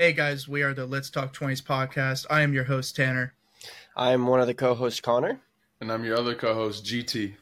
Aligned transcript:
Hey 0.00 0.14
guys, 0.14 0.48
we 0.48 0.62
are 0.62 0.72
the 0.72 0.86
Let's 0.86 1.10
Talk 1.10 1.34
20s 1.34 1.62
podcast. 1.62 2.24
I 2.30 2.40
am 2.40 2.54
your 2.54 2.64
host, 2.64 2.96
Tanner. 2.96 3.34
I'm 3.94 4.26
one 4.26 4.40
of 4.40 4.46
the 4.46 4.54
co 4.54 4.74
hosts, 4.74 4.98
Connor. 4.98 5.38
And 5.78 5.92
I'm 5.92 6.06
your 6.06 6.16
other 6.16 6.34
co 6.34 6.54
host, 6.54 6.86
GT. 6.86 7.34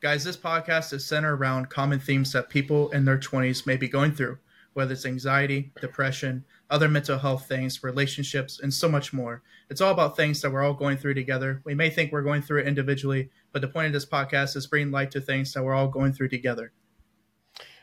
Guys, 0.00 0.22
this 0.22 0.36
podcast 0.36 0.92
is 0.92 1.04
centered 1.04 1.34
around 1.34 1.68
common 1.68 1.98
themes 1.98 2.32
that 2.32 2.48
people 2.48 2.90
in 2.90 3.06
their 3.06 3.18
20s 3.18 3.66
may 3.66 3.76
be 3.76 3.88
going 3.88 4.12
through, 4.12 4.38
whether 4.72 4.92
it's 4.92 5.04
anxiety, 5.04 5.72
depression, 5.80 6.44
other 6.70 6.88
mental 6.88 7.18
health 7.18 7.48
things, 7.48 7.82
relationships, 7.82 8.60
and 8.60 8.72
so 8.72 8.88
much 8.88 9.12
more. 9.12 9.42
It's 9.68 9.80
all 9.80 9.90
about 9.90 10.16
things 10.16 10.40
that 10.42 10.52
we're 10.52 10.62
all 10.62 10.74
going 10.74 10.96
through 10.96 11.14
together. 11.14 11.60
We 11.64 11.74
may 11.74 11.90
think 11.90 12.12
we're 12.12 12.22
going 12.22 12.42
through 12.42 12.60
it 12.60 12.68
individually, 12.68 13.30
but 13.50 13.62
the 13.62 13.68
point 13.68 13.88
of 13.88 13.92
this 13.92 14.06
podcast 14.06 14.54
is 14.54 14.68
bringing 14.68 14.92
light 14.92 15.10
to 15.10 15.20
things 15.20 15.52
that 15.54 15.64
we're 15.64 15.74
all 15.74 15.88
going 15.88 16.12
through 16.12 16.28
together. 16.28 16.70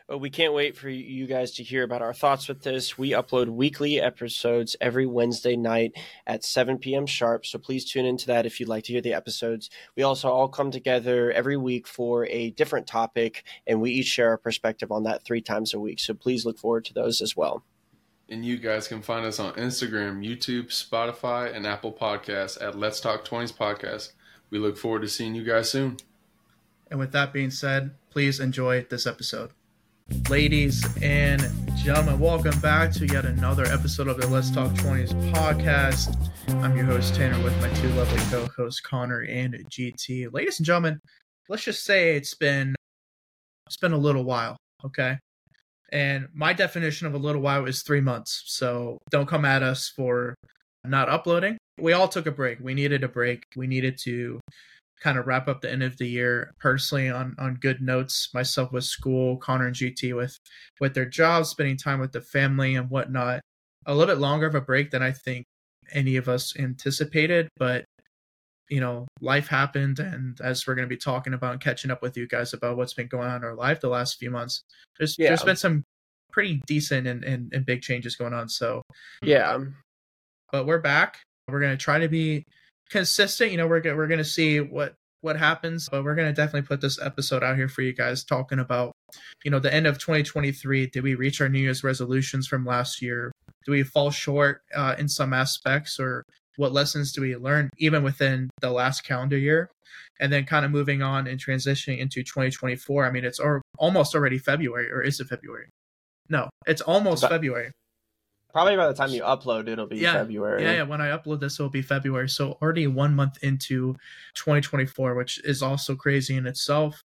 Well, 0.08 0.22
we 0.22 0.30
can't 0.30 0.54
wait 0.54 0.78
for 0.78 0.88
you 0.88 1.28
guys 1.28 1.52
to 1.56 1.64
hear 1.64 1.84
about 1.84 2.02
our 2.02 2.14
thoughts 2.14 2.48
with 2.48 2.62
this. 2.62 2.98
We 2.98 3.10
upload 3.10 3.50
weekly 3.50 4.00
episodes 4.00 4.74
every 4.80 5.06
Wednesday 5.06 5.58
night 5.58 5.98
at 6.26 6.46
7 6.46 6.78
p.m. 6.78 7.06
sharp. 7.06 7.46
So 7.46 7.60
please 7.60 7.84
tune 7.84 8.06
into 8.06 8.28
that 8.28 8.46
if 8.46 8.58
you'd 8.58 8.70
like 8.70 8.86
to 8.86 8.94
hear 8.94 9.02
the 9.02 9.14
episodes. 9.14 9.70
We 9.98 10.04
also 10.04 10.30
all 10.30 10.48
come 10.48 10.72
together 10.72 11.30
every 11.34 11.58
week 11.58 11.88
for 11.88 12.26
a 12.28 12.52
different 12.52 12.88
topic, 12.88 13.44
and 13.68 13.82
we 13.82 13.92
each 13.92 14.06
share 14.06 14.30
our 14.30 14.38
perspective 14.38 14.94
on 14.94 15.04
that 15.04 15.26
three 15.26 15.42
times 15.42 15.74
a 15.74 15.80
week. 15.80 16.00
So 16.00 16.14
please 16.14 16.46
look 16.46 16.58
forward 16.58 16.86
to 16.86 16.94
those 16.94 17.22
as 17.22 17.36
well. 17.36 17.66
And 18.30 18.46
you 18.46 18.56
guys 18.56 18.88
can 18.88 19.02
find 19.02 19.26
us 19.26 19.42
on 19.42 19.56
Instagram, 19.56 20.26
YouTube, 20.26 20.68
Spotify, 20.68 21.54
and 21.54 21.68
Apple 21.68 21.92
Podcasts 21.92 22.62
at 22.62 22.78
Let's 22.78 23.02
Talk 23.02 23.26
20s 23.26 23.54
Podcast. 23.54 24.14
We 24.52 24.60
look 24.60 24.78
forward 24.78 25.02
to 25.02 25.10
seeing 25.10 25.36
you 25.36 25.44
guys 25.44 25.70
soon. 25.70 25.98
And 26.90 26.98
with 26.98 27.12
that 27.12 27.34
being 27.34 27.52
said, 27.52 27.96
please 28.10 28.40
enjoy 28.40 28.86
this 28.90 29.06
episode. 29.06 29.52
Ladies 30.30 30.86
and 31.02 31.42
gentlemen, 31.76 32.20
welcome 32.20 32.58
back 32.60 32.92
to 32.94 33.06
yet 33.06 33.26
another 33.26 33.66
episode 33.66 34.08
of 34.08 34.20
the 34.20 34.28
Let's 34.28 34.50
Talk 34.50 34.72
20s 34.72 35.14
podcast. 35.34 36.16
I'm 36.64 36.76
your 36.78 36.86
host, 36.86 37.16
Tanner, 37.16 37.42
with 37.44 37.60
my 37.62 37.70
two 37.76 37.90
lovely 37.90 38.20
co 38.30 38.48
hosts, 38.56 38.80
Connor 38.80 39.22
and 39.22 39.54
GT. 39.70 40.32
Ladies 40.32 40.60
and 40.60 40.66
gentlemen, 40.66 41.00
let's 41.50 41.64
just 41.64 41.84
say 41.84 42.16
it's 42.16 42.34
been 42.34 42.74
it's 43.66 43.78
been 43.78 43.92
a 43.92 43.98
little 43.98 44.24
while, 44.24 44.58
okay? 44.86 45.18
And 45.92 46.28
my 46.34 46.54
definition 46.54 47.08
of 47.08 47.14
a 47.14 47.18
little 47.18 47.42
while 47.42 47.66
is 47.66 47.84
three 47.84 48.02
months. 48.02 48.44
So 48.46 49.00
don't 49.10 49.28
come 49.28 49.44
at 49.46 49.62
us 49.62 49.90
for 49.90 50.36
not 50.86 51.10
uploading. 51.10 51.58
We 51.80 51.94
all 51.94 52.08
took 52.08 52.28
a 52.28 52.32
break. 52.32 52.60
We 52.62 52.74
needed 52.74 53.04
a 53.04 53.10
break. 53.10 53.44
We 53.56 53.68
needed 53.68 53.98
to 54.04 54.40
kind 55.02 55.18
of 55.18 55.28
wrap 55.28 55.48
up 55.48 55.62
the 55.62 55.72
end 55.72 55.84
of 55.84 55.98
the 55.98 56.08
year. 56.08 56.52
Personally 56.60 57.10
on 57.10 57.36
on 57.40 57.56
good 57.56 57.82
notes 57.82 58.30
myself 58.34 58.72
with 58.72 58.84
school 58.84 59.38
connor 59.38 59.68
and 59.68 59.76
gt 59.76 60.16
with 60.16 60.38
with 60.80 60.94
their 60.94 61.06
jobs 61.06 61.50
spending 61.50 61.78
time 61.78 62.00
with 62.00 62.12
the 62.12 62.22
family 62.22 62.76
and 62.76 62.90
whatnot. 62.90 63.42
A 63.86 63.94
little 63.96 64.14
bit 64.14 64.22
longer 64.22 64.46
of 64.46 64.56
a 64.56 64.62
break 64.62 64.92
than 64.92 65.02
i 65.02 65.14
think 65.14 65.46
any 65.94 66.18
of 66.18 66.28
us 66.28 66.54
anticipated 66.60 67.48
but 67.56 67.86
you 68.70 68.82
know 68.82 69.08
life 69.22 69.48
happened 69.48 70.00
and 70.00 70.42
as 70.42 70.68
we're 70.68 70.76
going 70.76 70.88
to 70.88 70.94
be 70.94 71.00
talking 71.00 71.34
about 71.34 71.54
and 71.54 71.62
catching 71.62 71.90
up 71.90 72.02
with 72.02 72.18
you 72.18 72.28
guys 72.28 72.52
about 72.52 72.76
what's 72.76 72.94
been 72.94 73.08
going 73.08 73.30
on 73.30 73.38
in 73.38 73.44
our 73.46 73.56
life 73.56 73.80
the 73.80 73.88
last 73.88 74.20
few 74.20 74.30
months 74.30 74.62
there's 74.98 75.16
yeah. 75.18 75.30
there's 75.30 75.44
been 75.44 75.56
some 75.56 75.86
pretty 76.34 76.62
decent 76.68 77.08
and, 77.08 77.24
and, 77.24 77.54
and 77.54 77.66
big 77.66 77.82
changes 77.82 78.18
going 78.18 78.34
on 78.34 78.50
so 78.50 78.82
yeah. 79.24 79.58
But 80.52 80.66
we're 80.66 80.80
back. 80.80 81.18
We're 81.48 81.60
going 81.60 81.78
to 81.78 81.84
try 81.84 82.00
to 82.00 82.08
be 82.08 82.44
consistent. 82.90 83.52
You 83.52 83.58
know, 83.58 83.68
we're 83.68 83.82
we're 83.96 84.08
gonna 84.08 84.24
see 84.24 84.60
what 84.60 84.96
what 85.22 85.38
happens, 85.38 85.90
but 85.90 86.04
we're 86.04 86.16
gonna 86.16 86.34
definitely 86.34 86.68
put 86.68 86.82
this 86.82 87.00
episode 87.02 87.44
out 87.44 87.58
here 87.58 87.68
for 87.68 87.82
you 87.82 87.94
guys, 87.94 88.24
talking 88.24 88.60
about 88.60 88.92
you 89.44 89.52
know 89.52 89.60
the 89.60 89.74
end 89.74 89.88
of 89.88 89.98
2023. 89.98 90.88
Did 90.88 91.04
we 91.04 91.16
reach 91.16 91.42
our 91.42 91.50
New 91.50 91.60
Year's 91.60 91.84
resolutions 91.84 92.48
from 92.48 92.66
last 92.66 93.02
year? 93.02 93.32
Do 93.66 93.72
we 93.72 93.84
fall 93.84 94.12
short 94.12 94.62
uh, 94.76 94.96
in 94.98 95.08
some 95.08 95.34
aspects, 95.34 96.00
or 96.00 96.24
what 96.58 96.72
lessons 96.72 97.12
do 97.12 97.22
we 97.22 97.36
learn 97.36 97.70
even 97.78 98.04
within 98.04 98.50
the 98.62 98.72
last 98.72 99.02
calendar 99.02 99.38
year? 99.38 99.70
And 100.20 100.34
then 100.34 100.46
kind 100.46 100.66
of 100.66 100.72
moving 100.72 101.04
on 101.04 101.28
and 101.28 101.40
transitioning 101.40 102.00
into 102.00 102.24
2024. 102.24 103.06
I 103.06 103.12
mean, 103.12 103.24
it's 103.24 103.40
or, 103.40 103.62
almost 103.78 104.16
already 104.16 104.40
February, 104.40 104.92
or 104.92 105.02
is 105.02 105.20
it 105.20 105.28
February? 105.28 105.68
No, 106.30 106.50
it's 106.66 106.82
almost 106.82 107.22
but, 107.22 107.30
February. 107.30 107.72
Probably 108.58 108.76
by 108.76 108.88
the 108.88 108.94
time 108.96 109.12
you 109.12 109.22
upload, 109.22 109.68
it'll 109.68 109.86
be 109.86 109.98
yeah, 109.98 110.14
February. 110.14 110.64
Yeah, 110.64 110.74
yeah. 110.78 110.82
When 110.82 111.00
I 111.00 111.16
upload 111.16 111.42
this, 111.42 111.60
it'll 111.60 111.70
be 111.70 111.84
February. 111.84 112.28
So 112.28 112.58
already 112.60 112.88
one 112.88 113.14
month 113.14 113.38
into 113.44 113.94
2024, 114.34 115.14
which 115.14 115.40
is 115.44 115.62
also 115.62 115.96
crazy 115.96 116.36
in 116.36 116.48
itself. 116.48 117.04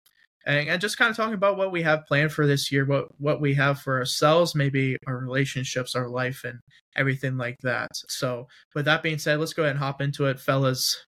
And, 0.44 0.68
and 0.68 0.78
just 0.78 0.98
kind 0.98 1.10
of 1.10 1.16
talking 1.16 1.32
about 1.32 1.56
what 1.56 1.72
we 1.72 1.80
have 1.80 2.04
planned 2.04 2.32
for 2.32 2.46
this 2.46 2.70
year, 2.70 2.84
what 2.84 3.18
what 3.18 3.40
we 3.40 3.54
have 3.54 3.80
for 3.80 3.96
ourselves, 3.96 4.54
maybe 4.54 4.98
our 5.06 5.16
relationships, 5.16 5.94
our 5.94 6.10
life, 6.10 6.44
and 6.44 6.58
everything 6.96 7.38
like 7.38 7.56
that. 7.62 7.92
So 7.94 8.46
with 8.74 8.84
that 8.84 9.02
being 9.02 9.16
said, 9.16 9.40
let's 9.40 9.54
go 9.54 9.62
ahead 9.62 9.76
and 9.76 9.82
hop 9.82 10.02
into 10.02 10.26
it, 10.26 10.38
fellas. 10.38 11.06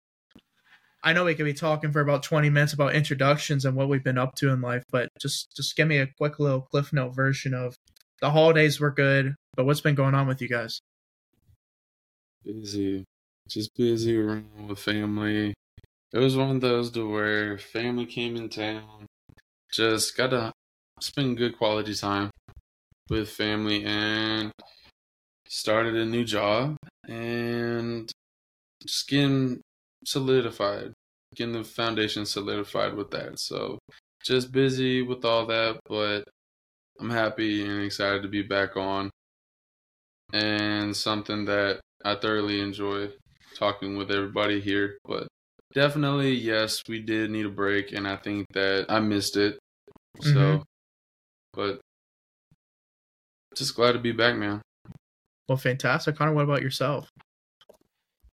I 1.03 1.11
know 1.11 1.25
we 1.25 1.35
could 1.35 1.47
be 1.47 1.53
talking 1.53 1.91
for 1.91 1.99
about 1.99 2.23
20 2.23 2.49
minutes 2.49 2.71
about 2.71 2.95
introductions 2.95 3.65
and 3.65 3.75
what 3.75 3.89
we've 3.89 4.05
been 4.05 4.17
up 4.17 4.35
to 4.35 4.51
in 4.51 4.61
life, 4.61 4.85
but 4.89 5.09
just 5.19 5.53
just 5.53 5.75
give 5.75 5.89
me 5.89 5.97
a 5.97 6.07
quick 6.17 6.39
little 6.39 6.61
cliff 6.61 6.93
note 6.93 7.13
version 7.13 7.53
of 7.53 7.75
the 8.21 8.31
holidays 8.31 8.79
were 8.79 8.91
good, 8.91 9.35
but 9.55 9.65
what's 9.65 9.81
been 9.81 9.95
going 9.95 10.15
on 10.15 10.27
with 10.27 10.41
you 10.41 10.49
guys? 10.49 10.79
Busy, 12.43 13.03
just 13.47 13.75
busy 13.75 14.17
around 14.17 14.67
with 14.67 14.79
family. 14.79 15.53
It 16.11 16.17
was 16.17 16.35
one 16.35 16.55
of 16.55 16.61
those 16.61 16.91
to 16.91 17.09
where 17.09 17.57
family 17.57 18.05
came 18.05 18.35
in 18.35 18.49
town. 18.49 19.05
Just 19.71 20.17
got 20.17 20.31
to 20.31 20.51
spend 20.99 21.37
good 21.37 21.57
quality 21.57 21.93
time 21.93 22.31
with 23.09 23.29
family 23.29 23.83
and 23.85 24.51
started 25.47 25.95
a 25.95 26.05
new 26.05 26.23
job 26.23 26.75
and 27.07 28.11
just 28.81 29.07
getting 29.07 29.61
solidified, 30.05 30.93
getting 31.35 31.53
the 31.53 31.63
foundation 31.63 32.25
solidified 32.25 32.95
with 32.95 33.11
that. 33.11 33.39
So 33.39 33.79
just 34.23 34.51
busy 34.51 35.01
with 35.01 35.25
all 35.25 35.45
that, 35.47 35.79
but 35.87 36.23
I'm 36.99 37.09
happy 37.09 37.65
and 37.65 37.81
excited 37.81 38.23
to 38.23 38.27
be 38.27 38.41
back 38.41 38.75
on. 38.75 39.09
And 40.33 40.95
something 40.95 41.45
that 41.45 41.79
I 42.03 42.15
thoroughly 42.15 42.61
enjoy 42.61 43.09
talking 43.55 43.97
with 43.97 44.11
everybody 44.11 44.59
here. 44.59 44.97
But 45.05 45.27
definitely, 45.73 46.33
yes, 46.33 46.81
we 46.87 46.99
did 46.99 47.31
need 47.31 47.45
a 47.45 47.49
break, 47.49 47.91
and 47.91 48.07
I 48.07 48.15
think 48.15 48.45
that 48.53 48.85
I 48.89 48.99
missed 48.99 49.37
it. 49.37 49.57
So, 50.21 50.29
mm-hmm. 50.29 50.61
but 51.53 51.79
just 53.55 53.75
glad 53.75 53.93
to 53.93 53.99
be 53.99 54.11
back, 54.11 54.35
man. 54.35 54.61
Well, 55.47 55.57
fantastic. 55.57 56.15
Connor, 56.15 56.33
what 56.33 56.43
about 56.43 56.61
yourself? 56.61 57.09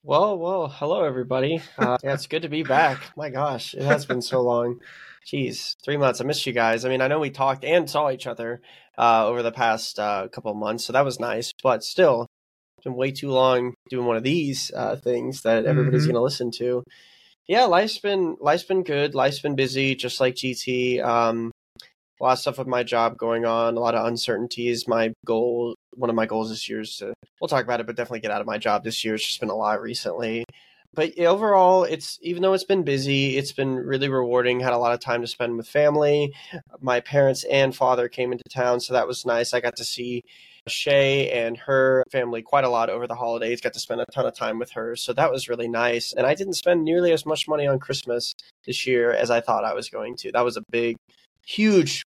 Well, 0.04 0.38
well, 0.38 0.68
hello, 0.68 1.04
everybody. 1.04 1.62
Uh, 1.78 1.98
yeah, 2.04 2.14
it's 2.14 2.28
good 2.28 2.44
to 2.44 2.50
be 2.50 2.64
back. 2.64 3.00
My 3.18 3.30
gosh, 3.30 3.74
it 3.74 3.84
has 3.84 4.06
been 4.06 4.22
so 4.22 4.42
long. 4.42 4.80
Jeez, 5.30 5.76
three 5.84 5.98
months. 5.98 6.20
I 6.20 6.24
missed 6.24 6.48
you 6.48 6.54
guys. 6.54 6.86
I 6.86 6.90
mean, 6.90 7.02
I 7.02 7.08
know 7.08 7.20
we 7.20 7.30
talked 7.30 7.64
and 7.64 7.88
saw 7.88 8.10
each 8.10 8.26
other 8.26 8.62
uh, 8.98 9.28
over 9.28 9.44
the 9.44 9.52
past 9.52 10.00
uh, 10.00 10.28
couple 10.28 10.50
of 10.50 10.58
months, 10.58 10.86
so 10.86 10.94
that 10.94 11.06
was 11.06 11.20
nice. 11.20 11.52
But 11.62 11.84
still, 11.84 12.26
it's 12.78 12.86
been 12.86 12.96
way 12.96 13.12
too 13.12 13.30
long 13.30 13.76
doing 13.92 14.08
one 14.08 14.18
of 14.18 14.24
these 14.24 14.72
uh, 14.76 14.96
things 14.96 15.44
that 15.44 15.66
everybody's 15.66 16.02
mm-hmm. 16.02 16.14
going 16.14 16.20
to 16.20 16.24
listen 16.24 16.52
to. 16.58 16.84
Yeah, 17.48 17.66
life's 17.66 18.00
been 18.00 18.38
life's 18.40 18.64
been 18.64 18.82
good. 18.82 19.14
Life's 19.14 19.40
been 19.40 19.56
busy, 19.56 19.94
just 19.94 20.20
like 20.20 20.34
GT. 20.34 21.04
Um, 21.04 21.52
a 22.20 22.24
lot 22.24 22.34
of 22.34 22.40
stuff 22.40 22.58
with 22.58 22.68
my 22.68 22.82
job 22.82 23.16
going 23.16 23.46
on. 23.46 23.78
A 23.78 23.80
lot 23.80 23.96
of 23.96 24.08
uncertainties. 24.08 24.88
My 24.88 25.14
goal, 25.26 25.76
one 25.94 26.10
of 26.10 26.16
my 26.16 26.26
goals 26.26 26.50
this 26.50 26.68
year 26.68 26.82
is 26.82 26.98
to. 26.98 27.14
We'll 27.40 27.50
talk 27.50 27.64
about 27.64 27.82
it, 27.82 27.86
but 27.86 27.96
definitely 27.96 28.22
get 28.22 28.32
out 28.32 28.42
of 28.42 28.48
my 28.48 28.58
job 28.58 28.84
this 28.84 29.06
year. 29.06 29.14
It's 29.14 29.26
just 29.26 29.40
been 29.40 29.50
a 29.50 29.56
lot 29.56 29.80
recently 29.80 30.44
but 30.94 31.18
overall 31.20 31.84
it's 31.84 32.18
even 32.22 32.42
though 32.42 32.54
it's 32.54 32.64
been 32.64 32.84
busy 32.84 33.38
it's 33.38 33.52
been 33.52 33.76
really 33.76 34.10
rewarding 34.10 34.60
had 34.60 34.74
a 34.74 34.78
lot 34.78 34.94
of 34.94 35.00
time 35.00 35.22
to 35.22 35.28
spend 35.28 35.56
with 35.58 35.68
family. 35.68 36.34
My 36.82 37.00
parents 37.00 37.44
and 37.46 37.76
father 37.76 38.08
came 38.08 38.32
into 38.32 38.44
town 38.50 38.80
so 38.80 38.94
that 38.94 39.08
was 39.08 39.26
nice. 39.26 39.54
I 39.54 39.60
got 39.60 39.76
to 39.78 39.86
see 39.86 40.24
shay 40.68 41.32
and 41.32 41.58
her 41.58 42.04
family 42.12 42.42
quite 42.42 42.64
a 42.64 42.70
lot 42.70 42.90
over 42.90 43.08
the 43.08 43.16
holidays 43.16 43.62
got 43.62 43.74
to 43.74 43.80
spend 43.80 44.02
a 44.02 44.06
ton 44.14 44.26
of 44.26 44.36
time 44.36 44.60
with 44.60 44.72
her 44.72 44.96
so 44.96 45.14
that 45.14 45.32
was 45.32 45.50
really 45.50 45.68
nice. 45.68 46.14
And 46.14 46.26
i 46.26 46.36
didn't 46.36 46.54
spend 46.54 46.84
nearly 46.84 47.12
as 47.12 47.26
much 47.26 47.48
money 47.48 47.68
on 47.68 47.80
christmas 47.80 48.34
this 48.66 48.86
year 48.86 49.12
as 49.12 49.30
i 49.32 49.42
thought 49.42 49.66
i 49.66 49.74
was 49.74 49.90
going 49.90 50.16
to. 50.18 50.32
That 50.32 50.46
was 50.46 50.58
a 50.58 50.64
big 50.72 50.98
huge 51.46 52.04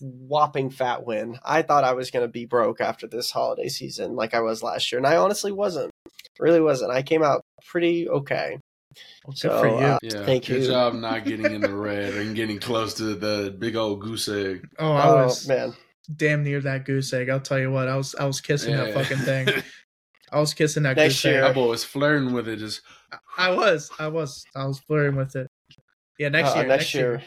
whopping 0.00 0.70
fat 0.70 1.04
win. 1.04 1.38
I 1.44 1.62
thought 1.62 1.84
i 1.84 1.92
was 1.92 2.10
going 2.10 2.24
to 2.24 2.32
be 2.32 2.44
broke 2.44 2.80
after 2.80 3.06
this 3.06 3.30
holiday 3.30 3.68
season 3.68 4.16
like 4.16 4.34
i 4.34 4.40
was 4.40 4.62
last 4.62 4.90
year 4.90 4.98
and 4.98 5.06
i 5.06 5.16
honestly 5.16 5.52
wasn't. 5.52 5.90
Really 6.38 6.60
wasn't. 6.60 6.90
I 6.90 7.02
came 7.02 7.22
out 7.22 7.42
pretty 7.64 8.08
okay. 8.08 8.58
Well, 9.26 9.36
so, 9.36 9.60
for 9.60 9.68
you. 9.68 9.74
Uh, 9.74 9.98
yeah. 10.02 10.24
Thank 10.24 10.46
good 10.46 10.54
you. 10.54 10.60
Good 10.60 10.70
job 10.70 10.94
not 10.94 11.24
getting 11.26 11.52
in 11.52 11.60
the 11.60 11.74
red 11.74 12.14
and 12.14 12.34
getting 12.34 12.58
close 12.58 12.94
to 12.94 13.14
the 13.14 13.54
big 13.58 13.76
old 13.76 14.00
goose 14.00 14.28
egg. 14.28 14.66
Oh, 14.78 14.92
I 14.92 15.08
oh, 15.08 15.24
was 15.24 15.46
man, 15.46 15.74
damn 16.14 16.44
near 16.44 16.60
that 16.60 16.84
goose 16.84 17.12
egg. 17.12 17.28
I'll 17.28 17.40
tell 17.40 17.58
you 17.58 17.70
what, 17.70 17.88
I 17.88 17.96
was 17.96 18.14
I 18.14 18.24
was 18.24 18.40
kissing 18.40 18.72
yeah. 18.72 18.84
that 18.84 18.94
fucking 18.94 19.24
thing. 19.24 19.48
I 20.32 20.40
was 20.40 20.54
kissing 20.54 20.82
that 20.82 20.96
Next 20.96 21.14
goose 21.14 21.24
year. 21.24 21.44
egg. 21.44 21.56
I 21.56 21.60
was 21.60 21.84
flirting 21.84 22.32
with 22.32 22.48
it. 22.48 22.56
Just 22.56 22.82
I 23.38 23.50
was, 23.50 23.90
I 23.98 24.08
was, 24.08 24.44
I 24.56 24.66
was 24.66 24.80
flirting 24.80 25.16
with 25.16 25.36
it. 25.36 25.48
Yeah, 26.18 26.30
next 26.30 26.50
uh, 26.50 26.54
year. 26.60 26.66
Next, 26.66 26.80
next 26.80 26.94
year, 26.94 27.22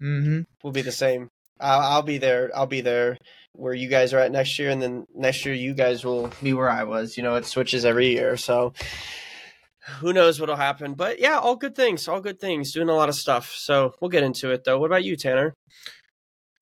year. 0.00 0.10
Mm-hmm. 0.10 0.40
will 0.62 0.72
be 0.72 0.82
the 0.82 0.92
same. 0.92 1.28
I'll, 1.60 1.80
I'll 1.80 2.02
be 2.02 2.18
there. 2.18 2.50
I'll 2.54 2.66
be 2.66 2.80
there 2.80 3.18
where 3.52 3.74
you 3.74 3.88
guys 3.88 4.14
are 4.14 4.18
at 4.18 4.32
next 4.32 4.58
year, 4.58 4.70
and 4.70 4.80
then 4.80 5.06
next 5.14 5.44
year 5.44 5.54
you 5.54 5.74
guys 5.74 6.04
will 6.04 6.30
be 6.42 6.54
where 6.54 6.70
I 6.70 6.84
was. 6.84 7.16
You 7.16 7.22
know, 7.22 7.34
it 7.34 7.44
switches 7.44 7.84
every 7.84 8.12
year, 8.12 8.36
so 8.36 8.72
who 10.00 10.12
knows 10.12 10.40
what'll 10.40 10.56
happen. 10.56 10.94
But 10.94 11.20
yeah, 11.20 11.38
all 11.38 11.56
good 11.56 11.74
things. 11.74 12.08
All 12.08 12.20
good 12.20 12.40
things. 12.40 12.72
Doing 12.72 12.88
a 12.88 12.94
lot 12.94 13.08
of 13.08 13.14
stuff. 13.14 13.52
So 13.54 13.94
we'll 14.00 14.10
get 14.10 14.22
into 14.22 14.50
it 14.50 14.64
though. 14.64 14.78
What 14.78 14.86
about 14.86 15.04
you, 15.04 15.16
Tanner? 15.16 15.54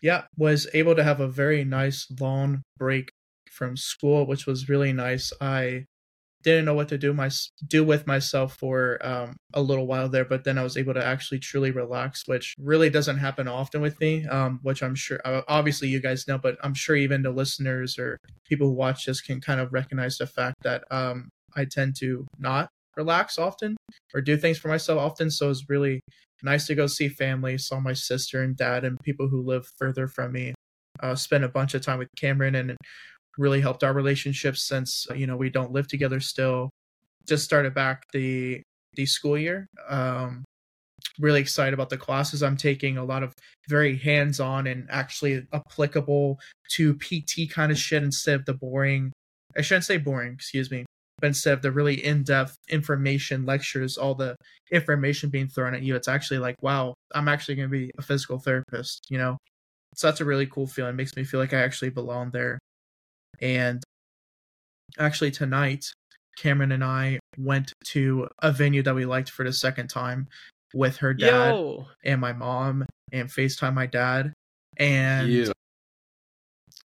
Yeah, 0.02 0.24
was 0.36 0.68
able 0.74 0.94
to 0.94 1.04
have 1.04 1.20
a 1.20 1.28
very 1.28 1.64
nice 1.64 2.06
long 2.20 2.62
break 2.78 3.10
from 3.50 3.76
school, 3.76 4.26
which 4.26 4.46
was 4.46 4.68
really 4.68 4.92
nice. 4.92 5.32
I 5.40 5.86
didn't 6.42 6.64
know 6.64 6.74
what 6.74 6.88
to 6.88 6.98
do 6.98 7.12
my 7.12 7.28
do 7.66 7.82
with 7.82 8.06
myself 8.06 8.56
for 8.56 9.04
um, 9.04 9.36
a 9.52 9.60
little 9.60 9.86
while 9.86 10.08
there, 10.08 10.24
but 10.24 10.44
then 10.44 10.58
I 10.58 10.62
was 10.62 10.76
able 10.76 10.94
to 10.94 11.04
actually 11.04 11.40
truly 11.40 11.72
relax, 11.72 12.22
which 12.26 12.54
really 12.56 12.88
doesn't 12.88 13.18
happen 13.18 13.48
often 13.48 13.80
with 13.80 13.98
me. 14.00 14.26
Um, 14.26 14.60
which 14.62 14.82
I'm 14.82 14.94
sure, 14.94 15.20
uh, 15.24 15.42
obviously, 15.48 15.88
you 15.88 16.00
guys 16.00 16.28
know, 16.28 16.38
but 16.38 16.56
I'm 16.62 16.74
sure 16.74 16.94
even 16.94 17.22
the 17.22 17.30
listeners 17.30 17.98
or 17.98 18.18
people 18.44 18.68
who 18.68 18.74
watch 18.74 19.06
this 19.06 19.20
can 19.20 19.40
kind 19.40 19.60
of 19.60 19.72
recognize 19.72 20.18
the 20.18 20.26
fact 20.26 20.62
that 20.62 20.84
um, 20.90 21.30
I 21.56 21.64
tend 21.64 21.96
to 21.96 22.26
not 22.38 22.68
relax 22.96 23.38
often 23.38 23.76
or 24.14 24.20
do 24.20 24.36
things 24.36 24.58
for 24.58 24.68
myself 24.68 24.98
often. 24.98 25.30
So 25.30 25.50
it's 25.50 25.68
really 25.68 26.00
nice 26.42 26.66
to 26.66 26.74
go 26.74 26.86
see 26.86 27.08
family. 27.08 27.58
Saw 27.58 27.80
my 27.80 27.92
sister 27.92 28.42
and 28.42 28.56
dad 28.56 28.84
and 28.84 28.98
people 29.00 29.28
who 29.28 29.42
live 29.42 29.66
further 29.78 30.08
from 30.08 30.32
me. 30.32 30.54
Uh, 31.00 31.14
spent 31.14 31.44
a 31.44 31.48
bunch 31.48 31.74
of 31.74 31.82
time 31.82 31.98
with 31.98 32.08
Cameron 32.16 32.54
and 32.54 32.76
really 33.36 33.60
helped 33.60 33.84
our 33.84 33.92
relationship 33.92 34.56
since 34.56 35.06
you 35.14 35.26
know 35.26 35.36
we 35.36 35.50
don't 35.50 35.72
live 35.72 35.88
together 35.88 36.20
still. 36.20 36.70
Just 37.28 37.44
started 37.44 37.74
back 37.74 38.02
the 38.12 38.62
the 38.94 39.04
school 39.04 39.36
year. 39.36 39.66
Um, 39.88 40.44
really 41.18 41.40
excited 41.40 41.74
about 41.74 41.90
the 41.90 41.98
classes 41.98 42.42
I'm 42.42 42.56
taking. 42.56 42.96
A 42.96 43.04
lot 43.04 43.22
of 43.22 43.32
very 43.68 43.96
hands 43.96 44.40
on 44.40 44.66
and 44.66 44.86
actually 44.90 45.46
applicable 45.52 46.38
to 46.72 46.94
PT 46.94 47.50
kind 47.50 47.70
of 47.70 47.78
shit 47.78 48.02
instead 48.02 48.36
of 48.36 48.46
the 48.46 48.54
boring. 48.54 49.12
I 49.56 49.62
shouldn't 49.62 49.84
say 49.84 49.98
boring, 49.98 50.32
excuse 50.32 50.70
me, 50.70 50.84
instead 51.22 51.54
of 51.54 51.62
the 51.62 51.72
really 51.72 52.04
in-depth 52.04 52.56
information 52.68 53.46
lectures 53.46 53.96
all 53.96 54.14
the 54.14 54.36
information 54.70 55.30
being 55.30 55.48
thrown 55.48 55.74
at 55.74 55.82
you 55.82 55.94
it's 55.96 56.08
actually 56.08 56.38
like 56.38 56.56
wow 56.62 56.92
i'm 57.14 57.28
actually 57.28 57.54
going 57.54 57.68
to 57.68 57.72
be 57.72 57.90
a 57.98 58.02
physical 58.02 58.38
therapist 58.38 59.00
you 59.08 59.16
know 59.16 59.36
so 59.94 60.06
that's 60.06 60.20
a 60.20 60.24
really 60.24 60.46
cool 60.46 60.66
feeling 60.66 60.90
it 60.90 60.96
makes 60.96 61.16
me 61.16 61.24
feel 61.24 61.40
like 61.40 61.54
i 61.54 61.58
actually 61.62 61.88
belong 61.90 62.30
there 62.32 62.58
and 63.40 63.82
actually 64.98 65.30
tonight 65.30 65.86
cameron 66.36 66.72
and 66.72 66.84
i 66.84 67.18
went 67.38 67.72
to 67.84 68.28
a 68.42 68.52
venue 68.52 68.82
that 68.82 68.94
we 68.94 69.06
liked 69.06 69.30
for 69.30 69.44
the 69.44 69.52
second 69.52 69.88
time 69.88 70.28
with 70.74 70.98
her 70.98 71.14
dad 71.14 71.54
Yo. 71.54 71.86
and 72.04 72.20
my 72.20 72.32
mom 72.34 72.84
and 73.12 73.28
facetime 73.28 73.72
my 73.72 73.86
dad 73.86 74.32
and 74.76 75.28
Yeah. 75.30 75.52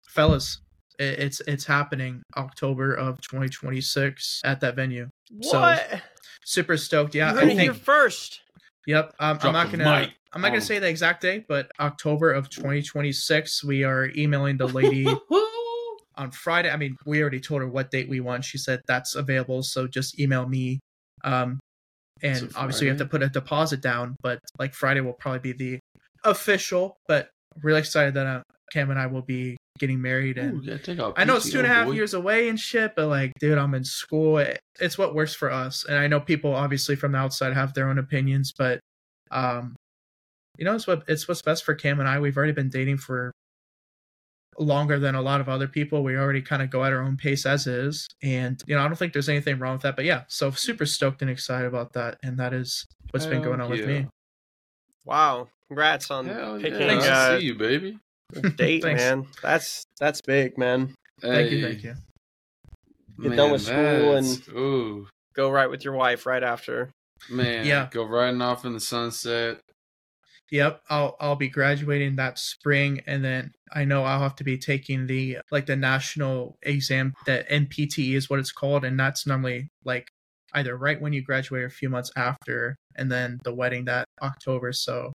fellas 0.07 0.55
it- 0.55 0.70
it's 0.99 1.41
it's 1.47 1.65
happening 1.65 2.21
October 2.37 2.93
of 2.93 3.19
2026 3.21 4.41
at 4.43 4.59
that 4.61 4.75
venue. 4.75 5.07
So, 5.41 5.59
What? 5.59 6.01
Super 6.45 6.77
stoked. 6.77 7.15
Yeah, 7.15 7.31
you 7.31 7.37
I 7.37 7.41
heard 7.41 7.49
it 7.51 7.55
think. 7.55 7.61
here 7.61 7.73
first. 7.73 8.41
Yep. 8.87 9.13
Um, 9.19 9.39
I'm 9.41 9.53
not 9.53 9.71
gonna. 9.71 9.83
mic 10.01 10.11
I'm 10.33 10.41
not 10.41 10.49
gonna 10.49 10.61
say 10.61 10.79
the 10.79 10.87
exact 10.87 11.21
date, 11.21 11.45
but 11.47 11.69
October 11.79 12.31
of 12.31 12.49
2026. 12.49 13.63
We 13.63 13.83
are 13.83 14.09
emailing 14.15 14.57
the 14.57 14.67
lady 14.67 15.05
on 16.15 16.31
Friday. 16.31 16.69
I 16.69 16.77
mean, 16.77 16.95
we 17.05 17.21
already 17.21 17.39
told 17.39 17.61
her 17.61 17.67
what 17.67 17.91
date 17.91 18.09
we 18.09 18.19
want. 18.21 18.45
She 18.45 18.57
said 18.57 18.81
that's 18.87 19.15
available, 19.15 19.61
so 19.63 19.87
just 19.87 20.19
email 20.19 20.47
me. 20.47 20.79
Um, 21.23 21.59
and 22.23 22.37
So 22.37 22.47
obviously 22.55 22.85
you 22.87 22.91
have 22.91 22.99
to 22.99 23.05
put 23.05 23.21
a 23.23 23.29
deposit 23.29 23.81
down, 23.81 24.15
but 24.21 24.39
like 24.57 24.73
Friday 24.73 25.01
will 25.01 25.13
probably 25.13 25.53
be 25.53 25.53
the 25.53 25.79
official. 26.23 26.95
But 27.07 27.29
really 27.61 27.79
excited 27.79 28.13
that 28.15 28.25
uh, 28.25 28.41
Cam 28.71 28.89
and 28.89 28.99
I 28.99 29.07
will 29.07 29.21
be 29.23 29.57
getting 29.79 30.01
married 30.01 30.37
and 30.37 30.57
Ooh, 30.63 30.65
gotta 30.65 30.79
take 30.79 30.99
I 31.17 31.23
know 31.23 31.37
it's 31.37 31.49
two 31.51 31.57
and 31.59 31.67
a 31.67 31.69
PTO, 31.69 31.73
half 31.73 31.85
boy. 31.87 31.91
years 31.93 32.13
away 32.13 32.49
and 32.49 32.59
shit, 32.59 32.93
but 32.95 33.07
like, 33.07 33.31
dude, 33.39 33.57
I'm 33.57 33.73
in 33.73 33.83
school. 33.83 34.37
It- 34.37 34.59
It's 34.79 34.97
what 34.97 35.15
works 35.15 35.33
for 35.33 35.51
us. 35.51 35.85
And 35.85 35.97
I 35.97 36.07
know 36.07 36.19
people 36.19 36.53
obviously 36.53 36.95
from 36.95 37.11
the 37.13 37.17
outside 37.19 37.53
have 37.53 37.73
their 37.73 37.89
own 37.89 37.97
opinions, 37.97 38.51
but 38.57 38.79
um, 39.31 39.75
you 40.57 40.65
know, 40.65 40.75
it's 40.75 40.85
what 40.87 41.03
it's 41.07 41.27
what's 41.27 41.41
best 41.41 41.63
for 41.63 41.73
Cam 41.73 41.99
and 41.99 42.07
I. 42.09 42.19
We've 42.19 42.35
already 42.37 42.51
been 42.53 42.69
dating 42.69 42.97
for 42.97 43.31
longer 44.59 44.99
than 44.99 45.15
a 45.15 45.21
lot 45.21 45.39
of 45.41 45.47
other 45.49 45.67
people. 45.67 46.03
We 46.03 46.17
already 46.17 46.41
kind 46.41 46.61
of 46.61 46.69
go 46.69 46.83
at 46.83 46.91
our 46.93 47.01
own 47.01 47.15
pace 47.17 47.45
as 47.45 47.65
is. 47.67 48.07
And 48.21 48.61
you 48.67 48.75
know, 48.75 48.81
I 48.83 48.87
don't 48.87 48.97
think 48.97 49.13
there's 49.13 49.29
anything 49.29 49.57
wrong 49.59 49.73
with 49.73 49.81
that. 49.83 49.95
But 49.95 50.05
yeah, 50.05 50.23
so 50.27 50.51
super 50.51 50.85
stoked 50.85 51.21
and 51.21 51.31
excited 51.31 51.65
about 51.67 51.93
that. 51.93 52.17
And 52.23 52.37
that 52.37 52.53
is 52.53 52.85
what's 53.11 53.25
been 53.25 53.41
going 53.41 53.61
on 53.61 53.69
with 53.69 53.87
me. 53.87 54.07
Wow. 55.05 55.47
Congrats 55.67 56.11
on 56.11 56.27
Hell 56.27 56.59
picking 56.59 56.81
yeah. 56.81 56.95
uh, 56.97 57.39
see 57.39 57.45
you, 57.45 57.55
baby. 57.55 57.97
a 58.43 58.49
date, 58.49 58.83
man. 58.83 59.27
That's 59.41 59.83
that's 59.99 60.21
big, 60.21 60.57
man. 60.57 60.95
Thank 61.21 61.51
you, 61.51 61.61
thank 61.67 61.83
you. 61.83 61.95
Get 63.21 63.35
done 63.35 63.51
with 63.51 63.61
school 63.61 64.15
and- 64.15 64.47
ooh, 64.49 65.07
Go 65.35 65.49
right 65.51 65.69
with 65.69 65.85
your 65.85 65.93
wife 65.93 66.25
right 66.25 66.43
after. 66.43 66.91
man, 67.29 67.65
Yeah. 67.65 67.87
go 67.91 68.03
riding 68.03 68.41
off 68.41 68.65
in 68.65 68.73
the 68.73 68.79
sunset. 68.79 69.59
Yep, 70.49 70.81
I'll 70.89 71.15
I'll 71.21 71.35
be 71.37 71.47
graduating 71.47 72.17
that 72.17 72.37
spring, 72.37 73.01
and 73.07 73.23
then 73.23 73.51
I 73.71 73.85
know 73.85 74.03
I'll 74.03 74.19
have 74.19 74.35
to 74.37 74.43
be 74.43 74.57
taking 74.57 75.07
the 75.07 75.37
like 75.49 75.65
the 75.65 75.77
national 75.77 76.57
exam 76.63 77.13
that 77.25 77.47
NPTE 77.49 78.15
is 78.15 78.29
what 78.29 78.39
it's 78.39 78.51
called, 78.51 78.83
and 78.83 78.99
that's 78.99 79.25
normally 79.25 79.69
like 79.85 80.07
either 80.53 80.75
right 80.75 80.99
when 80.99 81.13
you 81.13 81.21
graduate 81.23 81.61
or 81.63 81.67
a 81.67 81.71
few 81.71 81.89
months 81.89 82.11
after, 82.17 82.75
and 82.97 83.09
then 83.09 83.39
the 83.45 83.53
wedding 83.53 83.85
that 83.85 84.03
October. 84.21 84.73
So 84.73 85.13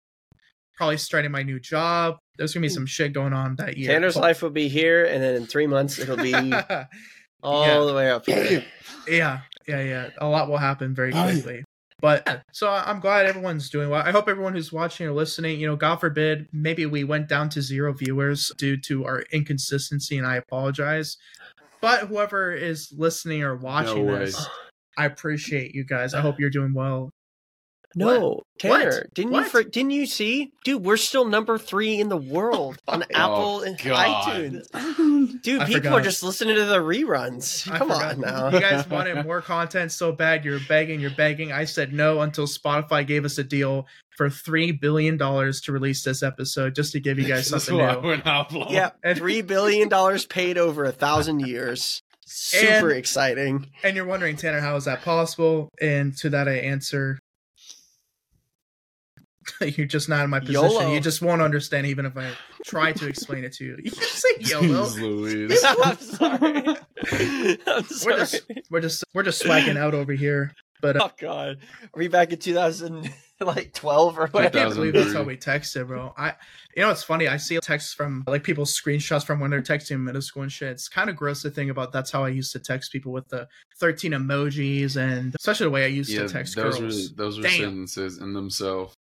probably 0.75 0.97
starting 0.97 1.31
my 1.31 1.43
new 1.43 1.59
job. 1.59 2.17
There's 2.37 2.53
gonna 2.53 2.63
be 2.63 2.69
hmm. 2.69 2.73
some 2.73 2.85
shit 2.85 3.13
going 3.13 3.33
on 3.33 3.55
that 3.57 3.77
year. 3.77 3.91
Tanner's 3.91 4.15
life 4.15 4.41
will 4.41 4.49
be 4.49 4.67
here, 4.67 5.05
and 5.05 5.21
then 5.21 5.35
in 5.35 5.45
three 5.45 5.67
months 5.67 5.99
it'll 5.99 6.17
be 6.17 6.33
all 7.43 7.65
Yeah. 7.65 7.85
the 7.85 7.93
way 7.93 8.11
up 8.11 8.25
here. 8.25 8.63
yeah, 9.07 9.41
yeah, 9.67 9.81
yeah. 9.81 10.09
A 10.17 10.27
lot 10.27 10.49
will 10.49 10.57
happen 10.57 10.95
very 10.95 11.11
quickly. 11.11 11.63
But 12.03 12.43
so 12.51 12.69
I'm 12.69 12.99
glad 12.99 13.27
everyone's 13.27 13.69
doing 13.69 13.89
well. 13.89 14.01
I 14.05 14.11
hope 14.11 14.27
everyone 14.27 14.53
who's 14.53 14.73
watching 14.73 15.07
or 15.07 15.13
listening, 15.13 15.57
you 15.57 15.65
know, 15.65 15.77
God 15.77 16.01
forbid, 16.01 16.49
maybe 16.51 16.85
we 16.85 17.05
went 17.05 17.29
down 17.29 17.47
to 17.51 17.61
zero 17.61 17.93
viewers 17.93 18.51
due 18.57 18.75
to 18.81 19.05
our 19.05 19.23
inconsistency, 19.31 20.17
and 20.17 20.27
I 20.27 20.35
apologize. 20.35 21.15
But 21.79 22.07
whoever 22.07 22.51
is 22.51 22.93
listening 22.97 23.41
or 23.43 23.55
watching 23.55 24.05
way. 24.05 24.19
this, 24.19 24.45
I 24.97 25.05
appreciate 25.05 25.73
you 25.73 25.85
guys. 25.85 26.13
I 26.13 26.19
hope 26.19 26.41
you're 26.41 26.49
doing 26.49 26.73
well. 26.73 27.09
No, 27.95 28.43
Tanner, 28.59 28.85
What? 29.03 29.13
didn't 29.13 29.31
What? 29.31 29.43
you? 29.43 29.49
For, 29.49 29.63
didn't 29.63 29.91
you 29.91 30.05
see, 30.05 30.51
dude? 30.63 30.83
We're 30.83 30.97
still 30.97 31.25
number 31.25 31.57
three 31.57 31.99
in 31.99 32.09
the 32.09 32.17
world 32.17 32.77
on 32.87 33.03
Apple 33.13 33.61
and 33.61 33.79
Oh, 33.81 33.89
God. 33.89 34.25
iTunes. 34.25 35.41
Dude, 35.43 35.61
I 35.61 35.65
people 35.65 35.81
forgot. 35.83 35.93
are 35.99 36.01
just 36.03 36.23
listening 36.23 36.55
to 36.55 36.65
the 36.65 36.77
reruns. 36.77 37.69
Come 37.69 37.91
on 37.91 38.21
now. 38.21 38.49
You 38.49 38.59
guys 38.59 38.87
wanted 38.89 39.23
more 39.25 39.41
content 39.41 39.91
so 39.91 40.11
bad. 40.11 40.45
You're 40.45 40.59
begging, 40.67 40.99
you're 40.99 41.11
begging. 41.11 41.51
I 41.51 41.65
said 41.65 41.91
no 41.93 42.21
until 42.21 42.45
Spotify 42.47 43.05
gave 43.05 43.25
us 43.25 43.37
a 43.37 43.43
deal 43.43 43.85
for 44.17 44.29
three 44.29 44.71
billion 44.71 45.17
dollars 45.17 45.59
to 45.61 45.71
release 45.71 46.03
this 46.03 46.23
episode, 46.23 46.75
just 46.75 46.91
to 46.93 46.99
give 46.99 47.17
you 47.19 47.25
guys 47.27 47.47
something 47.47 47.77
why 47.77 47.93
new. 47.95 48.01
we're 48.01 48.21
not 48.23 48.51
long. 48.53 48.71
yeah, 48.71 48.91
three 49.15 49.41
billion 49.41 49.89
dollars 49.89 50.25
paid 50.25 50.57
over 50.57 50.83
a 50.85 50.91
thousand 50.91 51.41
years. 51.41 52.01
Super 52.25 52.89
And- 52.89 52.97
exciting. 52.99 53.71
And 53.83 53.95
you're 53.95 54.05
wondering, 54.05 54.35
Tanner, 54.37 54.59
how 54.61 54.75
is 54.75 54.85
that 54.85 55.01
possible? 55.01 55.69
And 55.81 56.15
to 56.17 56.29
that, 56.29 56.47
I 56.47 56.53
answer. 56.57 57.19
You're 59.61 59.87
just 59.87 60.09
not 60.09 60.23
in 60.23 60.29
my 60.29 60.39
position. 60.39 60.63
YOLO. 60.63 60.93
You 60.93 60.99
just 60.99 61.21
won't 61.21 61.41
understand, 61.41 61.87
even 61.87 62.05
if 62.05 62.15
I 62.17 62.35
try 62.65 62.91
to 62.93 63.07
explain 63.07 63.43
it 63.43 63.53
to 63.53 63.63
you. 63.65 63.77
You 63.83 63.91
just 63.91 64.21
say 64.21 64.29
YOLO. 64.39 64.65
Jeez 64.65 65.01
Louise. 65.01 65.63
I'm 65.65 65.97
sorry. 65.97 67.57
I'm 67.67 67.85
We're 68.05 68.17
just, 68.17 68.41
we're 68.69 68.81
just, 68.81 69.03
we're 69.13 69.23
just 69.23 69.43
swagging 69.43 69.77
out 69.77 69.93
over 69.93 70.13
here. 70.13 70.53
But 70.81 70.97
uh, 70.97 71.05
Oh 71.05 71.11
God, 71.17 71.57
are 71.83 71.89
we 71.97 72.09
back 72.09 72.33
in 72.33 72.39
2000 72.39 73.09
like 73.39 73.73
12 73.73 74.19
or 74.19 74.23
I 74.23 74.25
whatever? 74.27 74.57
can't 74.57 74.73
believe 74.75 74.93
that's 74.93 75.13
how 75.13 75.23
we 75.23 75.37
texted, 75.37 75.87
bro. 75.87 76.13
I, 76.17 76.33
you 76.75 76.81
know, 76.83 76.91
it's 76.91 77.03
funny. 77.03 77.27
I 77.29 77.37
see 77.37 77.57
texts 77.59 77.93
from 77.93 78.23
like 78.27 78.43
people 78.43 78.65
screenshots 78.65 79.25
from 79.25 79.39
when 79.39 79.49
they're 79.51 79.61
texting 79.61 79.91
in 79.91 80.03
middle 80.03 80.21
school 80.21 80.43
and 80.43 80.51
shit. 80.51 80.71
It's 80.71 80.89
kind 80.89 81.09
of 81.09 81.15
gross 81.15 81.41
to 81.43 81.49
think 81.51 81.71
about. 81.71 81.93
That's 81.93 82.11
how 82.11 82.25
I 82.25 82.29
used 82.29 82.51
to 82.53 82.59
text 82.59 82.91
people 82.91 83.13
with 83.13 83.29
the 83.29 83.47
13 83.79 84.11
emojis 84.11 84.97
and 84.97 85.33
especially 85.39 85.65
the 85.67 85.71
way 85.71 85.83
I 85.85 85.87
used 85.87 86.09
Yeah, 86.11 86.23
to 86.23 86.29
text 86.29 86.55
those 86.57 86.79
girls. 86.79 87.11
were 87.11 87.15
those 87.15 87.37
were 87.37 87.43
Damn. 87.43 87.59
sentences 87.59 88.17
in 88.17 88.33
themselves. 88.33 88.93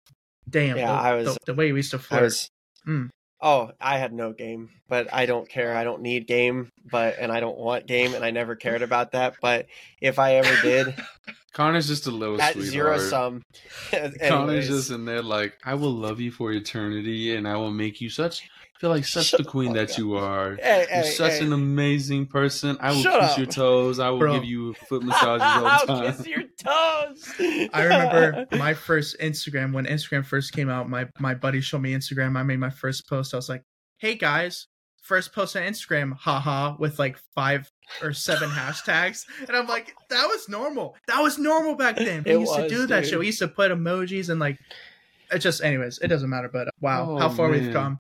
Damn. 0.50 0.78
Yeah, 0.78 0.88
the, 0.88 0.92
I 0.94 1.14
was- 1.16 1.26
the, 1.36 1.38
the 1.48 1.54
way 1.54 1.72
we 1.72 1.80
used 1.80 1.92
to 1.92 1.98
I 1.98 2.02
flirt. 2.02 2.22
was. 2.24 2.50
Mm. 2.88 3.10
Oh, 3.44 3.72
I 3.82 3.98
had 3.98 4.14
no 4.14 4.34
game, 4.34 4.70
but 4.88 5.12
I 5.12 5.26
don't 5.26 5.50
care. 5.50 5.76
I 5.76 5.84
don't 5.84 6.04
need 6.04 6.28
game, 6.28 6.70
but 6.92 7.16
and 7.20 7.32
I 7.32 7.40
don't 7.40 7.58
want 7.58 7.88
game, 7.88 8.14
and 8.14 8.24
I 8.24 8.30
never 8.30 8.56
cared 8.56 8.84
about 8.84 9.14
that. 9.14 9.34
But 9.42 9.66
if 10.00 10.20
I 10.20 10.36
ever 10.36 10.62
did, 10.62 10.94
Connor's 11.54 11.88
just 11.88 12.06
a 12.06 12.12
little 12.12 12.40
at 12.40 12.54
sweetheart. 12.54 12.72
zero 12.72 12.98
sum. 13.00 13.42
Connor's 14.28 14.68
just 14.68 14.92
in 14.92 15.06
there 15.06 15.24
like, 15.24 15.58
I 15.66 15.74
will 15.74 15.92
love 15.94 16.20
you 16.20 16.30
for 16.32 16.52
eternity, 16.52 17.36
and 17.36 17.48
I 17.48 17.56
will 17.58 17.72
make 17.72 18.00
you 18.00 18.10
such 18.12 18.48
feel 18.80 18.90
like 18.92 19.06
such 19.06 19.26
Shut 19.28 19.40
the 19.40 19.44
queen 19.44 19.74
that 19.74 19.90
fuck 19.90 19.98
you 20.00 20.16
are. 20.18 20.56
Hey, 20.62 20.86
You're 20.92 21.04
hey, 21.04 21.10
such 21.12 21.34
hey. 21.34 21.46
an 21.46 21.54
amazing 21.54 22.28
person. 22.28 22.78
I 22.80 22.92
will 22.92 23.02
Shut 23.02 23.22
kiss 23.22 23.32
up. 23.32 23.38
your 23.38 23.48
toes. 23.48 24.00
I 24.00 24.10
will 24.10 24.20
Bro. 24.20 24.34
give 24.36 24.46
you 24.46 24.74
foot 24.88 25.04
massages 25.04 25.42
all 25.42 25.62
the 25.62 25.68
I'll 25.68 25.86
time. 25.88 26.06
kiss 26.16 26.28
your 26.28 26.44
toes. 26.64 27.34
I 27.74 27.84
remember 27.84 28.48
my 28.58 28.74
first 28.74 29.20
Instagram 29.20 29.74
when 29.74 29.86
Instagram 29.86 30.26
first 30.26 30.54
came 30.54 30.70
out. 30.70 30.90
My 30.90 31.08
my 31.20 31.34
buddy 31.34 31.62
showed 31.62 31.82
me 31.82 31.94
Instagram. 31.94 32.38
I 32.38 32.44
made 32.44 32.60
my 32.60 32.70
first 32.70 33.08
post. 33.08 33.34
I 33.34 33.38
was 33.38 33.50
like, 33.50 33.64
hey 33.98 34.16
guys, 34.16 34.68
first 35.04 35.34
post 35.34 35.56
on 35.56 35.64
Instagram, 35.64 36.14
haha, 36.14 36.76
with 36.80 37.00
like 37.00 37.18
five 37.36 37.70
or 38.02 38.14
seven 38.14 38.50
hashtags. 38.60 39.26
And 39.48 39.56
I'm 39.56 39.68
like, 39.68 39.94
that 40.10 40.26
was 40.28 40.48
normal. 40.50 40.96
That 41.08 41.22
was 41.22 41.38
normal 41.38 41.76
back 41.76 41.98
then. 41.98 42.24
We 42.26 42.32
It 42.34 42.40
used 42.40 42.56
to 42.56 42.62
was, 42.64 42.72
do 42.72 42.88
that 42.88 43.02
dude. 43.02 43.10
shit. 43.10 43.20
We 43.20 43.26
used 43.28 43.40
to 43.40 43.48
put 43.48 43.72
emojis 43.72 44.30
and 44.30 44.40
like, 44.40 44.58
it 45.32 45.40
just, 45.40 45.64
anyways, 45.64 46.00
it 46.00 46.08
doesn't 46.08 46.30
matter. 46.30 46.50
But 46.52 46.68
uh, 46.68 46.72
wow, 46.82 47.12
Oh, 47.12 47.18
how 47.18 47.30
far 47.30 47.50
we've 47.50 47.72
come. 47.74 47.98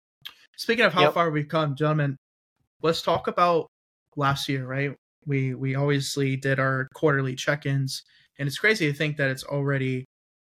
Speaking 0.57 0.85
of 0.85 0.93
how 0.93 1.01
Yep. 1.03 1.13
far 1.13 1.31
we've 1.31 1.47
come, 1.47 1.75
gentlemen, 1.75 2.17
let's 2.83 3.01
talk 3.01 3.27
about 3.27 3.67
last 4.15 4.47
year, 4.49 4.65
right? 4.67 4.91
We 5.25 5.53
we 5.53 5.75
obviously 5.75 6.35
did 6.35 6.59
our 6.59 6.87
quarterly 6.93 7.35
check-ins, 7.35 8.03
and 8.39 8.47
it's 8.47 8.57
crazy 8.57 8.91
to 8.91 8.97
think 8.97 9.17
that 9.17 9.29
it's 9.29 9.43
already 9.43 10.05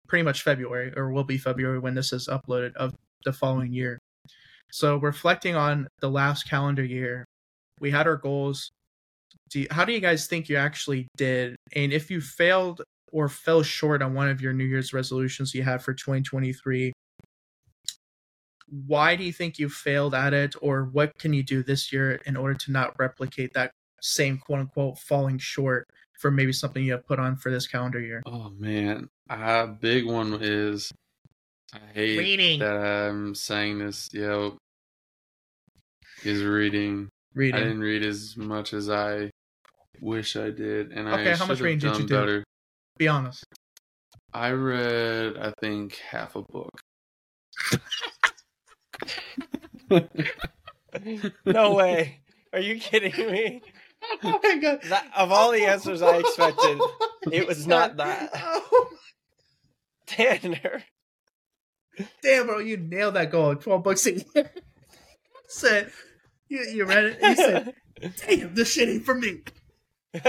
pretty 0.09 0.23
much 0.23 0.43
February 0.43 0.93
or 0.97 1.11
will 1.11 1.25
be 1.25 1.39
February 1.39 1.79
when 1.79 1.95
this 1.95 2.13
is 2.13 2.29
uploaded 2.29 2.75
of 2.77 2.95
the 3.25 3.33
following 3.33 3.73
year. 3.73 3.99
So 4.71 4.97
reflecting 4.97 5.55
on 5.55 5.89
the 6.01 6.11
last 6.11 6.49
calendar 6.49 6.85
year, 6.85 7.25
we 7.81 7.91
had 7.91 8.07
our 8.07 8.17
goals. 8.17 8.71
Do 9.51 9.61
you, 9.61 9.67
how 9.71 9.85
do 9.85 9.93
you 9.93 10.01
guys 10.01 10.27
think 10.27 10.49
you 10.49 10.57
actually 10.57 11.07
did? 11.17 11.57
And 11.75 11.93
if 11.93 12.11
you 12.11 12.21
failed 12.21 12.83
or 13.13 13.29
fell 13.29 13.63
short 13.63 14.03
on 14.03 14.15
one 14.15 14.29
of 14.29 14.41
your 14.41 14.53
New 14.53 14.65
Year's 14.65 14.93
resolutions 14.93 15.55
you 15.55 15.63
had 15.63 15.83
for 15.83 15.95
2023, 15.95 16.93
why 18.87 19.15
do 19.15 19.23
you 19.23 19.33
think 19.33 19.59
you 19.59 19.69
failed 19.69 20.15
at 20.15 20.35
it 20.35 20.55
or 20.61 20.85
what 20.85 21.17
can 21.19 21.33
you 21.33 21.43
do 21.43 21.63
this 21.63 21.93
year 21.93 22.21
in 22.27 22.37
order 22.37 22.55
to 22.55 22.73
not 22.73 22.99
replicate 22.99 23.55
that 23.55 23.71
same 24.03 24.39
quote 24.39 24.61
unquote 24.61 24.99
falling 24.99 25.39
short 25.39 25.87
for 26.21 26.31
maybe 26.31 26.53
something 26.53 26.85
you 26.85 26.93
have 26.93 27.07
put 27.07 27.19
on 27.19 27.37
for 27.37 27.51
this 27.51 27.67
calendar 27.67 28.01
year 28.01 28.23
Oh 28.27 28.51
man, 28.59 29.09
a 29.29 29.67
big 29.67 30.07
one 30.07 30.39
is 30.41 30.91
I 31.75 31.79
hate 31.93 32.19
Reading. 32.19 32.61
that 32.61 32.77
I'm 32.77 33.35
saying 33.35 33.79
this. 33.81 34.09
Yo, 34.13 34.57
is 36.25 36.43
reading. 36.43 37.09
Reading. 37.35 37.55
I 37.55 37.59
reading 37.59 37.69
didn't 37.69 37.81
read 37.81 38.03
as 38.05 38.37
much 38.37 38.73
as 38.73 38.89
I 38.89 39.31
wish 40.01 40.37
I 40.37 40.51
did, 40.51 40.93
and 40.93 41.09
Okay, 41.09 41.33
I 41.33 41.37
how 41.37 41.47
much 41.47 41.59
should 41.59 41.59
have 41.59 41.61
reading 41.61 41.79
did 41.93 41.99
you 42.01 42.07
do? 42.07 42.15
better. 42.15 42.45
be 42.99 43.09
honest 43.09 43.45
I 44.33 44.51
read, 44.51 45.37
I 45.39 45.53
think, 45.61 45.97
half 45.97 46.37
a 46.37 46.43
book. 46.43 46.71
No 51.45 51.75
way. 51.75 52.21
Are 52.53 52.61
you 52.61 52.79
kidding 52.81 53.13
me? 53.31 53.63
Oh 54.23 54.41
my 54.43 54.59
god 54.59 54.81
That, 54.89 55.07
of 55.17 55.33
all 55.33 55.53
the 55.53 55.65
answers 55.65 56.03
I 56.03 56.17
expected, 56.19 56.81
it 57.33 57.47
was 57.47 57.67
not 57.67 57.97
that. 57.99 58.31
oh, 58.35 58.89
Tanner. 60.07 60.83
damn 62.23 62.47
bro 62.47 62.59
you 62.59 62.77
nailed 62.77 63.15
that 63.15 63.31
goal 63.31 63.55
12 63.57 63.83
bucks 63.83 64.07
a 64.07 64.13
year 64.15 64.51
said 65.49 65.91
you, 66.49 66.59
you 66.73 66.85
read 66.85 67.05
it 67.05 67.19
you 67.23 67.35
said 67.37 67.75
damn 68.27 68.55
this 68.55 68.73
shit 68.73 68.89
ain't 68.89 69.05
for 69.05 69.15
me 69.15 69.39
did 70.15 70.29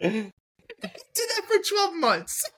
that 0.00 1.42
for 1.46 1.58
12 1.68 1.94
months 1.96 2.50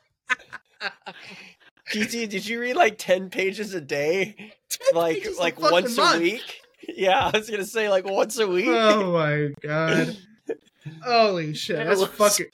GT, 1.93 2.29
did 2.29 2.47
you 2.47 2.59
read 2.61 2.75
like 2.75 2.97
ten 2.97 3.29
pages 3.29 3.75
a 3.75 3.81
day? 3.81 4.55
Like 4.95 5.27
like 5.39 5.61
once 5.61 5.97
month. 5.97 6.17
a 6.17 6.21
week? 6.21 6.62
Yeah, 6.89 7.31
I 7.33 7.39
was 7.39 7.49
gonna 7.51 7.65
say 7.65 7.89
like 7.89 8.05
once 8.05 8.39
a 8.39 8.47
week. 8.49 8.67
Oh 8.69 9.13
my 9.13 9.49
god. 9.63 10.17
Holy 11.05 11.55
shit. 11.55 11.79
It 11.81 11.87
That's 11.87 12.05
fucking 12.05 12.47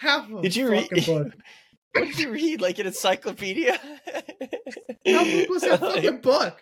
half 0.00 0.30
a 0.30 0.42
Did 0.42 0.56
you 0.56 0.70
read- 0.70 0.90
book. 1.06 1.32
did 1.94 2.18
you 2.18 2.30
read? 2.32 2.60
Like 2.60 2.78
an 2.80 2.86
encyclopedia? 2.86 3.78
How 5.06 5.24
big 5.24 5.48
was 5.48 5.62
that 5.62 5.80
fucking 5.80 6.20
book? 6.20 6.60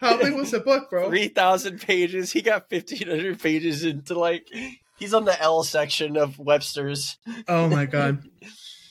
How 0.00 0.16
big 0.16 0.34
was 0.34 0.52
the 0.52 0.60
book, 0.60 0.88
bro? 0.88 1.08
Three 1.08 1.28
thousand 1.28 1.80
pages. 1.82 2.32
He 2.32 2.40
got 2.40 2.70
fifteen 2.70 3.08
hundred 3.08 3.40
pages 3.40 3.84
into 3.84 4.18
like 4.18 4.48
he's 4.98 5.12
on 5.12 5.26
the 5.26 5.38
L 5.40 5.62
section 5.64 6.16
of 6.16 6.38
Webster's. 6.38 7.18
Oh 7.46 7.68
my 7.68 7.84
god. 7.84 8.22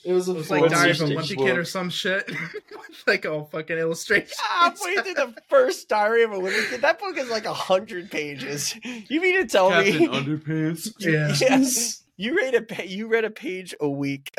It 0.04 0.12
was 0.12 0.28
a 0.28 0.32
It 0.32 0.36
was 0.36 0.50
like 0.50 0.68
Diary 0.70 0.92
your 0.92 1.04
of 1.04 1.10
a 1.18 1.22
stage 1.24 1.38
Wimpy 1.38 1.44
Kid 1.46 1.58
or 1.58 1.64
some 1.64 1.90
shit. 1.90 2.30
like 3.06 3.24
a 3.24 3.44
fucking 3.46 3.76
illustration. 3.78 4.28
Ah, 4.40 4.70
Halfway 4.70 4.94
through 4.96 5.14
the 5.14 5.34
first 5.48 5.88
Diary 5.88 6.22
of 6.22 6.32
a 6.32 6.36
Wimpy 6.38 6.70
Kid, 6.70 6.80
that 6.82 6.98
book 7.00 7.16
is 7.18 7.28
like 7.30 7.44
a 7.46 7.52
hundred 7.54 8.10
pages. 8.10 8.74
You 8.84 9.20
mean 9.20 9.40
to 9.40 9.46
tell 9.46 9.70
Captain 9.70 9.98
me? 9.98 10.08
Underpants. 10.08 10.92
Yeah. 10.98 11.34
Yes. 11.40 12.02
You 12.16 12.36
read 12.36 12.54
a 12.54 12.62
pa- 12.62 12.82
you 12.84 13.06
read 13.06 13.24
a 13.24 13.30
page 13.30 13.74
a 13.80 13.88
week. 13.88 14.32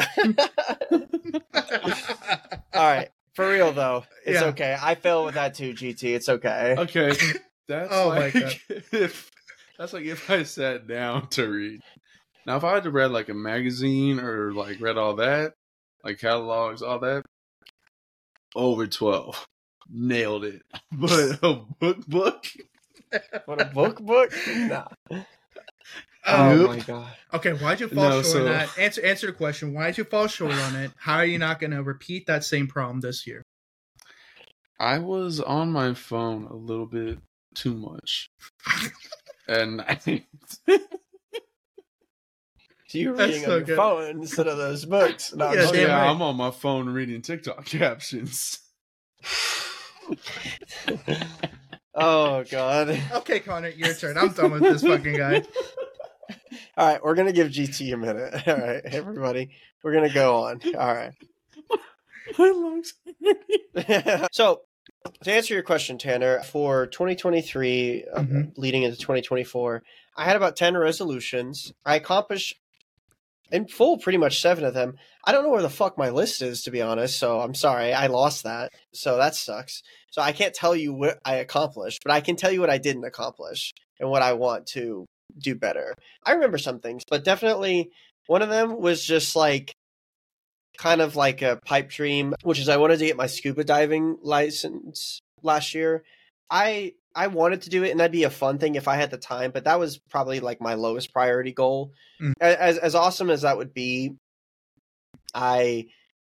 All 2.74 2.86
right, 2.86 3.10
for 3.34 3.50
real 3.50 3.72
though, 3.72 4.04
it's 4.26 4.42
Yeah. 4.42 4.48
okay. 4.48 4.78
I 4.80 4.96
fail 4.96 5.26
with 5.26 5.36
that 5.36 5.54
too, 5.56 5.74
GT. 5.74 6.16
It's 6.16 6.30
okay. 6.30 6.76
Okay, 6.78 7.14
that's 7.68 7.90
Oh 7.92 8.10
my 8.10 8.20
like 8.20 8.34
God. 8.34 8.54
if 8.92 9.32
that's 9.78 9.94
like 9.94 10.06
if 10.06 10.30
I 10.30 10.44
sat 10.44 10.88
down 10.88 11.28
to 11.30 11.48
read. 11.48 11.82
Now, 12.50 12.58
if 12.58 12.64
I 12.64 12.74
had 12.74 12.84
to 12.86 12.90
read 12.90 13.12
like 13.12 13.30
a 13.30 13.36
magazine 13.36 14.20
or 14.20 14.52
like 14.54 14.82
read 14.82 14.98
all 14.98 15.18
that, 15.18 15.54
like 16.04 16.18
catalogs, 16.18 16.82
all 16.82 16.98
that, 16.98 17.24
over 18.56 18.88
twelve, 18.88 19.46
nailed 19.88 20.44
it. 20.46 20.64
But 20.92 21.38
a 21.44 21.62
book, 21.80 22.08
book, 22.08 22.46
What 23.46 23.62
a 23.62 23.66
book 23.66 24.02
book? 24.02 24.34
Nah. 24.48 24.88
Oh, 26.26 26.50
Oh 26.50 26.56
Nope. 26.56 26.68
my 26.70 26.80
god. 26.80 27.14
Okay, 27.36 27.54
why'd 27.54 27.80
you 27.82 27.88
fall 27.88 28.04
No, 28.10 28.12
short 28.24 28.26
so- 28.26 28.40
on 28.40 28.46
that? 28.46 28.78
Answer 28.80 29.06
answer 29.06 29.28
the 29.28 29.34
question. 29.34 29.72
Why'd 29.74 30.00
you 30.00 30.04
fall 30.04 30.26
short 30.28 30.52
on 30.54 30.76
it? 30.76 30.92
How 30.98 31.18
are 31.18 31.26
you 31.26 31.38
not 31.38 31.60
gonna 31.60 31.84
repeat 31.84 32.26
that 32.26 32.44
same 32.44 32.68
problem 32.68 33.00
this 33.00 33.28
year? 33.28 33.44
I 34.80 34.98
was 34.98 35.40
on 35.40 35.72
my 35.72 35.94
phone 35.94 36.46
a 36.46 36.56
little 36.56 36.88
bit 36.88 37.20
too 37.54 37.76
much, 37.76 38.32
and 39.48 39.82
I 39.82 40.24
you're 42.92 43.16
That's 43.16 43.30
reading 43.30 43.44
so 43.46 43.52
on 43.52 43.58
your 43.58 43.66
good. 43.66 43.76
phone 43.78 44.10
instead 44.22 44.48
of 44.48 44.58
those 44.58 44.86
books. 44.86 45.34
No, 45.34 45.48
I'm 45.48 45.54
Yeah, 45.56 45.62
just 45.62 45.74
damn 45.74 45.82
kidding. 45.82 45.96
yeah, 45.96 46.02
right. 46.02 46.10
I'm 46.10 46.22
on 46.22 46.36
my 46.36 46.52
phone 46.52 46.90
reading 46.90 47.22
TikTok 47.22 47.66
captions. 47.68 48.60
oh 51.96 52.44
god. 52.50 53.02
Okay, 53.14 53.40
Connor, 53.40 53.70
your 53.70 53.94
turn. 53.94 54.18
I'm 54.18 54.30
done 54.30 54.52
with 54.52 54.62
this 54.64 54.82
fucking 54.84 55.16
guy. 55.18 55.44
All 56.78 56.88
right, 56.88 57.04
we're 57.04 57.16
gonna 57.16 57.34
give 57.34 57.50
GT 57.50 57.94
a 57.94 57.98
minute. 57.98 58.48
All 58.48 58.56
right, 58.58 58.82
everybody, 58.86 59.50
we're 59.84 59.94
gonna 59.94 60.14
go 60.14 60.44
on. 60.46 60.62
All 60.78 60.94
right. 60.96 61.12
My 62.38 62.50
lungs. 62.50 62.94
so, 64.32 64.62
to 65.24 65.32
answer 65.32 65.54
your 65.54 65.64
question, 65.64 65.98
Tanner, 65.98 66.42
for 66.44 66.86
2023, 66.88 68.06
uh, 68.14 68.20
Mhm. 68.22 68.52
leading 68.56 68.84
into 68.84 68.98
2024, 68.98 69.82
I 70.16 70.26
had 70.26 70.36
about 70.36 70.56
10 70.56 70.78
resolutions. 70.78 71.74
I 71.86 71.96
accomplished 71.96 72.56
in 73.52 73.68
full 73.68 73.98
pretty 73.98 74.18
much 74.18 74.42
seven 74.42 74.64
of 74.64 74.74
them. 74.74 74.96
I 75.26 75.32
don't 75.32 75.44
know 75.44 75.50
where 75.50 75.62
the 75.62 75.70
fuck 75.70 75.98
my 75.98 76.10
list 76.10 76.42
is, 76.42 76.64
to 76.64 76.72
be 76.72 76.82
honest. 76.82 77.18
So 77.18 77.40
I'm 77.40 77.54
sorry, 77.54 77.94
I 77.94 78.08
lost 78.08 78.44
that. 78.44 78.72
So 78.94 79.18
that 79.18 79.36
sucks. 79.36 79.82
So 80.12 80.22
I 80.22 80.32
can't 80.32 80.54
tell 80.54 80.76
you 80.76 80.94
what 80.94 81.20
I 81.26 81.36
accomplished, 81.36 82.00
but 82.04 82.14
I 82.14 82.22
can 82.22 82.36
tell 82.36 82.52
you 82.52 82.62
what 82.62 82.70
I 82.70 82.78
didn't 82.78 83.06
accomplish 83.06 83.72
and 84.00 84.10
what 84.10 84.22
I 84.22 84.34
want 84.34 84.68
to 84.68 85.06
do 85.38 85.56
better. 85.56 85.94
I 86.24 86.34
remember 86.34 86.58
some 86.58 86.80
things, 86.80 87.04
but 87.10 87.24
definitely 87.24 87.90
one 88.28 88.42
of 88.42 88.50
them 88.50 88.80
was 88.80 89.04
just 89.04 89.36
like 89.36 89.74
kind 90.78 91.02
of 91.02 91.16
like 91.16 91.42
a 91.42 91.60
pipe 91.66 91.90
dream, 91.90 92.34
which 92.44 92.60
is 92.60 92.70
I 92.70 92.78
wanted 92.78 93.00
to 93.00 93.06
get 93.06 93.18
my 93.18 93.28
scuba 93.28 93.64
diving 93.64 94.18
license 94.22 95.20
last 95.44 95.76
year. 95.76 96.04
I 96.50 96.94
I 97.16 97.28
wanted 97.28 97.64
to 97.64 97.70
do 97.70 97.84
it, 97.84 97.92
and 97.92 98.00
that'd 98.00 98.12
be 98.12 98.24
a 98.24 98.30
fun 98.30 98.58
thing 98.60 98.76
if 98.76 98.88
I 98.88 98.96
had 98.96 99.12
the 99.12 99.18
time. 99.18 99.52
But 99.52 99.66
that 99.66 99.80
was 99.80 99.98
probably 99.98 100.40
like 100.40 100.62
my 100.62 100.76
lowest 100.76 101.14
priority 101.14 101.52
goal. 101.52 101.94
Mm. 102.22 102.34
As 102.40 102.78
as 102.78 102.96
awesome 102.96 103.30
as 103.30 103.42
that 103.42 103.58
would 103.58 103.74
be, 103.74 104.16
I 105.34 105.88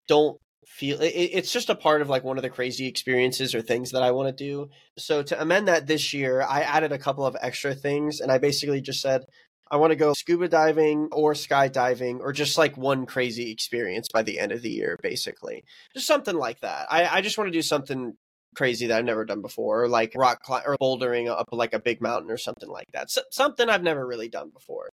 don't 0.07 0.39
feel 0.65 1.01
it, 1.01 1.09
it's 1.09 1.51
just 1.51 1.69
a 1.69 1.75
part 1.75 2.01
of 2.01 2.09
like 2.09 2.23
one 2.23 2.37
of 2.37 2.43
the 2.43 2.49
crazy 2.49 2.87
experiences 2.87 3.53
or 3.53 3.61
things 3.61 3.91
that 3.91 4.03
I 4.03 4.11
want 4.11 4.35
to 4.35 4.43
do. 4.43 4.69
So 4.97 5.23
to 5.23 5.41
amend 5.41 5.67
that 5.67 5.87
this 5.87 6.13
year, 6.13 6.41
I 6.41 6.61
added 6.61 6.91
a 6.91 6.97
couple 6.97 7.25
of 7.25 7.37
extra 7.39 7.75
things, 7.75 8.19
and 8.19 8.31
I 8.31 8.37
basically 8.37 8.81
just 8.81 9.01
said 9.01 9.25
I 9.73 9.77
want 9.77 9.91
to 9.91 9.95
go 9.95 10.13
scuba 10.13 10.47
diving 10.47 11.09
or 11.11 11.33
skydiving 11.33 12.19
or 12.19 12.31
just 12.31 12.57
like 12.59 12.77
one 12.77 13.07
crazy 13.07 13.51
experience 13.51 14.07
by 14.13 14.21
the 14.21 14.39
end 14.39 14.51
of 14.51 14.61
the 14.61 14.69
year, 14.69 14.99
basically. 15.01 15.63
Just 15.95 16.05
something 16.05 16.35
like 16.35 16.59
that. 16.59 16.87
I, 16.91 17.07
I 17.07 17.21
just 17.21 17.37
want 17.37 17.47
to 17.47 17.57
do 17.57 17.63
something 17.63 18.15
crazy 18.55 18.87
that 18.87 18.97
I've 18.97 19.05
never 19.05 19.25
done 19.25 19.41
before, 19.41 19.83
or 19.83 19.87
like 19.87 20.13
rock 20.15 20.41
cli- 20.43 20.61
or 20.65 20.77
bouldering 20.81 21.29
up 21.29 21.47
like 21.51 21.73
a 21.73 21.79
big 21.79 22.01
mountain 22.01 22.31
or 22.31 22.37
something 22.37 22.69
like 22.69 22.87
that. 22.93 23.11
So, 23.11 23.21
something 23.31 23.69
I've 23.69 23.83
never 23.83 24.05
really 24.05 24.29
done 24.29 24.49
before. 24.49 24.89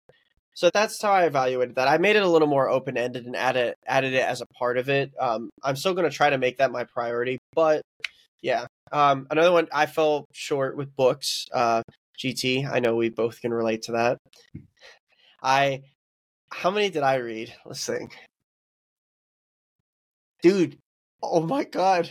So 0.54 0.70
that's 0.74 1.02
how 1.02 1.12
I 1.12 1.26
evaluated 1.26 1.76
that. 1.76 1.88
I 1.88 1.98
made 2.00 2.18
it 2.18 2.24
a 2.24 2.28
little 2.28 2.48
more 2.48 2.70
open 2.70 2.98
ended 2.98 3.26
and 3.26 3.36
added 3.36 3.76
added 3.88 4.14
it 4.14 4.24
as 4.24 4.42
a 4.42 4.46
part 4.48 4.78
of 4.78 4.90
it. 4.90 5.12
Um, 5.20 5.50
I'm 5.64 5.76
still 5.76 5.94
going 5.94 6.10
to 6.10 6.16
try 6.16 6.30
to 6.30 6.38
make 6.38 6.58
that 6.58 6.72
my 6.72 6.84
priority, 6.84 7.38
but 7.54 7.82
yeah. 8.42 8.66
Um, 8.92 9.28
another 9.30 9.52
one 9.52 9.68
I 9.72 9.86
fell 9.86 10.26
short 10.34 10.76
with 10.76 10.96
books. 10.96 11.46
Uh, 11.54 11.84
GT. 12.20 12.70
I 12.70 12.80
know 12.80 12.96
we 12.96 13.10
both 13.10 13.40
can 13.40 13.54
relate 13.54 13.84
to 13.84 13.94
that. 13.94 14.18
I 15.42 15.84
how 16.52 16.72
many 16.72 16.90
did 16.90 17.04
I 17.04 17.16
read? 17.16 17.54
Let's 17.66 17.86
think. 17.86 18.18
Dude, 20.42 20.78
oh 21.24 21.42
my 21.42 21.64
god. 21.64 22.10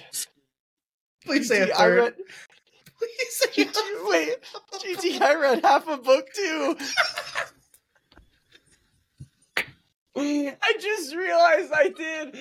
Please 1.24 1.48
say 1.48 1.62
a 1.62 1.66
GT, 1.68 1.78
I 1.78 1.86
read 1.88 2.14
Please. 2.98 3.46
GT, 3.54 3.76
wait, 4.10 4.36
GT, 4.74 5.20
I 5.20 5.34
read 5.34 5.64
half 5.64 5.86
a 5.88 5.96
book 5.98 6.28
too. 6.34 6.76
I 10.16 10.74
just 10.80 11.14
realized 11.14 11.70
I 11.72 11.90
did. 11.90 12.34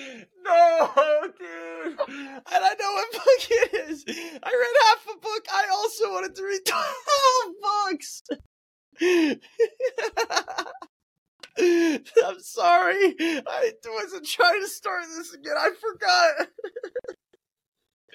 No, 0.44 0.90
dude. 1.38 1.98
And 2.08 2.44
I 2.50 2.74
know 2.80 2.92
what 2.92 3.12
book 3.12 3.50
it 3.50 3.90
is. 3.90 4.04
I 4.08 4.50
read 4.50 4.76
half 4.88 5.06
a 5.14 5.20
book. 5.20 5.46
I 5.52 5.68
also 5.72 6.10
wanted 6.12 6.34
to 6.36 6.42
read 6.42 6.60
12 6.66 7.54
books. 7.62 8.22
I'm 12.24 12.40
sorry. 12.40 13.14
I 13.20 13.72
wasn't 13.86 14.26
trying 14.26 14.60
to 14.60 14.68
start 14.68 15.04
this 15.16 15.32
again. 15.34 15.54
I 15.56 15.70
forgot. 15.80 16.48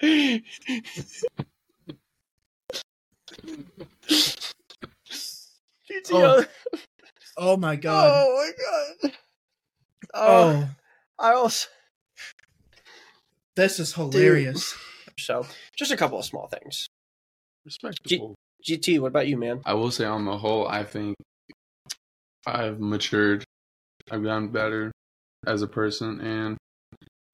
GTO. 0.02 0.44
Oh. 6.12 6.44
Oh 7.36 7.56
my 7.56 7.76
god. 7.76 8.10
Oh 8.12 8.34
my 8.36 9.08
god. 9.08 9.12
Oh, 10.14 10.20
Oh, 10.26 10.68
I 11.18 11.32
also 11.34 11.68
this 13.56 13.78
is 13.78 13.94
hilarious. 13.94 14.76
so 15.18 15.46
just 15.76 15.92
a 15.92 15.96
couple 15.96 16.18
of 16.18 16.24
small 16.24 16.48
things. 16.48 16.88
Respectable. 17.64 18.34
GT, 18.68 18.98
what 19.00 19.08
about 19.08 19.26
you, 19.28 19.36
man? 19.36 19.60
I 19.64 19.74
will 19.74 19.90
say, 19.90 20.04
on 20.04 20.24
the 20.24 20.38
whole, 20.38 20.66
I 20.66 20.84
think 20.84 21.14
I've 22.46 22.80
matured. 22.80 23.44
I've 24.10 24.22
gotten 24.22 24.48
better 24.48 24.92
as 25.46 25.62
a 25.62 25.66
person, 25.66 26.20
and 26.20 26.56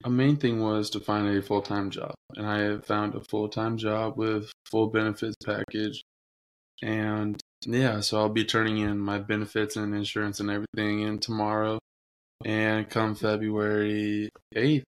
a 0.03 0.09
main 0.09 0.37
thing 0.37 0.61
was 0.61 0.89
to 0.91 0.99
find 0.99 1.27
a 1.27 1.41
full 1.41 1.61
time 1.61 1.89
job. 1.89 2.13
And 2.35 2.47
I 2.47 2.77
found 2.79 3.15
a 3.15 3.21
full 3.21 3.49
time 3.49 3.77
job 3.77 4.17
with 4.17 4.51
full 4.69 4.87
benefits 4.87 5.35
package. 5.45 6.03
And 6.81 7.39
yeah, 7.65 7.99
so 7.99 8.19
I'll 8.19 8.29
be 8.29 8.45
turning 8.45 8.79
in 8.79 8.97
my 8.97 9.19
benefits 9.19 9.75
and 9.75 9.93
insurance 9.93 10.39
and 10.39 10.49
everything 10.49 11.01
in 11.01 11.19
tomorrow. 11.19 11.79
And 12.43 12.89
come 12.89 13.13
February 13.13 14.29
8th, 14.55 14.83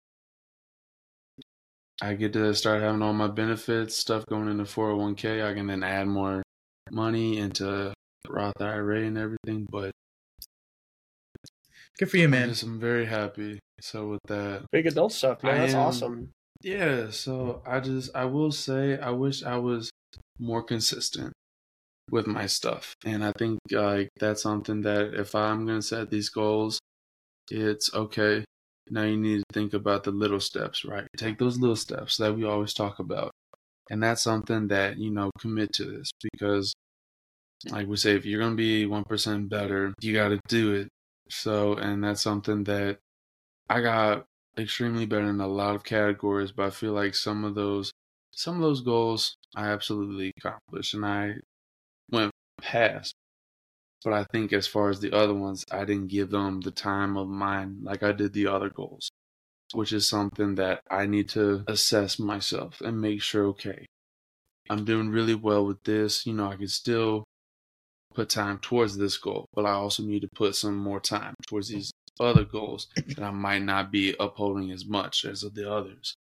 I 2.01 2.15
get 2.15 2.33
to 2.33 2.55
start 2.55 2.83
having 2.83 3.03
all 3.03 3.13
my 3.13 3.29
benefits 3.29 3.97
stuff 3.97 4.25
going 4.27 4.49
into 4.49 4.65
401k. 4.65 5.45
I 5.45 5.55
can 5.55 5.67
then 5.67 5.83
add 5.83 6.09
more 6.09 6.43
money 6.91 7.39
into 7.39 7.93
Roth 8.29 8.61
IRA 8.61 9.03
and 9.03 9.19
everything. 9.19 9.67
But 9.71 9.93
Good 11.99 12.11
for 12.11 12.17
you, 12.17 12.25
I'm 12.25 12.31
man. 12.31 12.49
just- 12.49 12.63
I'm 12.63 12.81
very 12.81 13.07
happy. 13.07 13.59
So 13.81 14.09
with 14.09 14.21
that, 14.29 14.67
Big 14.71 14.87
adult 14.87 15.13
stuff, 15.13 15.43
man. 15.43 15.55
I 15.55 15.59
That's 15.59 15.75
am- 15.75 15.81
awesome. 15.81 16.31
yeah. 16.63 17.11
So 17.11 17.63
I 17.67 17.81
just 17.81 18.15
I 18.15 18.25
will 18.27 18.53
say 18.53 18.99
I 18.99 19.11
wish 19.11 19.43
I 19.43 19.57
was 19.57 19.91
more 20.39 20.63
consistent 20.63 21.33
with 22.11 22.27
my 22.27 22.47
stuff, 22.47 22.95
and 23.05 23.25
I 23.25 23.33
think 23.39 23.59
like 23.71 24.09
that's 24.21 24.43
something 24.43 24.83
that 24.83 25.15
if 25.15 25.35
I'm 25.35 25.67
gonna 25.67 25.83
set 25.83 26.11
these 26.11 26.29
goals, 26.29 26.79
it's 27.51 27.93
okay. 27.95 28.45
Now 28.91 29.03
you 29.05 29.17
need 29.17 29.39
to 29.39 29.45
think 29.53 29.75
about 29.75 30.05
the 30.05 30.11
little 30.13 30.41
steps, 30.41 30.85
right? 30.85 31.07
Take 31.17 31.39
those 31.39 31.59
little 31.59 31.77
steps 31.77 32.17
that 32.19 32.35
we 32.37 32.45
always 32.45 32.75
talk 32.75 32.99
about. 32.99 33.31
And 33.91 34.03
that's 34.03 34.23
something 34.23 34.69
that, 34.69 34.97
you 34.99 35.11
know, 35.11 35.31
commit 35.41 35.73
to 35.75 35.85
this 35.85 36.11
because 36.33 36.73
like 37.71 37.87
we 37.87 37.97
say, 37.97 38.15
if 38.17 38.25
you're 38.27 38.41
gonna 38.41 38.55
be 38.57 38.87
one 38.87 39.05
percent 39.05 39.49
better, 39.49 39.93
you 40.01 40.13
gotta 40.13 40.41
do 40.49 40.75
it. 40.75 40.89
So 41.33 41.75
and 41.75 42.05
that's 42.05 42.21
something 42.21 42.65
that 42.65 42.99
I 43.69 43.81
got 43.81 44.27
extremely 44.59 45.07
better 45.07 45.29
in 45.31 45.41
a 45.41 45.47
lot 45.49 45.75
of 45.75 45.85
categories, 45.85 46.53
but 46.53 46.67
I 46.67 46.71
feel 46.71 46.93
like 46.93 47.15
some 47.15 47.45
of 47.45 47.55
those 47.55 47.91
some 48.33 48.57
of 48.57 48.63
those 48.63 48.83
goals 48.83 49.37
I 49.57 49.69
absolutely 49.69 50.33
accomplished 50.37 50.95
and 50.95 51.07
I 51.07 51.37
went 52.11 52.33
past. 52.61 53.15
But 54.05 54.13
I 54.15 54.25
think 54.25 54.53
as 54.53 54.67
far 54.67 54.91
as 54.91 55.01
the 55.01 55.13
other 55.13 55.35
ones, 55.35 55.65
I 55.71 55.85
didn't 55.85 56.09
give 56.09 56.31
them 56.31 56.61
the 56.61 56.71
time 56.71 57.17
of 57.17 57.29
mine 57.29 57.79
like 57.83 58.03
I 58.03 58.13
did 58.13 58.33
the 58.35 58.49
other 58.49 58.69
goals, 58.71 59.11
which 59.73 59.93
is 59.93 60.09
something 60.09 60.57
that 60.57 60.83
I 60.91 61.07
need 61.07 61.29
to 61.31 61.65
assess 61.69 62.19
myself 62.19 62.81
and 62.83 63.01
make 63.01 63.23
sure, 63.23 63.47
okay, 63.49 63.87
I'm 64.71 64.85
doing 64.85 65.11
really 65.11 65.35
well 65.35 65.65
with 65.67 65.85
this. 65.85 66.27
You 66.27 66.35
know, 66.35 66.49
I 66.51 66.57
can 66.57 66.69
still 66.69 67.25
put 68.15 68.29
time 68.29 68.59
towards 68.59 68.97
this 68.97 69.17
goal, 69.17 69.47
but 69.55 69.67
I 69.67 69.73
also 69.73 70.03
need 70.03 70.21
to 70.21 70.29
put 70.35 70.55
some 70.55 70.77
more 70.77 71.01
time 71.01 71.35
towards 71.47 71.69
these 71.69 71.91
other 72.21 72.45
goals 72.45 72.89
that 73.09 73.23
I 73.23 73.31
might 73.31 73.63
not 73.63 73.91
be 73.91 74.15
upholding 74.21 74.71
as 74.71 74.85
much 74.85 75.25
as 75.25 75.41
the 75.41 75.71
others. 75.71 76.15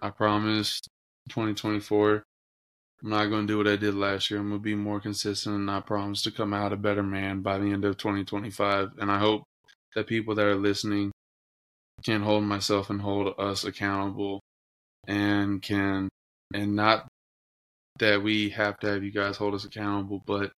I 0.00 0.10
promise 0.10 0.80
2024, 1.28 2.22
I'm 3.02 3.10
not 3.10 3.26
going 3.26 3.46
to 3.46 3.52
do 3.52 3.58
what 3.58 3.68
I 3.68 3.76
did 3.76 3.94
last 3.94 4.30
year. 4.30 4.40
I'm 4.40 4.48
going 4.48 4.60
to 4.60 4.64
be 4.64 4.74
more 4.74 5.00
consistent 5.00 5.56
and 5.56 5.70
I 5.70 5.80
promise 5.80 6.22
to 6.22 6.30
come 6.30 6.52
out 6.52 6.72
a 6.72 6.76
better 6.76 7.02
man 7.02 7.40
by 7.40 7.58
the 7.58 7.72
end 7.72 7.84
of 7.84 7.96
2025. 7.96 8.92
And 8.98 9.10
I 9.10 9.18
hope 9.18 9.44
that 9.94 10.06
people 10.06 10.34
that 10.34 10.46
are 10.46 10.56
listening 10.56 11.12
can 12.04 12.22
hold 12.22 12.44
myself 12.44 12.90
and 12.90 13.00
hold 13.00 13.34
us 13.38 13.64
accountable 13.64 14.40
and 15.06 15.62
can, 15.62 16.08
and 16.54 16.74
not 16.74 17.06
that 17.98 18.22
we 18.22 18.50
have 18.50 18.78
to 18.80 18.88
have 18.88 19.04
you 19.04 19.12
guys 19.12 19.36
hold 19.36 19.54
us 19.54 19.64
accountable, 19.64 20.22
but 20.26 20.52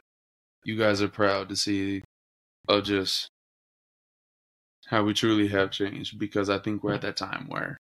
you 0.64 0.76
guys 0.78 1.02
are 1.02 1.08
proud 1.08 1.48
to 1.50 1.56
see 1.56 2.02
of 2.68 2.84
just 2.84 3.28
how 4.86 5.02
we 5.02 5.14
truly 5.14 5.48
have 5.48 5.70
changed 5.70 6.18
because 6.18 6.48
I 6.50 6.58
think 6.58 6.82
we're 6.82 6.94
at 6.94 7.02
that 7.02 7.16
time 7.16 7.46
where 7.48 7.76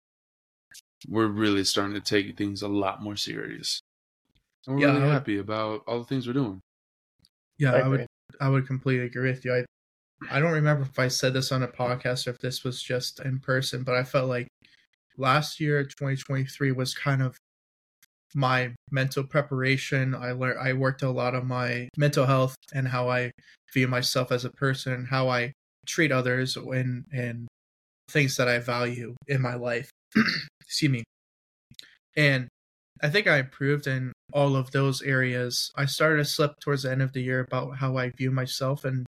we're 1.08 1.28
really 1.28 1.64
starting 1.64 1.96
to 1.96 2.02
take 2.02 2.38
things 2.38 2.62
a 2.62 2.68
lot 2.68 3.02
more 3.02 3.16
serious. 3.16 3.80
And 4.68 4.76
we're 4.76 4.82
Yeah, 4.82 4.94
really 4.94 5.06
would- 5.06 5.12
happy 5.14 5.38
about 5.38 5.84
all 5.88 6.00
the 6.00 6.06
things 6.06 6.28
we're 6.28 6.34
doing. 6.34 6.60
Yeah, 7.58 7.74
I 7.74 7.80
I 7.82 7.88
would. 7.88 8.08
I 8.40 8.50
would 8.50 8.66
completely 8.68 9.06
agree 9.06 9.30
with 9.30 9.44
you. 9.46 9.54
I 9.56 9.66
I 10.30 10.40
don't 10.40 10.54
remember 10.54 10.84
if 10.84 10.98
I 11.00 11.08
said 11.08 11.34
this 11.34 11.52
on 11.52 11.64
a 11.64 11.68
podcast 11.68 12.28
or 12.28 12.32
if 12.32 12.40
this 12.40 12.64
was 12.64 12.82
just 12.82 13.20
in 13.22 13.40
person, 13.40 13.84
but 13.84 13.96
I 13.96 14.04
felt 14.04 14.30
like 14.30 14.48
last 15.18 15.60
year 15.60 15.84
2023 15.84 16.72
was 16.72 16.94
kind 16.94 17.22
of 17.24 17.38
my 18.36 18.74
mental 18.92 19.24
preparation. 19.24 20.16
I 20.16 20.32
learned 20.32 20.60
I 20.60 20.74
worked 20.74 21.02
a 21.02 21.10
lot 21.10 21.36
on 21.36 21.48
my 21.48 21.90
mental 21.98 22.26
health 22.26 22.56
and 22.74 22.88
how 22.88 23.10
I 23.10 23.32
view 23.74 23.88
myself 23.88 24.32
as 24.32 24.46
a 24.46 24.52
person, 24.52 25.08
how 25.10 25.30
I 25.30 25.54
treat 25.86 26.12
others 26.12 26.56
and 26.56 27.06
and 27.12 27.48
things 28.10 28.36
that 28.38 28.48
I 28.48 28.60
value 28.60 29.16
in 29.28 29.42
my 29.42 29.56
life. 29.56 29.90
Excuse 30.66 30.92
me. 30.92 31.04
And 32.16 32.48
I 33.02 33.10
think 33.10 33.28
I 33.28 33.40
improved 33.40 33.88
in 33.88 34.12
all 34.34 34.56
of 34.56 34.72
those 34.72 35.02
areas. 35.02 35.72
I 35.76 35.86
started 35.86 36.18
to 36.18 36.26
slip 36.26 36.60
towards 36.60 36.84
the 36.84 36.92
end 36.92 37.02
of 37.02 37.14
the 37.14 37.22
year 37.22 37.40
about 37.40 37.78
how 37.78 37.98
I 37.98 38.10
view 38.10 38.32
myself 38.32 38.86
and 38.86 39.06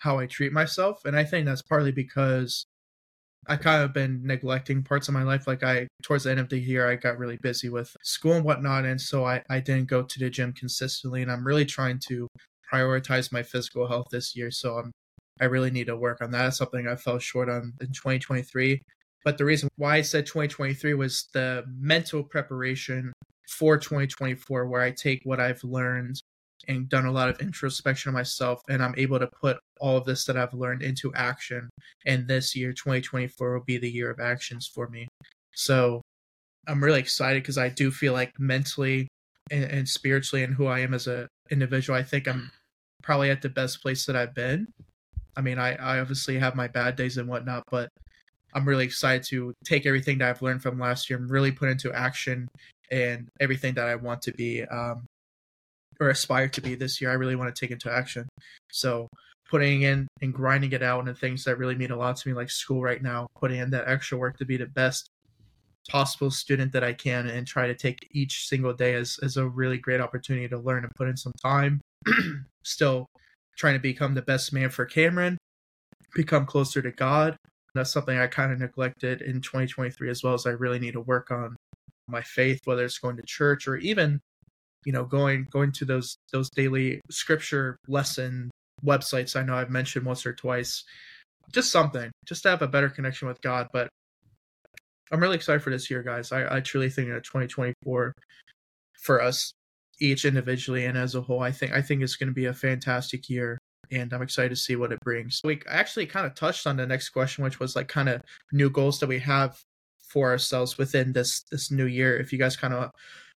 how 0.00 0.18
I 0.18 0.26
treat 0.26 0.52
myself. 0.52 1.04
And 1.04 1.16
I 1.16 1.24
think 1.24 1.46
that's 1.46 1.62
partly 1.62 1.92
because 1.92 2.64
I 3.48 3.56
kind 3.56 3.82
of 3.82 3.92
been 3.92 4.20
neglecting 4.24 4.82
parts 4.82 5.08
of 5.08 5.14
my 5.14 5.22
life. 5.22 5.46
Like 5.46 5.62
I 5.62 5.86
towards 6.02 6.24
the 6.24 6.30
end 6.30 6.40
of 6.40 6.48
the 6.48 6.58
year 6.58 6.88
I 6.88 6.96
got 6.96 7.18
really 7.18 7.38
busy 7.42 7.68
with 7.68 7.94
school 8.02 8.32
and 8.32 8.44
whatnot 8.44 8.84
and 8.84 9.00
so 9.00 9.24
I, 9.24 9.42
I 9.50 9.60
didn't 9.60 9.88
go 9.88 10.02
to 10.02 10.18
the 10.18 10.30
gym 10.30 10.52
consistently 10.52 11.22
and 11.22 11.30
I'm 11.30 11.46
really 11.46 11.64
trying 11.64 11.98
to 12.08 12.28
prioritize 12.72 13.32
my 13.32 13.42
physical 13.42 13.86
health 13.86 14.06
this 14.10 14.34
year. 14.34 14.50
So 14.50 14.78
I'm 14.78 14.92
I 15.40 15.46
really 15.46 15.70
need 15.70 15.88
to 15.88 15.96
work 15.96 16.22
on 16.22 16.30
that. 16.30 16.48
It's 16.48 16.58
something 16.58 16.86
I 16.86 16.96
fell 16.96 17.18
short 17.18 17.48
on 17.48 17.72
in 17.80 17.88
2023. 17.88 18.80
But 19.24 19.38
the 19.38 19.44
reason 19.44 19.68
why 19.76 19.96
I 19.96 20.02
said 20.02 20.26
2023 20.26 20.94
was 20.94 21.28
the 21.32 21.64
mental 21.66 22.22
preparation 22.22 23.12
for 23.48 23.78
2024, 23.78 24.66
where 24.66 24.82
I 24.82 24.90
take 24.90 25.22
what 25.24 25.40
I've 25.40 25.64
learned 25.64 26.20
and 26.68 26.88
done 26.88 27.06
a 27.06 27.12
lot 27.12 27.28
of 27.28 27.40
introspection 27.40 28.08
of 28.08 28.14
myself, 28.14 28.60
and 28.68 28.82
I'm 28.82 28.94
able 28.96 29.18
to 29.18 29.28
put 29.40 29.58
all 29.80 29.96
of 29.96 30.04
this 30.04 30.24
that 30.24 30.36
I've 30.36 30.54
learned 30.54 30.82
into 30.82 31.12
action. 31.14 31.68
And 32.06 32.26
this 32.26 32.54
year, 32.56 32.72
2024, 32.72 33.54
will 33.54 33.64
be 33.64 33.78
the 33.78 33.90
year 33.90 34.10
of 34.10 34.20
actions 34.20 34.70
for 34.72 34.88
me. 34.88 35.08
So 35.54 36.02
I'm 36.66 36.82
really 36.82 37.00
excited 37.00 37.42
because 37.42 37.58
I 37.58 37.68
do 37.68 37.90
feel 37.90 38.12
like 38.12 38.32
mentally 38.38 39.08
and, 39.50 39.64
and 39.64 39.88
spiritually 39.88 40.44
and 40.44 40.54
who 40.54 40.66
I 40.66 40.80
am 40.80 40.94
as 40.94 41.06
a 41.06 41.28
individual, 41.50 41.98
I 41.98 42.02
think 42.02 42.26
I'm 42.26 42.50
probably 43.02 43.30
at 43.30 43.42
the 43.42 43.48
best 43.48 43.82
place 43.82 44.06
that 44.06 44.16
I've 44.16 44.34
been. 44.34 44.66
I 45.36 45.40
mean, 45.40 45.58
I, 45.58 45.74
I 45.74 46.00
obviously 46.00 46.38
have 46.38 46.54
my 46.54 46.68
bad 46.68 46.96
days 46.96 47.18
and 47.18 47.28
whatnot, 47.28 47.64
but 47.70 47.88
I'm 48.54 48.66
really 48.66 48.84
excited 48.84 49.24
to 49.24 49.52
take 49.64 49.84
everything 49.84 50.18
that 50.18 50.28
I've 50.28 50.42
learned 50.42 50.62
from 50.62 50.78
last 50.78 51.10
year 51.10 51.18
and 51.18 51.28
really 51.28 51.52
put 51.52 51.68
into 51.68 51.92
action 51.92 52.48
and 52.90 53.28
everything 53.40 53.74
that 53.74 53.88
I 53.88 53.96
want 53.96 54.22
to 54.22 54.32
be 54.32 54.62
um, 54.64 55.04
or 56.00 56.10
aspire 56.10 56.48
to 56.48 56.60
be 56.60 56.74
this 56.74 57.00
year. 57.00 57.10
I 57.10 57.14
really 57.14 57.36
want 57.36 57.54
to 57.54 57.58
take 57.58 57.70
into 57.70 57.92
action. 57.92 58.28
So 58.70 59.08
putting 59.48 59.82
in 59.82 60.08
and 60.22 60.32
grinding 60.32 60.72
it 60.72 60.82
out 60.82 61.06
and 61.06 61.16
things 61.16 61.44
that 61.44 61.58
really 61.58 61.74
mean 61.74 61.90
a 61.90 61.96
lot 61.96 62.16
to 62.16 62.28
me, 62.28 62.34
like 62.34 62.50
school 62.50 62.82
right 62.82 63.02
now, 63.02 63.26
putting 63.38 63.58
in 63.58 63.70
that 63.70 63.88
extra 63.88 64.18
work 64.18 64.36
to 64.38 64.44
be 64.44 64.56
the 64.56 64.66
best 64.66 65.08
possible 65.88 66.30
student 66.30 66.72
that 66.72 66.84
I 66.84 66.92
can 66.92 67.26
and 67.26 67.46
try 67.46 67.66
to 67.66 67.74
take 67.74 68.08
each 68.10 68.48
single 68.48 68.72
day 68.72 68.94
as, 68.94 69.18
as 69.22 69.36
a 69.36 69.46
really 69.46 69.78
great 69.78 70.00
opportunity 70.00 70.48
to 70.48 70.58
learn 70.58 70.84
and 70.84 70.92
put 70.96 71.08
in 71.08 71.16
some 71.16 71.32
time. 71.42 71.80
Still 72.64 73.06
trying 73.56 73.74
to 73.74 73.80
become 73.80 74.14
the 74.14 74.22
best 74.22 74.52
man 74.52 74.70
for 74.70 74.84
Cameron, 74.86 75.38
become 76.14 76.46
closer 76.46 76.82
to 76.82 76.90
God. 76.90 77.36
That's 77.74 77.92
something 77.92 78.18
I 78.18 78.26
kind 78.28 78.52
of 78.52 78.60
neglected 78.60 79.20
in 79.20 79.40
2023 79.40 80.08
as 80.08 80.22
well 80.22 80.34
as 80.34 80.46
I 80.46 80.50
really 80.50 80.78
need 80.78 80.92
to 80.92 81.00
work 81.00 81.30
on 81.30 81.56
my 82.08 82.22
faith, 82.22 82.60
whether 82.64 82.84
it's 82.84 82.98
going 82.98 83.16
to 83.16 83.22
church 83.26 83.66
or 83.66 83.76
even 83.76 84.20
you 84.84 84.92
know, 84.92 85.04
going 85.04 85.46
going 85.50 85.72
to 85.72 85.84
those 85.84 86.16
those 86.32 86.50
daily 86.50 87.00
scripture 87.10 87.76
lesson 87.88 88.50
websites. 88.84 89.36
I 89.36 89.42
know 89.42 89.54
I've 89.54 89.70
mentioned 89.70 90.06
once 90.06 90.26
or 90.26 90.32
twice. 90.32 90.84
Just 91.52 91.70
something, 91.70 92.10
just 92.26 92.42
to 92.42 92.50
have 92.50 92.62
a 92.62 92.68
better 92.68 92.88
connection 92.88 93.28
with 93.28 93.40
God. 93.42 93.68
But 93.72 93.88
I'm 95.12 95.20
really 95.20 95.36
excited 95.36 95.62
for 95.62 95.70
this 95.70 95.90
year, 95.90 96.02
guys. 96.02 96.32
I, 96.32 96.56
I 96.56 96.60
truly 96.60 96.90
think 96.90 97.08
that 97.08 97.24
2024 97.24 98.12
for 99.02 99.22
us 99.22 99.52
each 100.00 100.24
individually 100.24 100.86
and 100.86 100.96
as 100.96 101.14
a 101.14 101.20
whole, 101.20 101.40
I 101.40 101.52
think 101.52 101.72
I 101.72 101.82
think 101.82 102.02
it's 102.02 102.16
going 102.16 102.28
to 102.28 102.34
be 102.34 102.46
a 102.46 102.54
fantastic 102.54 103.28
year 103.28 103.58
and 103.90 104.12
I'm 104.12 104.22
excited 104.22 104.50
to 104.50 104.56
see 104.56 104.76
what 104.76 104.92
it 104.92 105.00
brings. 105.00 105.40
We 105.44 105.60
actually 105.68 106.06
kind 106.06 106.26
of 106.26 106.34
touched 106.34 106.66
on 106.66 106.76
the 106.76 106.86
next 106.86 107.10
question, 107.10 107.44
which 107.44 107.60
was 107.60 107.76
like 107.76 107.88
kind 107.88 108.08
of 108.08 108.22
new 108.52 108.70
goals 108.70 108.98
that 109.00 109.08
we 109.08 109.18
have 109.20 109.56
for 110.08 110.30
ourselves 110.30 110.78
within 110.78 111.12
this 111.12 111.42
this 111.50 111.70
new 111.70 111.86
year. 111.86 112.16
If 112.16 112.32
you 112.32 112.38
guys 112.38 112.56
kind 112.56 112.74
of 112.74 112.90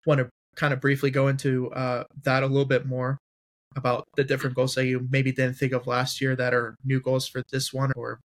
want 0.06 0.20
to 0.20 0.28
kind 0.56 0.72
of 0.72 0.80
briefly 0.80 1.10
go 1.10 1.28
into 1.28 1.70
uh, 1.72 2.04
that 2.22 2.42
a 2.42 2.46
little 2.46 2.64
bit 2.64 2.86
more 2.86 3.18
about 3.76 4.06
the 4.16 4.24
different 4.24 4.54
goals 4.54 4.74
that 4.74 4.86
you 4.86 5.06
maybe 5.10 5.32
didn't 5.32 5.56
think 5.56 5.72
of 5.72 5.86
last 5.86 6.20
year 6.20 6.36
that 6.36 6.54
are 6.54 6.76
new 6.84 7.00
goals 7.00 7.26
for 7.26 7.42
this 7.50 7.72
one, 7.72 7.92
or 7.96 8.20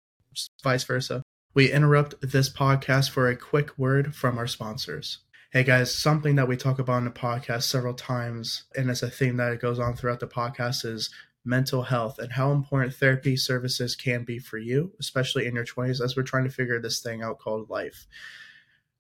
vice 0.62 0.85
versa. 0.85 1.23
We 1.55 1.73
interrupt 1.73 2.21
this 2.21 2.53
podcast 2.53 3.11
for 3.11 3.29
a 3.29 3.37
quick 3.37 3.79
word 3.79 4.14
from 4.14 4.38
our 4.38 4.47
sponsors. 4.47 5.19
Hey 5.51 5.64
guys, 5.64 5.97
something 5.97 6.37
that 6.37 6.47
we 6.47 6.59
talk 6.59 6.79
about 6.79 6.99
in 6.99 7.07
the 7.07 7.11
podcast 7.11 7.62
several 7.62 7.95
times, 7.95 8.64
and 8.77 8.91
it's 8.91 9.03
a 9.03 9.11
theme 9.11 9.38
that 9.38 9.53
it 9.53 9.62
goes 9.62 9.79
on 9.79 9.97
throughout 9.97 10.21
the 10.21 10.27
podcast, 10.27 10.85
is 10.85 11.11
mental 11.45 11.83
health 11.83 12.19
and 12.19 12.33
how 12.33 12.53
important 12.53 12.95
therapy 12.95 13.35
services 13.35 13.97
can 13.97 14.25
be 14.25 14.38
for 14.38 14.59
you, 14.59 14.93
especially 15.01 15.47
in 15.47 15.55
your 15.55 15.64
20s, 15.64 16.03
as 16.05 16.14
we're 16.14 16.23
trying 16.23 16.45
to 16.45 16.51
figure 16.51 16.79
this 16.79 17.01
thing 17.01 17.23
out 17.23 17.38
called 17.38 17.71
life. 17.71 18.07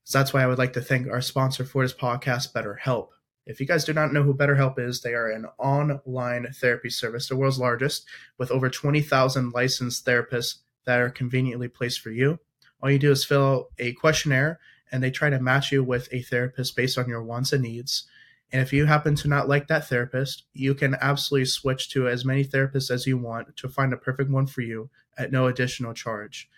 So 0.04 0.18
that's 0.18 0.32
why 0.32 0.42
I 0.42 0.46
would 0.46 0.56
like 0.56 0.72
to 0.72 0.80
thank 0.80 1.06
our 1.06 1.20
sponsor 1.20 1.66
for 1.66 1.82
this 1.82 1.92
podcast, 1.92 2.54
BetterHelp. 2.54 3.08
If 3.48 3.60
you 3.60 3.66
guys 3.66 3.84
do 3.84 3.94
not 3.94 4.12
know 4.12 4.22
who 4.22 4.34
BetterHelp 4.34 4.78
is, 4.78 5.00
they 5.00 5.14
are 5.14 5.30
an 5.30 5.46
online 5.58 6.48
therapy 6.54 6.90
service, 6.90 7.28
the 7.28 7.36
world's 7.36 7.58
largest, 7.58 8.06
with 8.36 8.50
over 8.50 8.68
20,000 8.68 9.52
licensed 9.52 10.04
therapists 10.04 10.58
that 10.84 11.00
are 11.00 11.08
conveniently 11.08 11.66
placed 11.66 12.00
for 12.00 12.10
you. 12.10 12.38
All 12.82 12.90
you 12.90 12.98
do 12.98 13.10
is 13.10 13.24
fill 13.24 13.42
out 13.42 13.66
a 13.78 13.94
questionnaire 13.94 14.60
and 14.92 15.02
they 15.02 15.10
try 15.10 15.30
to 15.30 15.40
match 15.40 15.72
you 15.72 15.82
with 15.82 16.08
a 16.12 16.20
therapist 16.20 16.76
based 16.76 16.98
on 16.98 17.08
your 17.08 17.24
wants 17.24 17.52
and 17.54 17.62
needs. 17.62 18.06
And 18.52 18.60
if 18.60 18.72
you 18.72 18.84
happen 18.84 19.14
to 19.16 19.28
not 19.28 19.48
like 19.48 19.66
that 19.68 19.88
therapist, 19.88 20.44
you 20.52 20.74
can 20.74 20.96
absolutely 21.00 21.46
switch 21.46 21.90
to 21.90 22.06
as 22.06 22.26
many 22.26 22.44
therapists 22.44 22.90
as 22.90 23.06
you 23.06 23.16
want 23.16 23.56
to 23.56 23.68
find 23.68 23.92
a 23.94 23.96
perfect 23.96 24.30
one 24.30 24.46
for 24.46 24.60
you 24.60 24.90
at 25.16 25.32
no 25.32 25.46
additional 25.46 25.94
charge. 25.94 26.48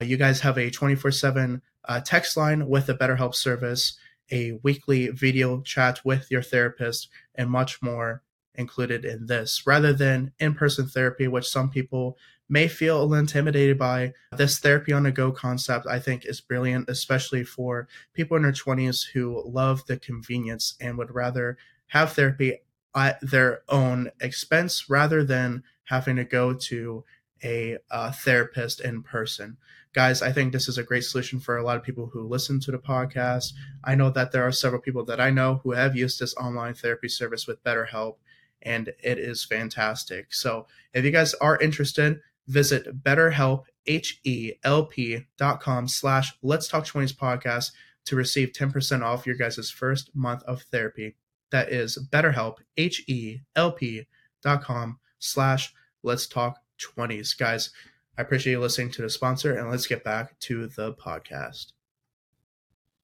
You 0.00 0.16
guys 0.16 0.40
have 0.40 0.58
a 0.58 0.70
24 0.70 1.08
uh, 1.08 1.12
7 1.12 1.62
text 2.04 2.36
line 2.36 2.68
with 2.68 2.88
a 2.88 2.94
BetterHelp 2.94 3.34
service, 3.34 3.96
a 4.30 4.52
weekly 4.62 5.08
video 5.08 5.60
chat 5.60 6.00
with 6.04 6.30
your 6.30 6.42
therapist, 6.42 7.08
and 7.34 7.50
much 7.50 7.82
more 7.82 8.22
included 8.54 9.04
in 9.04 9.26
this 9.26 9.66
rather 9.66 9.92
than 9.92 10.32
in 10.38 10.54
person 10.54 10.86
therapy, 10.86 11.26
which 11.26 11.48
some 11.48 11.70
people 11.70 12.18
may 12.48 12.68
feel 12.68 12.98
a 12.98 13.02
little 13.02 13.14
intimidated 13.14 13.78
by. 13.78 14.12
This 14.36 14.58
therapy 14.58 14.92
on 14.92 15.04
the 15.04 15.10
go 15.10 15.32
concept, 15.32 15.86
I 15.86 15.98
think, 15.98 16.26
is 16.26 16.40
brilliant, 16.40 16.88
especially 16.88 17.44
for 17.44 17.88
people 18.12 18.36
in 18.36 18.42
their 18.42 18.52
20s 18.52 19.06
who 19.12 19.42
love 19.46 19.86
the 19.86 19.96
convenience 19.96 20.74
and 20.80 20.98
would 20.98 21.14
rather 21.14 21.56
have 21.88 22.12
therapy 22.12 22.60
at 22.94 23.18
their 23.22 23.62
own 23.68 24.10
expense 24.20 24.90
rather 24.90 25.24
than 25.24 25.62
having 25.84 26.16
to 26.16 26.24
go 26.24 26.52
to 26.52 27.04
a, 27.42 27.78
a 27.90 28.12
therapist 28.12 28.80
in 28.80 29.02
person. 29.02 29.56
Guys, 29.94 30.22
I 30.22 30.32
think 30.32 30.52
this 30.52 30.68
is 30.68 30.78
a 30.78 30.82
great 30.82 31.04
solution 31.04 31.38
for 31.38 31.58
a 31.58 31.62
lot 31.62 31.76
of 31.76 31.82
people 31.82 32.06
who 32.06 32.26
listen 32.26 32.58
to 32.60 32.70
the 32.70 32.78
podcast. 32.78 33.52
I 33.84 33.94
know 33.94 34.08
that 34.10 34.32
there 34.32 34.46
are 34.46 34.52
several 34.52 34.80
people 34.80 35.04
that 35.04 35.20
I 35.20 35.28
know 35.28 35.60
who 35.62 35.72
have 35.72 35.94
used 35.94 36.18
this 36.18 36.34
online 36.36 36.72
therapy 36.72 37.08
service 37.08 37.46
with 37.46 37.62
BetterHelp, 37.62 38.16
and 38.62 38.88
it 39.02 39.18
is 39.18 39.44
fantastic. 39.44 40.32
So 40.32 40.66
if 40.94 41.04
you 41.04 41.10
guys 41.10 41.34
are 41.34 41.58
interested, 41.58 42.20
visit 42.48 43.02
betterhelp, 43.02 43.64
H-E-L-P 43.86 45.26
dot 45.36 45.60
com 45.60 45.88
slash 45.88 46.32
let's 46.42 46.68
talk 46.68 46.86
20s 46.86 47.14
podcast 47.14 47.72
to 48.06 48.16
receive 48.16 48.52
10% 48.52 49.02
off 49.02 49.26
your 49.26 49.36
guys' 49.36 49.70
first 49.70 50.14
month 50.14 50.42
of 50.44 50.62
therapy. 50.62 51.16
That 51.50 51.70
is 51.70 51.98
betterhelp, 52.10 52.56
H-E-L-P 52.78 54.06
dot 54.42 54.62
com 54.62 55.00
slash 55.18 55.74
let's 56.02 56.26
talk 56.26 56.58
20s. 56.96 57.36
Guys, 57.36 57.70
I 58.18 58.22
appreciate 58.22 58.52
you 58.52 58.60
listening 58.60 58.90
to 58.92 59.02
the 59.02 59.10
sponsor 59.10 59.56
and 59.56 59.70
let's 59.70 59.86
get 59.86 60.04
back 60.04 60.38
to 60.40 60.66
the 60.66 60.94
podcast. 60.94 61.72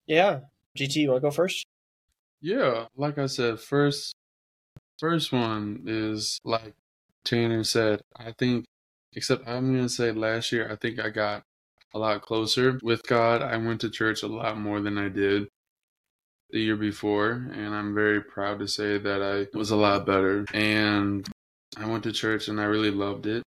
Yeah. 0.07 0.41
GT, 0.77 0.97
you 0.97 1.11
want 1.11 1.23
to 1.23 1.27
go 1.29 1.31
first? 1.31 1.67
Yeah, 2.41 2.87
like 2.97 3.19
I 3.19 3.27
said, 3.27 3.59
first 3.61 4.15
first 4.99 5.33
one 5.33 5.83
is 5.87 6.39
like 6.45 6.75
Tanner 7.25 7.65
said, 7.65 8.01
I 8.17 8.33
think 8.39 8.65
Except 9.15 9.49
I'm 9.49 9.73
going 9.73 9.83
to 9.83 9.89
say 9.89 10.13
last 10.13 10.53
year, 10.53 10.71
I 10.71 10.77
think 10.77 11.01
I 11.01 11.09
got 11.09 11.43
a 11.95 11.99
lot 11.99 12.23
closer 12.23 12.79
with 12.83 13.03
God. 13.07 13.43
I 13.43 13.57
went 13.57 13.81
to 13.81 13.91
church 13.91 14.23
a 14.23 14.29
lot 14.29 14.59
more 14.59 14.81
than 14.81 14.99
I 14.99 15.09
did 15.09 15.49
the 16.51 16.61
year 16.61 16.77
before, 16.77 17.31
and 17.53 17.75
I'm 17.75 17.95
very 17.95 18.23
proud 18.23 18.59
to 18.61 18.69
say 18.69 18.99
that 18.99 19.23
I 19.23 19.57
was 19.57 19.71
a 19.71 19.77
lot 19.77 20.07
better. 20.07 20.45
And 20.53 21.27
I 21.77 21.87
went 21.87 22.05
to 22.05 22.13
church 22.13 22.49
and 22.49 22.61
I 22.61 22.65
really 22.65 22.91
loved 22.91 23.27
it. 23.27 23.43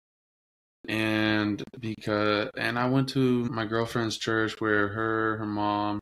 And 0.87 1.61
because, 1.79 2.49
and 2.57 2.79
I 2.79 2.87
went 2.89 3.09
to 3.09 3.43
my 3.45 3.65
girlfriend's 3.65 4.17
church 4.17 4.59
where 4.59 4.87
her, 4.87 5.37
her 5.37 5.45
mom, 5.45 5.99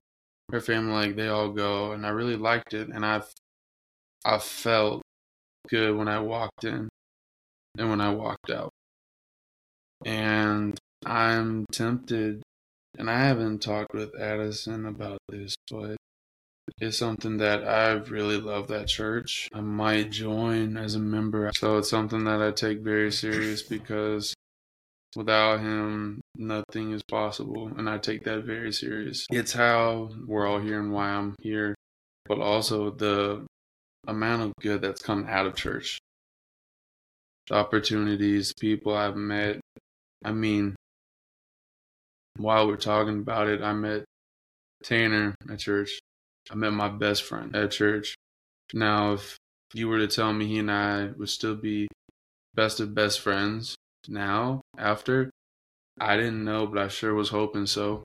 her 0.51 0.61
family, 0.61 0.93
like 0.93 1.15
they 1.15 1.27
all 1.27 1.49
go, 1.49 1.93
and 1.93 2.05
I 2.05 2.09
really 2.09 2.35
liked 2.35 2.73
it. 2.73 2.89
And 2.89 3.03
I, 3.03 3.23
I 4.23 4.37
felt 4.37 5.01
good 5.69 5.95
when 5.95 6.07
I 6.07 6.19
walked 6.19 6.65
in 6.65 6.87
and 7.77 7.89
when 7.89 7.99
I 7.99 8.11
walked 8.11 8.51
out. 8.51 8.69
And 10.05 10.77
I'm 11.05 11.65
tempted, 11.71 12.43
and 12.97 13.09
I 13.09 13.19
haven't 13.19 13.63
talked 13.63 13.93
with 13.93 14.15
Addison 14.19 14.85
about 14.85 15.17
this, 15.29 15.55
but 15.71 15.95
it's 16.79 16.97
something 16.97 17.37
that 17.37 17.67
I 17.67 17.91
really 17.93 18.37
love 18.37 18.67
that 18.67 18.87
church. 18.87 19.49
I 19.53 19.61
might 19.61 20.11
join 20.11 20.77
as 20.77 20.95
a 20.95 20.99
member. 20.99 21.51
So 21.55 21.77
it's 21.77 21.89
something 21.89 22.25
that 22.25 22.41
I 22.41 22.51
take 22.51 22.81
very 22.81 23.11
serious 23.11 23.61
because 23.61 24.33
without 25.15 25.59
him, 25.59 26.21
nothing 26.35 26.91
is 26.91 27.03
possible. 27.03 27.71
And 27.77 27.89
I 27.89 27.97
take 27.97 28.23
that 28.25 28.43
very 28.43 28.71
serious. 28.71 29.25
It's 29.31 29.53
how 29.53 30.11
we're 30.25 30.47
all 30.47 30.59
here 30.59 30.79
and 30.79 30.91
why 30.91 31.09
I'm 31.09 31.35
here, 31.39 31.75
but 32.25 32.39
also 32.39 32.91
the 32.91 33.45
amount 34.07 34.43
of 34.43 34.53
good 34.61 34.81
that's 34.81 35.01
come 35.01 35.25
out 35.27 35.45
of 35.45 35.55
church. 35.55 35.99
The 37.47 37.55
opportunities, 37.55 38.53
people 38.53 38.93
I've 38.95 39.15
met, 39.15 39.59
I 40.23 40.31
mean, 40.31 40.75
while 42.37 42.67
we're 42.67 42.77
talking 42.77 43.19
about 43.19 43.47
it, 43.47 43.61
I 43.61 43.73
met 43.73 44.03
Tanner 44.83 45.35
at 45.49 45.59
church. 45.59 45.99
I 46.51 46.55
met 46.55 46.73
my 46.73 46.89
best 46.89 47.23
friend 47.23 47.55
at 47.55 47.71
church. 47.71 48.15
Now, 48.73 49.13
if 49.13 49.37
you 49.73 49.87
were 49.87 49.99
to 49.99 50.07
tell 50.07 50.33
me 50.33 50.47
he 50.47 50.59
and 50.59 50.71
I 50.71 51.09
would 51.17 51.29
still 51.29 51.55
be 51.55 51.87
best 52.55 52.79
of 52.79 52.93
best 52.95 53.19
friends 53.19 53.75
now, 54.09 54.61
after, 54.77 55.31
I 55.99 56.17
didn't 56.17 56.43
know, 56.43 56.67
but 56.67 56.79
I 56.81 56.87
sure 56.87 57.13
was 57.13 57.29
hoping 57.29 57.65
so. 57.65 58.03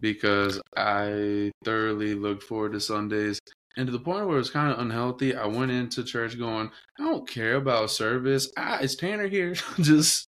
Because 0.00 0.60
I 0.76 1.52
thoroughly 1.64 2.14
looked 2.14 2.42
forward 2.42 2.72
to 2.72 2.80
Sundays. 2.80 3.38
And 3.76 3.86
to 3.86 3.92
the 3.92 3.98
point 3.98 4.26
where 4.26 4.36
it 4.36 4.38
was 4.38 4.50
kind 4.50 4.72
of 4.72 4.78
unhealthy, 4.78 5.34
I 5.34 5.46
went 5.46 5.72
into 5.72 6.04
church 6.04 6.38
going, 6.38 6.70
I 6.98 7.02
don't 7.02 7.28
care 7.28 7.56
about 7.56 7.90
service. 7.90 8.50
Ah, 8.56 8.78
it's 8.80 8.94
Tanner 8.94 9.26
here? 9.26 9.54
Just 9.80 10.28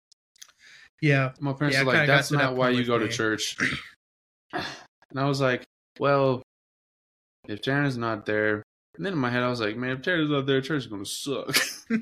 yeah. 1.03 1.33
My 1.41 1.53
parents 1.53 1.77
yeah, 1.77 1.85
were 1.85 1.93
like, 1.93 2.07
that's 2.07 2.31
not 2.31 2.39
that 2.39 2.57
why 2.57 2.71
you 2.71 2.85
go 2.85 2.99
me. 2.99 3.07
to 3.07 3.13
church. 3.13 3.57
and 4.53 5.21
I 5.21 5.27
was 5.27 5.41
like, 5.41 5.65
well, 5.99 6.43
if 7.47 7.61
Tanner's 7.61 7.99
not 7.99 8.25
there, 8.25 8.63
and 8.97 9.05
then 9.05 9.13
in 9.13 9.19
my 9.19 9.31
head 9.31 9.43
I 9.43 9.51
was 9.51 9.61
like, 9.61 9.77
man, 9.77 9.91
if 9.91 10.03
Tanner's 10.03 10.31
not 10.31 10.47
there, 10.47 10.63
church 10.63 10.85
is 10.85 10.87
going 10.87 11.05
to 11.05 11.11
suck. 11.11 11.57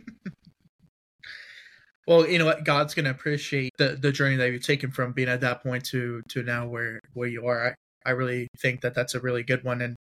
well, 2.07 2.29
you 2.29 2.39
know 2.39 2.47
what? 2.47 2.65
God's 2.65 2.95
going 2.95 3.05
to 3.05 3.11
appreciate 3.11 3.73
the, 3.79 3.97
the 4.01 4.13
journey 4.13 4.37
that 4.37 4.51
you've 4.51 4.67
taken 4.67 4.91
from 4.91 5.13
being 5.13 5.29
at 5.29 5.41
that 5.43 5.63
point 5.63 5.85
to, 5.87 6.23
to 6.29 6.43
now 6.43 6.67
where, 6.67 7.01
where 7.15 7.29
you 7.29 7.47
are. 7.47 7.69
I, 7.69 7.75
I 8.05 8.11
really 8.13 8.49
think 8.61 8.81
that 8.81 8.95
that's 8.95 9.15
a 9.15 9.21
really 9.21 9.45
good 9.45 9.63
one. 9.63 9.81
And 9.81 9.97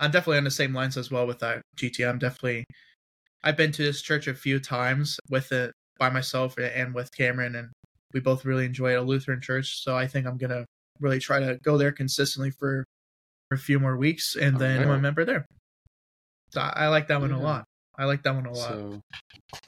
I'm 0.00 0.10
definitely 0.10 0.38
on 0.38 0.44
the 0.44 0.50
same 0.50 0.74
lines 0.74 0.96
as 0.96 1.10
well 1.10 1.26
with 1.26 1.40
that 1.40 1.62
GT. 1.76 2.08
I'm 2.08 2.18
definitely, 2.18 2.64
I've 3.42 3.56
been 3.56 3.72
to 3.72 3.82
this 3.82 4.02
church 4.02 4.26
a 4.26 4.34
few 4.34 4.58
times 4.58 5.18
with 5.30 5.52
it 5.52 5.72
by 5.98 6.10
myself 6.10 6.54
and 6.58 6.94
with 6.94 7.14
Cameron, 7.16 7.54
and 7.54 7.68
we 8.12 8.20
both 8.20 8.44
really 8.44 8.66
enjoy 8.66 8.98
a 8.98 9.02
Lutheran 9.02 9.40
church. 9.40 9.82
So 9.82 9.96
I 9.96 10.06
think 10.06 10.26
I'm 10.26 10.36
gonna 10.36 10.64
really 11.00 11.18
try 11.18 11.40
to 11.40 11.58
go 11.62 11.78
there 11.78 11.92
consistently 11.92 12.50
for, 12.50 12.84
for 13.48 13.54
a 13.54 13.58
few 13.58 13.78
more 13.78 13.96
weeks, 13.96 14.36
and 14.36 14.56
oh, 14.56 14.58
then 14.58 14.82
I'm 14.82 14.90
a 14.90 14.98
member 14.98 15.24
there. 15.24 15.46
So 16.50 16.60
I, 16.60 16.72
I 16.76 16.88
like 16.88 17.08
that 17.08 17.20
one 17.20 17.30
yeah. 17.30 17.36
a 17.36 17.38
lot. 17.38 17.64
I 17.98 18.04
like 18.04 18.22
that 18.22 18.34
one 18.34 18.46
a 18.46 18.52
lot. 18.52 18.68
So 18.68 19.00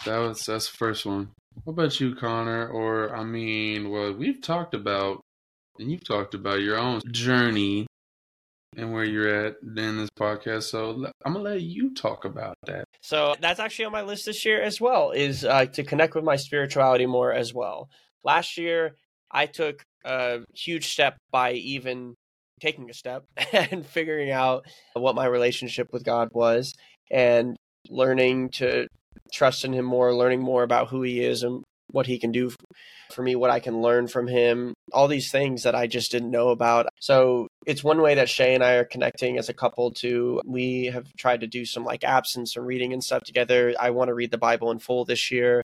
that 0.05 0.19
was 0.19 0.45
that's 0.45 0.71
the 0.71 0.77
first 0.77 1.07
one. 1.07 1.31
What 1.65 1.73
about 1.73 2.01
you, 2.01 2.15
Connor? 2.15 2.69
Or 2.69 3.15
I 3.15 3.25
mean, 3.25 3.91
well, 3.91 4.13
we've 4.13 4.41
talked 4.41 4.75
about 4.75 5.21
and 5.79 5.91
you've 5.91 6.05
talked 6.05 6.35
about 6.35 6.61
your 6.61 6.77
own 6.77 7.01
journey 7.11 7.87
and 8.77 8.93
where 8.93 9.05
you're 9.05 9.47
at 9.47 9.57
in 9.63 9.99
this 9.99 10.11
podcast. 10.19 10.65
So 10.65 11.07
I'm 11.25 11.33
gonna 11.33 11.45
let 11.45 11.63
you 11.63 11.95
talk 11.95 12.25
about 12.25 12.55
that. 12.67 12.85
So 13.03 13.35
that's 13.41 13.61
actually 13.61 13.87
on 13.87 13.93
my 13.93 14.03
list 14.03 14.27
this 14.27 14.45
year 14.45 14.63
as 14.63 14.81
well. 14.81 15.11
Is 15.13 15.45
uh, 15.45 15.67
to 15.67 15.85
connect 15.85 16.15
with 16.15 16.25
my 16.25 16.37
spirituality 16.37 17.07
more 17.07 17.33
as 17.33 17.55
well. 17.55 17.89
Last 18.25 18.59
year, 18.59 18.97
I 19.31 19.47
took 19.47 19.83
a 20.05 20.41
huge 20.55 20.89
step 20.89 21.17
by 21.31 21.53
even 21.53 22.15
taking 22.61 22.91
a 22.91 22.95
step 22.95 23.25
and 23.53 23.87
figuring 23.87 24.31
out 24.31 24.67
what 24.95 25.15
my 25.15 25.27
relationship 25.27 25.89
with 25.93 26.05
God 26.05 26.29
was 26.33 26.75
and 27.11 27.57
learning 27.89 28.51
to 28.51 28.89
trust 29.33 29.65
in 29.65 29.73
him 29.73 29.85
more, 29.85 30.15
learning 30.15 30.41
more 30.41 30.63
about 30.63 30.89
who 30.89 31.03
he 31.03 31.21
is 31.21 31.43
and 31.43 31.65
what 31.91 32.07
he 32.07 32.19
can 32.19 32.33
do 32.33 32.51
for 33.11 33.23
me, 33.23 33.35
what 33.35 33.51
I 33.51 33.61
can 33.61 33.81
learn 33.81 34.09
from 34.09 34.27
him, 34.27 34.75
all 34.93 35.09
these 35.09 35.31
things 35.31 35.63
that 35.63 35.75
I 35.75 35.87
just 35.87 36.13
didn't 36.13 36.31
know 36.31 36.51
about. 36.51 36.87
So 37.01 37.49
it's 37.67 37.83
one 37.83 38.03
way 38.03 38.15
that 38.17 38.29
Shay 38.29 38.55
and 38.55 38.63
I 38.63 38.73
are 38.73 38.85
connecting 38.85 39.39
as 39.39 39.49
a 39.49 39.55
couple 39.55 39.93
to 39.93 40.43
we 40.45 40.87
have 40.87 41.07
tried 41.17 41.41
to 41.41 41.47
do 41.47 41.65
some 41.65 41.85
like 41.85 42.03
apps 42.03 42.37
and 42.37 42.49
some 42.49 42.65
reading 42.65 42.93
and 42.93 43.03
stuff 43.03 43.23
together. 43.23 43.75
I 43.81 43.91
want 43.91 44.09
to 44.09 44.15
read 44.15 44.31
the 44.31 44.39
Bible 44.39 44.71
in 44.71 44.79
full 44.79 45.05
this 45.05 45.31
year. 45.31 45.63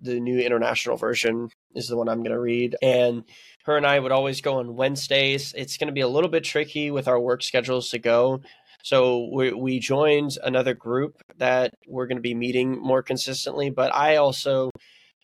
The 0.00 0.20
new 0.20 0.38
international 0.38 0.96
version 0.96 1.50
is 1.74 1.88
the 1.88 1.96
one 1.96 2.08
I'm 2.08 2.22
going 2.22 2.32
to 2.32 2.40
read. 2.40 2.76
And 2.82 3.24
her 3.64 3.76
and 3.76 3.86
I 3.86 3.98
would 3.98 4.12
always 4.12 4.40
go 4.40 4.58
on 4.58 4.76
Wednesdays. 4.76 5.54
It's 5.56 5.76
going 5.76 5.88
to 5.88 5.92
be 5.92 6.00
a 6.00 6.08
little 6.08 6.30
bit 6.30 6.44
tricky 6.44 6.90
with 6.90 7.08
our 7.08 7.18
work 7.18 7.42
schedules 7.42 7.90
to 7.90 7.98
go. 7.98 8.40
So 8.84 9.30
we, 9.32 9.50
we 9.54 9.78
joined 9.78 10.36
another 10.44 10.74
group 10.74 11.16
that 11.38 11.72
we're 11.88 12.06
going 12.06 12.18
to 12.18 12.22
be 12.22 12.34
meeting 12.34 12.78
more 12.78 13.02
consistently. 13.02 13.70
But 13.70 13.94
I 13.94 14.16
also 14.16 14.70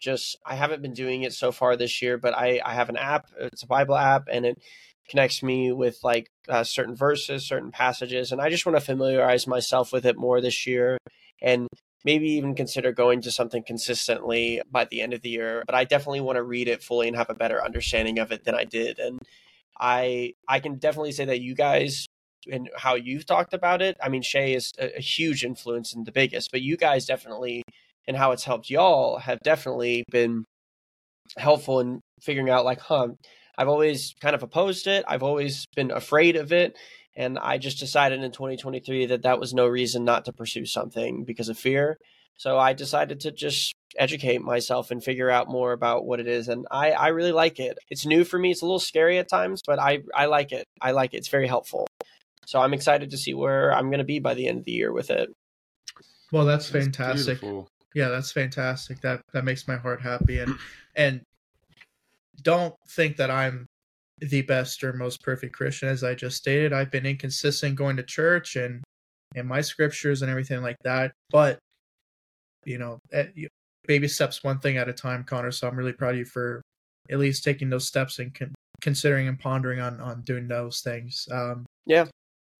just 0.00 0.38
I 0.46 0.54
haven't 0.54 0.80
been 0.80 0.94
doing 0.94 1.24
it 1.24 1.34
so 1.34 1.52
far 1.52 1.76
this 1.76 2.00
year, 2.00 2.16
but 2.16 2.34
I 2.34 2.62
I 2.64 2.72
have 2.72 2.88
an 2.88 2.96
app. 2.96 3.26
It's 3.38 3.62
a 3.62 3.66
Bible 3.66 3.96
app, 3.96 4.28
and 4.32 4.46
it 4.46 4.56
connects 5.10 5.42
me 5.42 5.72
with 5.72 5.98
like 6.02 6.30
uh, 6.48 6.64
certain 6.64 6.96
verses, 6.96 7.46
certain 7.46 7.70
passages, 7.70 8.32
and 8.32 8.40
I 8.40 8.48
just 8.48 8.64
want 8.64 8.78
to 8.78 8.84
familiarize 8.84 9.46
myself 9.46 9.92
with 9.92 10.06
it 10.06 10.16
more 10.16 10.40
this 10.40 10.66
year, 10.66 10.96
and 11.42 11.68
maybe 12.02 12.30
even 12.30 12.54
consider 12.54 12.92
going 12.92 13.20
to 13.22 13.30
something 13.30 13.62
consistently 13.62 14.62
by 14.70 14.86
the 14.86 15.02
end 15.02 15.12
of 15.12 15.20
the 15.20 15.28
year. 15.28 15.64
But 15.66 15.74
I 15.74 15.84
definitely 15.84 16.22
want 16.22 16.36
to 16.36 16.42
read 16.42 16.66
it 16.66 16.82
fully 16.82 17.08
and 17.08 17.16
have 17.18 17.28
a 17.28 17.34
better 17.34 17.62
understanding 17.62 18.18
of 18.20 18.32
it 18.32 18.44
than 18.44 18.54
I 18.54 18.64
did, 18.64 18.98
and 18.98 19.18
I 19.78 20.32
I 20.48 20.60
can 20.60 20.78
definitely 20.78 21.12
say 21.12 21.26
that 21.26 21.42
you 21.42 21.54
guys 21.54 22.06
and 22.50 22.70
how 22.76 22.94
you've 22.94 23.26
talked 23.26 23.54
about 23.54 23.82
it. 23.82 23.96
I 24.02 24.08
mean, 24.08 24.22
Shay 24.22 24.54
is 24.54 24.72
a, 24.78 24.96
a 24.98 25.00
huge 25.00 25.44
influence 25.44 25.94
and 25.94 26.06
the 26.06 26.12
biggest, 26.12 26.50
but 26.50 26.62
you 26.62 26.76
guys 26.76 27.06
definitely 27.06 27.62
and 28.06 28.16
how 28.16 28.32
it's 28.32 28.44
helped 28.44 28.70
y'all 28.70 29.18
have 29.18 29.38
definitely 29.40 30.04
been 30.10 30.44
helpful 31.36 31.80
in 31.80 32.00
figuring 32.20 32.50
out 32.50 32.64
like, 32.64 32.80
huh, 32.80 33.08
I've 33.56 33.68
always 33.68 34.14
kind 34.20 34.34
of 34.34 34.42
opposed 34.42 34.86
it. 34.86 35.04
I've 35.06 35.22
always 35.22 35.66
been 35.76 35.90
afraid 35.90 36.36
of 36.36 36.52
it. 36.52 36.76
And 37.16 37.38
I 37.38 37.58
just 37.58 37.78
decided 37.78 38.22
in 38.22 38.32
2023 38.32 39.06
that 39.06 39.22
that 39.22 39.38
was 39.38 39.52
no 39.52 39.66
reason 39.66 40.04
not 40.04 40.24
to 40.24 40.32
pursue 40.32 40.64
something 40.64 41.24
because 41.24 41.48
of 41.48 41.58
fear. 41.58 41.98
So 42.36 42.58
I 42.58 42.72
decided 42.72 43.20
to 43.20 43.32
just 43.32 43.74
educate 43.98 44.40
myself 44.40 44.90
and 44.90 45.04
figure 45.04 45.28
out 45.28 45.50
more 45.50 45.72
about 45.72 46.06
what 46.06 46.20
it 46.20 46.26
is. 46.26 46.48
And 46.48 46.66
I, 46.70 46.92
I 46.92 47.08
really 47.08 47.32
like 47.32 47.60
it. 47.60 47.76
It's 47.90 48.06
new 48.06 48.24
for 48.24 48.38
me. 48.38 48.50
It's 48.50 48.62
a 48.62 48.64
little 48.64 48.78
scary 48.78 49.18
at 49.18 49.28
times, 49.28 49.60
but 49.66 49.78
I, 49.78 49.98
I 50.14 50.26
like 50.26 50.52
it. 50.52 50.64
I 50.80 50.92
like 50.92 51.12
it. 51.12 51.18
It's 51.18 51.28
very 51.28 51.46
helpful. 51.46 51.86
So 52.46 52.60
I'm 52.60 52.74
excited 52.74 53.10
to 53.10 53.16
see 53.16 53.34
where 53.34 53.72
I'm 53.72 53.90
going 53.90 53.98
to 53.98 54.04
be 54.04 54.18
by 54.18 54.34
the 54.34 54.48
end 54.48 54.58
of 54.58 54.64
the 54.64 54.72
year 54.72 54.92
with 54.92 55.10
it. 55.10 55.30
Well, 56.32 56.44
that's 56.44 56.68
fantastic. 56.68 57.40
That's 57.40 57.68
yeah, 57.94 58.08
that's 58.08 58.32
fantastic. 58.32 59.00
That 59.00 59.20
that 59.32 59.44
makes 59.44 59.66
my 59.66 59.76
heart 59.76 60.00
happy. 60.00 60.38
And 60.38 60.56
and 60.94 61.22
don't 62.42 62.74
think 62.88 63.16
that 63.16 63.30
I'm 63.30 63.66
the 64.18 64.42
best 64.42 64.84
or 64.84 64.92
most 64.92 65.22
perfect 65.22 65.54
Christian, 65.54 65.88
as 65.88 66.04
I 66.04 66.14
just 66.14 66.36
stated. 66.36 66.72
I've 66.72 66.90
been 66.90 67.06
inconsistent 67.06 67.76
going 67.76 67.96
to 67.96 68.02
church 68.02 68.56
and 68.56 68.82
and 69.34 69.48
my 69.48 69.60
scriptures 69.60 70.22
and 70.22 70.30
everything 70.30 70.62
like 70.62 70.76
that. 70.84 71.12
But 71.30 71.58
you 72.64 72.78
know, 72.78 72.98
eh, 73.12 73.26
baby 73.86 74.08
steps 74.08 74.44
one 74.44 74.58
thing 74.60 74.76
at 74.76 74.88
a 74.88 74.92
time, 74.92 75.24
Connor. 75.24 75.50
So 75.50 75.66
I'm 75.66 75.76
really 75.76 75.92
proud 75.92 76.12
of 76.12 76.18
you 76.18 76.24
for 76.24 76.62
at 77.10 77.18
least 77.18 77.42
taking 77.42 77.70
those 77.70 77.86
steps 77.88 78.18
and 78.18 78.34
con- 78.34 78.54
considering 78.80 79.28
and 79.28 79.38
pondering 79.38 79.80
on 79.80 80.00
on 80.00 80.22
doing 80.22 80.46
those 80.46 80.80
things. 80.80 81.26
Um, 81.32 81.66
yeah. 81.86 82.06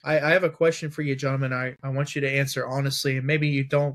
I, 0.04 0.18
I 0.20 0.30
have 0.30 0.44
a 0.44 0.50
question 0.50 0.90
for 0.90 1.02
you, 1.02 1.14
gentlemen. 1.14 1.52
I, 1.52 1.74
I 1.82 1.90
want 1.90 2.14
you 2.14 2.20
to 2.22 2.30
answer 2.30 2.66
honestly, 2.66 3.16
and 3.16 3.26
maybe 3.26 3.48
you 3.48 3.64
don't 3.64 3.94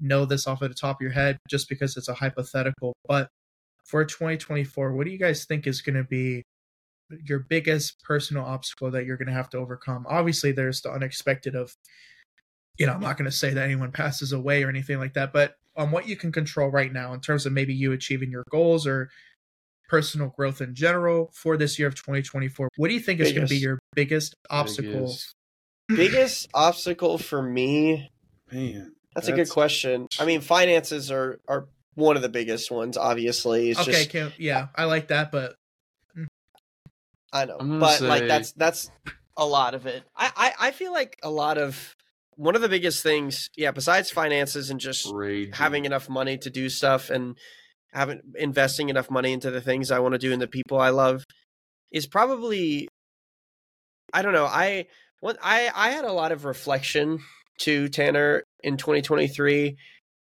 know 0.00 0.24
this 0.24 0.46
off 0.46 0.62
of 0.62 0.68
the 0.68 0.74
top 0.74 0.96
of 0.96 1.02
your 1.02 1.12
head 1.12 1.38
just 1.48 1.68
because 1.68 1.96
it's 1.96 2.08
a 2.08 2.14
hypothetical. 2.14 2.94
But 3.06 3.28
for 3.84 4.04
2024, 4.04 4.92
what 4.92 5.06
do 5.06 5.12
you 5.12 5.18
guys 5.18 5.44
think 5.44 5.66
is 5.66 5.80
going 5.80 5.96
to 5.96 6.04
be 6.04 6.42
your 7.24 7.40
biggest 7.40 8.02
personal 8.02 8.44
obstacle 8.44 8.90
that 8.90 9.04
you're 9.04 9.16
going 9.16 9.28
to 9.28 9.34
have 9.34 9.50
to 9.50 9.58
overcome? 9.58 10.06
Obviously, 10.08 10.52
there's 10.52 10.80
the 10.82 10.90
unexpected 10.90 11.54
of, 11.54 11.72
you 12.78 12.86
know, 12.86 12.92
I'm 12.92 13.00
not 13.00 13.16
going 13.16 13.30
to 13.30 13.36
say 13.36 13.50
that 13.54 13.64
anyone 13.64 13.92
passes 13.92 14.32
away 14.32 14.62
or 14.62 14.68
anything 14.68 14.98
like 14.98 15.14
that, 15.14 15.32
but 15.32 15.54
on 15.76 15.90
what 15.90 16.06
you 16.06 16.16
can 16.16 16.32
control 16.32 16.68
right 16.68 16.92
now 16.92 17.14
in 17.14 17.20
terms 17.20 17.46
of 17.46 17.52
maybe 17.52 17.74
you 17.74 17.92
achieving 17.92 18.30
your 18.30 18.44
goals 18.50 18.86
or 18.86 19.08
personal 19.92 20.28
growth 20.36 20.60
in 20.60 20.74
general 20.74 21.30
for 21.34 21.56
this 21.56 21.78
year 21.78 21.86
of 21.86 21.94
2024, 21.94 22.68
what 22.76 22.88
do 22.88 22.94
you 22.94 23.00
think 23.00 23.18
biggest, 23.18 23.30
is 23.30 23.36
going 23.36 23.46
to 23.46 23.54
be 23.54 23.60
your 23.60 23.78
biggest 23.94 24.34
obstacle? 24.50 24.92
Biggest, 24.92 25.34
biggest 25.88 26.48
obstacle 26.54 27.18
for 27.18 27.42
me, 27.42 28.10
man 28.50 28.92
that's, 29.14 29.26
That's, 29.26 29.38
a 29.38 29.44
good 29.44 29.50
question. 29.50 30.08
I 30.18 30.24
mean, 30.24 30.40
finances 30.40 31.10
are 31.10 31.38
are 31.46 31.66
one 31.94 32.16
of 32.16 32.22
the 32.22 32.30
biggest 32.30 32.70
ones. 32.70 32.96
Obviously, 32.96 33.70
it's 33.70 33.80
okay. 33.80 34.06
Just, 34.06 34.40
yeah, 34.40 34.68
I 34.74 34.84
like 34.84 35.08
that, 35.08 35.30
but. 35.30 35.56
I 37.34 37.46
know, 37.46 37.58
but 37.58 37.98
say... 37.98 38.08
like 38.08 38.26
that's 38.26 38.52
that's 38.52 38.90
a 39.36 39.46
lot 39.46 39.74
of 39.74 39.86
it. 39.86 40.02
I, 40.16 40.30
I 40.36 40.68
I 40.68 40.70
feel 40.70 40.92
like 40.92 41.18
a 41.22 41.30
lot 41.30 41.58
of 41.58 41.94
one 42.36 42.54
of 42.56 42.62
the 42.62 42.68
biggest 42.68 43.02
things, 43.02 43.50
yeah, 43.56 43.70
besides 43.70 44.10
finances 44.10 44.70
and 44.70 44.80
just 44.80 45.10
Raging. 45.12 45.52
having 45.52 45.84
enough 45.84 46.08
money 46.08 46.38
to 46.38 46.50
do 46.50 46.68
stuff 46.68 47.10
and 47.10 47.36
having 47.92 48.20
investing 48.36 48.88
enough 48.88 49.10
money 49.10 49.32
into 49.32 49.50
the 49.50 49.60
things 49.60 49.90
I 49.90 49.98
want 50.00 50.12
to 50.12 50.18
do 50.18 50.32
and 50.32 50.40
the 50.42 50.48
people 50.48 50.80
I 50.80 50.90
love, 50.90 51.24
is 51.90 52.06
probably 52.06 52.88
I 54.12 54.22
don't 54.22 54.32
know. 54.32 54.46
I 54.46 54.86
what 55.20 55.38
I 55.42 55.70
I 55.74 55.90
had 55.90 56.04
a 56.04 56.12
lot 56.12 56.32
of 56.32 56.44
reflection 56.44 57.20
to 57.60 57.88
Tanner 57.88 58.44
in 58.62 58.76
2023 58.76 59.76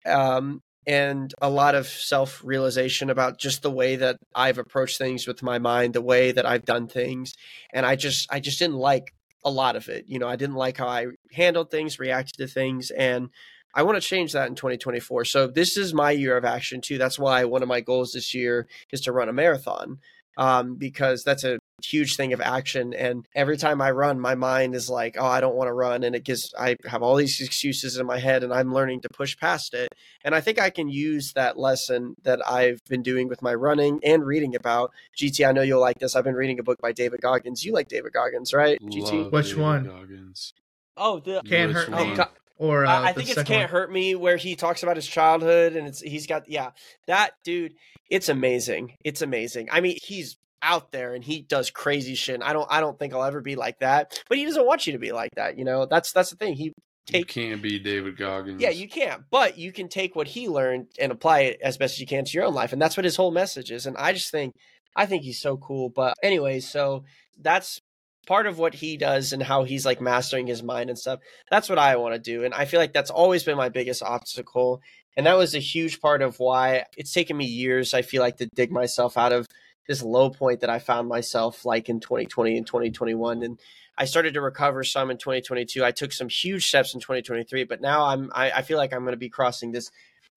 um, 0.06 0.62
and 0.88 1.34
a 1.42 1.50
lot 1.50 1.76
of 1.76 1.88
self 1.88 2.42
realization 2.44 3.10
about 3.10 3.40
just 3.40 3.62
the 3.62 3.72
way 3.72 3.98
that 3.98 4.18
I've 4.34 4.58
approached 4.58 4.98
things 4.98 5.28
with 5.28 5.44
my 5.44 5.60
mind, 5.60 5.94
the 5.94 6.02
way 6.02 6.32
that 6.32 6.46
I've 6.46 6.66
done 6.66 6.88
things. 6.88 7.34
And 7.74 7.86
I 7.86 7.96
just, 7.96 8.32
I 8.32 8.40
just 8.40 8.60
didn't 8.60 8.78
like 8.78 9.14
a 9.44 9.52
lot 9.52 9.76
of 9.76 9.90
it. 9.90 10.06
You 10.08 10.20
know, 10.20 10.28
I 10.28 10.36
didn't 10.36 10.56
like 10.56 10.78
how 10.78 10.88
I 10.88 11.08
handled 11.32 11.70
things, 11.70 12.00
reacted 12.00 12.38
to 12.38 12.48
things. 12.48 12.90
And 12.92 13.30
I 13.74 13.84
want 13.84 14.02
to 14.02 14.08
change 14.08 14.34
that 14.34 14.48
in 14.48 14.56
2024. 14.56 15.26
So 15.26 15.48
this 15.48 15.78
is 15.78 15.94
my 15.94 16.12
year 16.12 16.38
of 16.38 16.46
action 16.46 16.82
too. 16.82 16.98
That's 16.98 17.20
why 17.20 17.46
one 17.46 17.62
of 17.62 17.68
my 17.68 17.82
goals 17.82 18.12
this 18.12 18.34
year 18.34 18.68
is 18.92 19.02
to 19.02 19.12
run 19.12 19.30
a 19.30 19.34
marathon 19.34 20.00
um, 20.38 20.76
because 20.76 21.24
that's 21.24 21.44
a 21.44 21.60
huge 21.84 22.16
thing 22.16 22.34
of 22.34 22.42
action. 22.42 22.94
And 22.94 23.28
every 23.36 23.58
time 23.58 23.82
I 23.82 23.92
run, 23.92 24.20
my 24.20 24.36
mind 24.36 24.76
is 24.76 24.90
like, 24.90 25.16
oh, 25.20 25.26
I 25.26 25.42
don't 25.42 25.56
want 25.56 25.68
to 25.68 25.74
run. 25.74 26.04
And 26.04 26.16
it 26.16 26.24
gives, 26.24 26.54
I 26.58 26.76
have 26.86 27.04
all 27.04 27.16
these 27.16 27.40
excuses 27.42 27.98
in 27.98 28.06
my 28.06 28.20
head 28.20 28.44
and 28.44 28.54
I'm 28.54 28.74
learning 28.74 29.02
to 29.02 29.10
push 29.10 29.38
past 29.38 29.74
it. 29.74 29.90
And 30.24 30.34
I 30.34 30.42
think 30.42 30.60
I 30.60 30.70
can 30.70 30.90
use 30.90 31.34
that 31.34 31.58
lesson 31.58 32.16
that 32.24 32.40
I've 32.48 32.80
been 32.90 33.04
doing 33.04 33.28
with 33.28 33.42
my 33.42 33.54
running 33.54 34.00
and 34.04 34.26
reading 34.26 34.56
about. 34.56 34.92
GT, 35.18 35.48
I 35.48 35.52
know 35.52 35.62
you'll 35.62 35.82
like 35.82 36.00
this. 36.00 36.16
I've 36.16 36.24
been 36.24 36.36
reading 36.36 36.60
a 36.60 36.64
book 36.64 36.80
by 36.82 36.92
David 36.92 37.22
Goggins. 37.22 37.64
You 37.64 37.74
like 37.74 37.88
David 37.88 38.14
Goggins, 38.14 38.54
right? 38.54 38.80
GT? 38.82 39.32
Which 39.32 39.50
David 39.50 39.62
one? 39.62 39.84
Goggins. 39.86 40.54
Oh, 40.96 41.20
the 41.20 41.42
Can't 41.48 41.74
Hurt 41.74 41.92
Me. 41.92 42.16
Oh, 42.18 42.26
or 42.58 42.86
uh, 42.86 43.02
I 43.02 43.14
think 43.14 43.30
it's 43.30 43.44
Can't 43.44 43.72
one. 43.72 43.82
Hurt 43.82 43.92
Me, 43.92 44.16
where 44.16 44.38
he 44.38 44.56
talks 44.56 44.84
about 44.84 44.96
his 44.96 45.08
childhood 45.08 45.76
and 45.76 45.88
it's 45.88 46.02
he's 46.02 46.28
got 46.28 46.50
yeah 46.50 46.72
that 47.08 47.32
dude. 47.44 47.74
It's 48.10 48.30
amazing. 48.30 48.96
It's 49.04 49.22
amazing. 49.22 49.70
I 49.72 49.82
mean, 49.82 49.98
he's 50.02 50.38
out 50.62 50.92
there 50.92 51.14
and 51.14 51.24
he 51.24 51.42
does 51.42 51.70
crazy 51.70 52.16
shit. 52.16 52.42
I 52.42 52.54
don't 52.54 52.68
I 52.70 52.80
don't 52.80 52.98
think 52.98 53.14
I'll 53.14 53.24
ever 53.24 53.42
be 53.42 53.56
like 53.56 53.80
that. 53.80 54.22
But 54.28 54.38
he 54.38 54.46
doesn't 54.46 54.66
want 54.66 54.88
you 54.88 54.94
to 54.94 55.00
be 55.00 55.12
like 55.12 55.32
that, 55.36 55.58
you 55.58 55.66
know. 55.66 55.86
That's 55.86 56.12
that's 56.12 56.30
the 56.30 56.36
thing. 56.36 56.54
He 56.54 56.74
take 57.06 57.36
you 57.36 57.44
can't 57.44 57.62
be 57.62 57.80
David 57.80 58.18
Goggins. 58.18 58.62
Yeah, 58.62 58.70
you 58.70 58.88
can't. 58.88 59.24
But 59.30 59.58
you 59.58 59.72
can 59.72 59.88
take 59.88 60.16
what 60.16 60.28
he 60.28 60.48
learned 60.48 60.88
and 61.00 61.12
apply 61.12 61.42
it 61.42 61.60
as 61.62 61.78
best 61.78 61.96
as 61.96 62.00
you 62.00 62.08
can 62.08 62.26
to 62.26 62.32
your 62.32 62.46
own 62.46 62.54
life. 62.54 62.74
And 62.74 62.82
that's 62.82 62.98
what 62.98 63.06
his 63.06 63.16
whole 63.16 63.32
message 63.32 63.72
is. 63.72 63.86
And 63.86 63.98
I 63.98 64.14
just 64.14 64.32
think 64.32 64.54
I 64.96 65.06
think 65.06 65.24
he's 65.24 65.40
so 65.40 65.58
cool. 65.58 65.90
But 65.90 66.16
anyway, 66.24 66.60
so 66.60 67.04
that's 67.40 67.80
part 68.28 68.46
of 68.46 68.60
what 68.60 68.76
he 68.76 68.98
does 68.98 69.34
and 69.34 69.42
how 69.42 69.64
he's 69.64 69.86
like 69.86 70.02
mastering 70.02 70.46
his 70.46 70.62
mind 70.62 70.90
and 70.90 71.00
stuff. 71.00 71.20
That's 71.50 71.70
what 71.70 71.80
I 71.80 71.96
want 71.96 72.14
to 72.14 72.20
do. 72.20 72.44
And 72.44 72.54
I 72.54 72.66
feel 72.66 72.80
like 72.80 72.94
that's 72.94 73.10
always 73.10 73.44
been 73.44 73.58
my 73.58 73.70
biggest 73.70 74.04
obstacle. 74.04 74.82
And 75.16 75.26
that 75.26 75.38
was 75.38 75.56
a 75.56 75.60
huge 75.60 76.02
part 76.02 76.22
of 76.22 76.38
why 76.38 76.84
it's 76.96 77.14
taken 77.14 77.38
me 77.38 77.46
years, 77.46 77.94
I 77.94 78.04
feel 78.04 78.22
like, 78.22 78.38
to 78.38 78.46
dig 78.54 78.72
myself 78.72 79.18
out 79.18 79.32
of 79.32 79.48
this 79.88 80.04
low 80.04 80.30
point 80.30 80.60
that 80.60 80.70
I 80.70 80.80
found 80.80 81.08
myself 81.08 81.66
like 81.66 81.90
in 81.90 82.02
2020 82.02 82.58
and 82.58 82.68
2021. 82.68 83.42
And 83.42 83.60
I 83.98 84.06
started 84.06 84.34
to 84.36 84.42
recover 84.42 84.84
some 84.84 85.10
in 85.10 85.18
2022. 85.18 85.84
I 85.84 85.92
took 85.92 86.12
some 86.12 86.30
huge 86.30 86.68
steps 86.68 86.94
in 86.94 87.00
2023, 87.00 87.64
but 87.64 87.82
now 87.82 88.06
I'm 88.06 88.30
I, 88.36 88.52
I 88.52 88.62
feel 88.62 88.78
like 88.78 88.94
I'm 88.94 89.02
going 89.02 89.14
to 89.14 89.18
be 89.18 89.30
crossing 89.30 89.72
this 89.72 89.90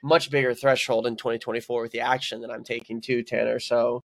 much 0.03 0.31
bigger 0.31 0.55
threshold 0.55 1.07
in 1.07 1.17
2024 1.17 1.83
with 1.83 1.93
the 1.93 2.01
action 2.01 2.41
that 2.41 2.51
I'm 2.51 2.65
taking 2.65 3.01
too, 3.01 3.23
Tanner. 3.23 3.59
So 3.59 4.03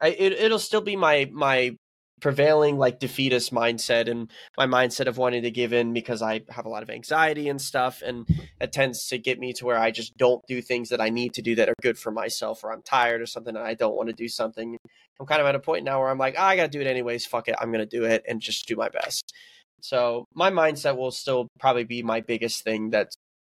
I, 0.00 0.08
it, 0.08 0.32
it'll 0.32 0.58
still 0.58 0.82
be 0.82 0.96
my 0.96 1.30
my 1.32 1.76
prevailing 2.20 2.78
like 2.78 2.98
defeatist 2.98 3.52
mindset 3.52 4.08
and 4.08 4.30
my 4.56 4.66
mindset 4.66 5.06
of 5.06 5.18
wanting 5.18 5.42
to 5.42 5.50
give 5.50 5.72
in 5.72 5.92
because 5.92 6.22
I 6.22 6.42
have 6.50 6.66
a 6.66 6.68
lot 6.68 6.82
of 6.82 6.90
anxiety 6.90 7.48
and 7.48 7.60
stuff. 7.60 8.02
And 8.02 8.26
it 8.60 8.72
tends 8.72 9.08
to 9.08 9.18
get 9.18 9.38
me 9.38 9.52
to 9.54 9.64
where 9.66 9.78
I 9.78 9.90
just 9.90 10.16
don't 10.16 10.44
do 10.46 10.60
things 10.62 10.88
that 10.90 11.00
I 11.00 11.10
need 11.10 11.34
to 11.34 11.42
do 11.42 11.54
that 11.56 11.68
are 11.68 11.74
good 11.82 11.98
for 11.98 12.10
myself 12.10 12.64
or 12.64 12.72
I'm 12.72 12.82
tired 12.82 13.20
or 13.20 13.26
something 13.26 13.56
and 13.56 13.64
I 13.64 13.74
don't 13.74 13.96
want 13.96 14.08
to 14.08 14.14
do 14.14 14.28
something. 14.28 14.78
I'm 15.20 15.26
kind 15.26 15.40
of 15.40 15.46
at 15.46 15.54
a 15.54 15.60
point 15.60 15.84
now 15.84 16.00
where 16.00 16.10
I'm 16.10 16.18
like, 16.18 16.34
oh, 16.38 16.42
I 16.42 16.56
got 16.56 16.70
to 16.70 16.78
do 16.78 16.80
it 16.80 16.86
anyways. 16.86 17.26
Fuck 17.26 17.48
it. 17.48 17.56
I'm 17.60 17.72
going 17.72 17.86
to 17.86 17.98
do 17.98 18.04
it 18.04 18.24
and 18.28 18.40
just 18.40 18.66
do 18.66 18.76
my 18.76 18.88
best. 18.88 19.32
So 19.80 20.26
my 20.34 20.50
mindset 20.50 20.96
will 20.96 21.10
still 21.10 21.48
probably 21.60 21.84
be 21.84 22.02
my 22.02 22.20
biggest 22.20 22.64
thing 22.64 22.90
that 22.90 23.12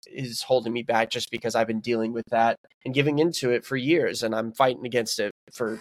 is 0.07 0.43
holding 0.43 0.73
me 0.73 0.83
back 0.83 1.11
just 1.11 1.31
because 1.31 1.55
I've 1.55 1.67
been 1.67 1.81
dealing 1.81 2.13
with 2.13 2.25
that 2.31 2.57
and 2.85 2.95
giving 2.95 3.19
into 3.19 3.51
it 3.51 3.65
for 3.65 3.77
years 3.77 4.23
and 4.23 4.35
I'm 4.35 4.53
fighting 4.53 4.85
against 4.85 5.21
it 5.21 5.33
for 5.53 5.81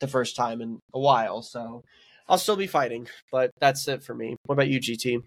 the 0.00 0.08
first 0.08 0.36
time 0.36 0.60
in 0.60 0.78
a 0.94 0.98
while. 0.98 1.42
So 1.42 1.82
I'll 2.28 2.38
still 2.38 2.56
be 2.56 2.66
fighting, 2.66 3.08
but 3.30 3.50
that's 3.60 3.86
it 3.88 4.02
for 4.02 4.14
me. 4.14 4.36
What 4.44 4.54
about 4.54 4.68
you, 4.68 4.80
GT? 4.80 5.22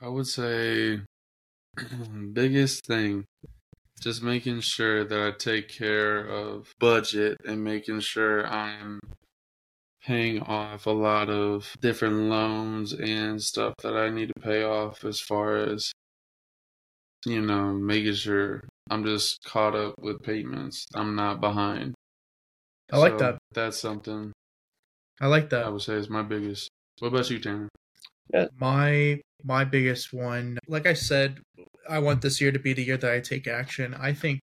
I 0.00 0.08
would 0.08 0.26
say 0.26 1.00
biggest 2.32 2.86
thing 2.86 3.24
just 4.00 4.22
making 4.22 4.60
sure 4.60 5.04
that 5.04 5.20
I 5.20 5.30
take 5.36 5.68
care 5.68 6.18
of 6.18 6.72
budget 6.78 7.36
and 7.44 7.64
making 7.64 8.00
sure 8.00 8.46
I'm 8.46 9.00
paying 10.04 10.40
off 10.42 10.86
a 10.86 10.90
lot 10.90 11.28
of 11.28 11.76
different 11.80 12.14
loans 12.30 12.92
and 12.92 13.42
stuff 13.42 13.74
that 13.82 13.96
I 13.96 14.08
need 14.08 14.28
to 14.28 14.40
pay 14.40 14.62
off 14.62 15.04
as 15.04 15.20
far 15.20 15.56
as 15.56 15.90
you 17.26 17.40
know, 17.40 17.72
making 17.72 18.14
sure 18.14 18.62
I'm 18.90 19.04
just 19.04 19.42
caught 19.44 19.74
up 19.74 19.94
with 19.98 20.22
payments. 20.22 20.86
I'm 20.94 21.14
not 21.14 21.40
behind. 21.40 21.94
I 22.92 22.98
like 22.98 23.18
that. 23.18 23.37
That's 23.52 23.78
something 23.78 24.32
I 25.20 25.26
like 25.26 25.50
that. 25.50 25.64
I 25.64 25.68
would 25.68 25.82
say 25.82 25.94
is 25.94 26.10
my 26.10 26.22
biggest. 26.22 26.68
What 27.00 27.08
about 27.08 27.30
you, 27.30 27.38
Tanner? 27.38 27.68
Yeah. 28.32 28.46
My 28.58 29.20
my 29.44 29.64
biggest 29.64 30.12
one, 30.12 30.58
like 30.68 30.86
I 30.86 30.94
said, 30.94 31.40
I 31.88 31.98
want 32.00 32.22
this 32.22 32.40
year 32.40 32.52
to 32.52 32.58
be 32.58 32.72
the 32.72 32.84
year 32.84 32.96
that 32.96 33.12
I 33.12 33.20
take 33.20 33.46
action. 33.46 33.94
I 33.94 34.12
think 34.12 34.40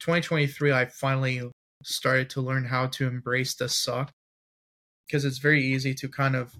2023 0.00 0.72
I 0.72 0.86
finally 0.86 1.50
started 1.84 2.30
to 2.30 2.40
learn 2.40 2.64
how 2.64 2.86
to 2.86 3.06
embrace 3.06 3.54
the 3.54 3.68
suck 3.68 4.10
because 5.06 5.24
it's 5.24 5.38
very 5.38 5.64
easy 5.64 5.94
to 5.94 6.08
kind 6.08 6.36
of 6.36 6.54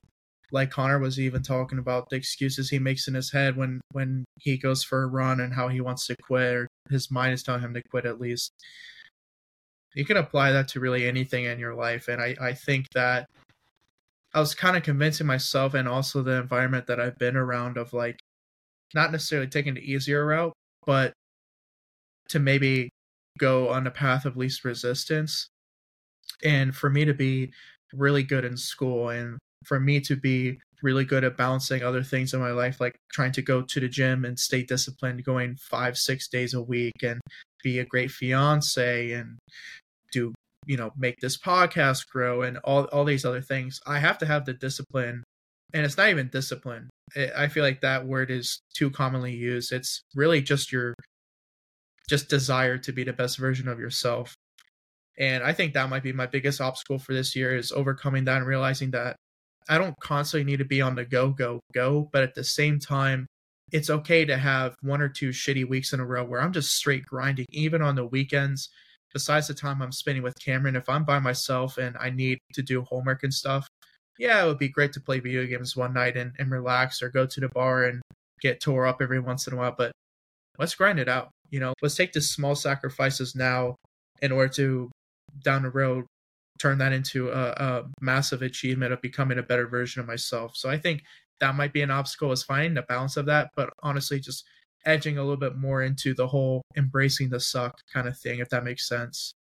like 0.50 0.70
Connor 0.70 0.98
was 0.98 1.20
even 1.20 1.42
talking 1.42 1.78
about 1.78 2.08
the 2.08 2.16
excuses 2.16 2.70
he 2.70 2.78
makes 2.78 3.06
in 3.06 3.14
his 3.14 3.30
head 3.32 3.56
when 3.56 3.80
when 3.92 4.24
he 4.40 4.56
goes 4.56 4.82
for 4.82 5.02
a 5.02 5.06
run 5.06 5.40
and 5.40 5.54
how 5.54 5.68
he 5.68 5.80
wants 5.80 6.06
to 6.06 6.16
quit 6.22 6.54
or 6.54 6.68
his 6.90 7.10
mind 7.10 7.34
is 7.34 7.42
telling 7.42 7.60
him 7.60 7.74
to 7.74 7.82
quit 7.90 8.06
at 8.06 8.20
least 8.20 8.52
you 9.94 10.04
can 10.04 10.16
apply 10.16 10.52
that 10.52 10.68
to 10.68 10.80
really 10.80 11.06
anything 11.06 11.44
in 11.44 11.58
your 11.58 11.74
life 11.74 12.08
and 12.08 12.20
i 12.20 12.34
i 12.40 12.52
think 12.52 12.86
that 12.94 13.26
i 14.34 14.40
was 14.40 14.54
kind 14.54 14.76
of 14.76 14.82
convincing 14.82 15.26
myself 15.26 15.74
and 15.74 15.88
also 15.88 16.22
the 16.22 16.40
environment 16.40 16.86
that 16.86 17.00
i've 17.00 17.18
been 17.18 17.36
around 17.36 17.76
of 17.76 17.92
like 17.92 18.18
not 18.94 19.12
necessarily 19.12 19.48
taking 19.48 19.74
the 19.74 19.92
easier 19.92 20.24
route 20.24 20.52
but 20.86 21.12
to 22.28 22.38
maybe 22.38 22.90
go 23.38 23.68
on 23.68 23.84
the 23.84 23.90
path 23.90 24.24
of 24.24 24.36
least 24.36 24.64
resistance. 24.64 25.48
And 26.44 26.74
for 26.74 26.90
me 26.90 27.04
to 27.04 27.14
be 27.14 27.52
really 27.92 28.22
good 28.22 28.44
in 28.44 28.56
school 28.56 29.08
and 29.08 29.38
for 29.64 29.80
me 29.80 30.00
to 30.00 30.16
be 30.16 30.58
really 30.82 31.04
good 31.04 31.24
at 31.24 31.36
balancing 31.36 31.82
other 31.82 32.02
things 32.02 32.34
in 32.34 32.40
my 32.40 32.52
life, 32.52 32.80
like 32.80 32.96
trying 33.12 33.32
to 33.32 33.42
go 33.42 33.62
to 33.62 33.80
the 33.80 33.88
gym 33.88 34.24
and 34.24 34.38
stay 34.38 34.62
disciplined, 34.62 35.24
going 35.24 35.56
five, 35.56 35.96
six 35.96 36.28
days 36.28 36.54
a 36.54 36.62
week 36.62 37.02
and 37.02 37.20
be 37.62 37.78
a 37.78 37.84
great 37.84 38.10
fiance 38.10 39.12
and 39.12 39.38
do, 40.12 40.32
you 40.66 40.76
know, 40.76 40.90
make 40.96 41.16
this 41.20 41.38
podcast 41.38 42.08
grow 42.08 42.42
and 42.42 42.58
all, 42.58 42.84
all 42.84 43.04
these 43.04 43.24
other 43.24 43.40
things. 43.40 43.80
I 43.86 43.98
have 43.98 44.18
to 44.18 44.26
have 44.26 44.44
the 44.44 44.54
discipline. 44.54 45.24
And 45.74 45.84
it's 45.84 45.96
not 45.96 46.08
even 46.08 46.28
discipline. 46.28 46.88
I 47.36 47.48
feel 47.48 47.62
like 47.62 47.80
that 47.82 48.06
word 48.06 48.30
is 48.30 48.60
too 48.74 48.90
commonly 48.90 49.34
used. 49.34 49.72
It's 49.72 50.02
really 50.14 50.40
just 50.40 50.72
your 50.72 50.94
just 52.08 52.28
desire 52.28 52.78
to 52.78 52.92
be 52.92 53.04
the 53.04 53.12
best 53.12 53.38
version 53.38 53.68
of 53.68 53.78
yourself. 53.78 54.34
And 55.18 55.42
I 55.42 55.52
think 55.52 55.74
that 55.74 55.90
might 55.90 56.02
be 56.02 56.12
my 56.12 56.26
biggest 56.26 56.60
obstacle 56.60 56.98
for 56.98 57.12
this 57.12 57.36
year 57.36 57.56
is 57.56 57.72
overcoming 57.72 58.24
that 58.24 58.38
and 58.38 58.46
realizing 58.46 58.92
that 58.92 59.16
I 59.68 59.76
don't 59.76 59.98
constantly 60.00 60.50
need 60.50 60.58
to 60.58 60.64
be 60.64 60.80
on 60.80 60.94
the 60.94 61.04
go, 61.04 61.30
go, 61.30 61.60
go. 61.74 62.08
But 62.12 62.22
at 62.22 62.34
the 62.34 62.44
same 62.44 62.78
time, 62.78 63.26
it's 63.72 63.90
okay 63.90 64.24
to 64.24 64.36
have 64.36 64.74
one 64.82 65.00
or 65.00 65.08
two 65.08 65.30
shitty 65.30 65.68
weeks 65.68 65.92
in 65.92 66.00
a 66.00 66.06
row 66.06 66.24
where 66.24 66.40
I'm 66.40 66.52
just 66.52 66.74
straight 66.74 67.04
grinding, 67.04 67.46
even 67.50 67.82
on 67.82 67.94
the 67.94 68.06
weekends. 68.06 68.68
Besides 69.12 69.48
the 69.48 69.54
time 69.54 69.80
I'm 69.80 69.92
spending 69.92 70.22
with 70.22 70.38
Cameron, 70.38 70.76
if 70.76 70.88
I'm 70.88 71.04
by 71.04 71.18
myself 71.18 71.78
and 71.78 71.96
I 71.98 72.10
need 72.10 72.38
to 72.52 72.62
do 72.62 72.82
homework 72.82 73.22
and 73.22 73.32
stuff, 73.32 73.66
yeah, 74.18 74.42
it 74.42 74.46
would 74.46 74.58
be 74.58 74.68
great 74.68 74.92
to 74.94 75.00
play 75.00 75.20
video 75.20 75.46
games 75.46 75.76
one 75.76 75.94
night 75.94 76.16
and, 76.16 76.32
and 76.38 76.50
relax 76.50 77.02
or 77.02 77.08
go 77.08 77.24
to 77.26 77.40
the 77.40 77.48
bar 77.48 77.84
and 77.84 78.02
get 78.40 78.60
tore 78.60 78.86
up 78.86 79.00
every 79.00 79.20
once 79.20 79.46
in 79.46 79.54
a 79.54 79.56
while. 79.56 79.74
But 79.76 79.92
let's 80.58 80.74
grind 80.74 80.98
it 80.98 81.08
out. 81.08 81.30
You 81.50 81.60
know, 81.60 81.72
let's 81.80 81.96
take 81.96 82.12
the 82.12 82.20
small 82.20 82.54
sacrifices 82.54 83.34
now 83.34 83.76
in 84.20 84.32
order 84.32 84.52
to 84.54 84.90
down 85.42 85.62
the 85.62 85.70
road 85.70 86.04
turn 86.58 86.78
that 86.78 86.92
into 86.92 87.30
a, 87.30 87.50
a, 87.50 87.84
massive 88.00 88.42
achievement 88.42 88.92
of 88.92 89.00
becoming 89.00 89.38
a 89.38 89.42
better 89.42 89.68
version 89.68 90.00
of 90.00 90.06
myself. 90.06 90.56
So 90.56 90.68
I 90.68 90.76
think 90.76 91.02
that 91.40 91.54
might 91.54 91.72
be 91.72 91.82
an 91.82 91.90
obstacle 91.90 92.32
is 92.32 92.42
finding 92.42 92.74
the 92.74 92.82
balance 92.82 93.16
of 93.16 93.26
that, 93.26 93.50
but 93.56 93.70
honestly, 93.82 94.20
just 94.20 94.44
edging 94.84 95.18
a 95.18 95.22
little 95.22 95.36
bit 95.36 95.56
more 95.56 95.82
into 95.82 96.14
the 96.14 96.28
whole 96.28 96.62
embracing 96.76 97.30
the 97.30 97.40
suck 97.40 97.78
kind 97.92 98.08
of 98.08 98.18
thing, 98.18 98.38
if 98.38 98.48
that 98.50 98.64
makes 98.64 98.88
sense. 98.88 99.32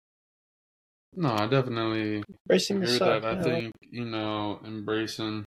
No, 1.14 1.30
I 1.30 1.46
definitely 1.46 2.22
embracing 2.46 2.80
the 2.80 2.88
suck. 2.88 3.22
That. 3.22 3.38
I 3.38 3.42
think 3.42 3.72
you 3.80 4.04
know 4.04 4.60
embracing 4.64 5.44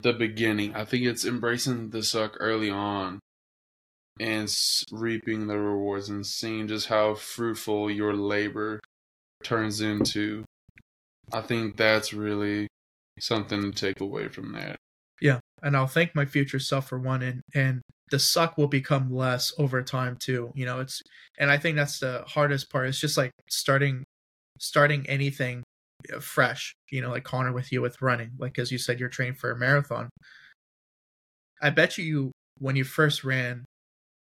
the 0.00 0.12
beginning. 0.12 0.74
I 0.74 0.84
think 0.84 1.04
it's 1.04 1.24
embracing 1.24 1.90
the 1.90 2.02
suck 2.02 2.36
early 2.40 2.70
on 2.70 3.20
and 4.20 4.48
reaping 4.92 5.46
the 5.46 5.58
rewards 5.58 6.08
and 6.08 6.24
seeing 6.24 6.68
just 6.68 6.86
how 6.88 7.14
fruitful 7.14 7.90
your 7.90 8.14
labor 8.14 8.80
turns 9.42 9.80
into 9.80 10.44
I 11.32 11.40
think 11.40 11.76
that's 11.76 12.12
really 12.12 12.68
something 13.18 13.62
to 13.62 13.70
take 13.72 14.00
away 14.00 14.28
from 14.28 14.52
that. 14.52 14.76
Yeah, 15.20 15.40
and 15.62 15.76
I'll 15.76 15.86
thank 15.86 16.14
my 16.14 16.24
future 16.26 16.58
self 16.58 16.88
for 16.88 16.98
one, 16.98 17.22
and 17.22 17.40
and 17.54 17.82
the 18.10 18.18
suck 18.18 18.58
will 18.58 18.68
become 18.68 19.10
less 19.12 19.52
over 19.58 19.82
time 19.82 20.16
too. 20.18 20.52
You 20.54 20.66
know, 20.66 20.80
it's 20.80 21.02
and 21.38 21.50
I 21.50 21.58
think 21.58 21.76
that's 21.76 21.98
the 22.00 22.24
hardest 22.26 22.70
part. 22.70 22.88
It's 22.88 23.00
just 23.00 23.16
like 23.16 23.30
starting 23.48 24.04
starting 24.58 25.06
anything 25.08 25.62
uh, 26.14 26.20
fresh. 26.20 26.74
You 26.90 27.00
know, 27.02 27.10
like 27.10 27.24
Connor 27.24 27.52
with 27.52 27.72
you 27.72 27.80
with 27.82 28.02
running, 28.02 28.32
like 28.38 28.58
as 28.58 28.70
you 28.72 28.78
said, 28.78 29.00
you're 29.00 29.08
trained 29.08 29.38
for 29.38 29.50
a 29.50 29.56
marathon. 29.58 30.10
I 31.62 31.70
bet 31.70 31.98
you 31.98 32.32
when 32.58 32.76
you 32.76 32.84
first 32.84 33.24
ran, 33.24 33.64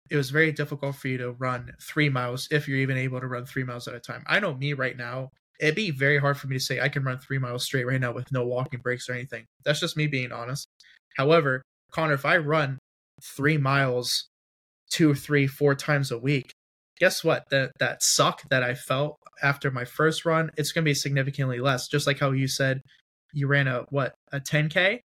it 0.10 0.16
was 0.18 0.30
very 0.32 0.52
difficult 0.52 0.96
for 0.96 1.08
you 1.10 1.18
to 1.20 1.32
run 1.34 1.72
three 1.82 2.10
miles 2.10 2.48
if 2.52 2.68
you're 2.68 2.80
even 2.80 2.98
able 2.98 3.20
to 3.20 3.28
run 3.28 3.46
three 3.46 3.64
miles 3.64 3.88
at 3.88 3.96
a 3.96 4.00
time. 4.00 4.24
I 4.28 4.40
know 4.40 4.54
me 4.56 4.74
right 4.74 4.98
now, 4.98 5.30
it'd 5.60 5.76
be 5.76 5.92
very 5.92 6.18
hard 6.18 6.38
for 6.38 6.48
me 6.48 6.56
to 6.56 6.64
say 6.64 6.80
I 6.80 6.90
can 6.90 7.04
run 7.04 7.20
three 7.20 7.40
miles 7.40 7.64
straight 7.64 7.86
right 7.88 8.00
now 8.00 8.12
with 8.12 8.32
no 8.32 8.46
walking 8.46 8.80
breaks 8.80 9.10
or 9.10 9.14
anything. 9.14 9.46
That's 9.66 9.80
just 9.80 9.98
me 9.98 10.08
being 10.08 10.32
honest. 10.32 10.68
However, 11.16 11.62
Connor, 11.92 12.14
if 12.14 12.26
I 12.26 12.38
run 12.38 12.78
three 13.22 13.58
miles 13.58 14.28
two, 14.90 15.16
three, 15.16 15.48
four 15.48 15.76
times 15.76 16.12
a 16.12 16.18
week, 16.18 16.52
guess 17.00 17.24
what? 17.24 17.50
That 17.50 17.72
that 17.80 18.04
suck 18.04 18.44
that 18.50 18.64
I 18.64 18.76
felt 18.76 19.18
after 19.42 19.72
my 19.72 19.86
first 19.86 20.26
run, 20.26 20.52
it's 20.58 20.72
gonna 20.72 20.86
be 20.86 20.94
significantly 20.94 21.60
less. 21.60 21.88
Just 21.88 22.08
like 22.08 22.20
how 22.20 22.32
you 22.32 22.48
said 22.48 22.82
you 23.34 23.48
ran 23.48 23.68
a 23.68 23.86
what 23.90 24.14
a 24.32 24.40
10k 24.40 25.02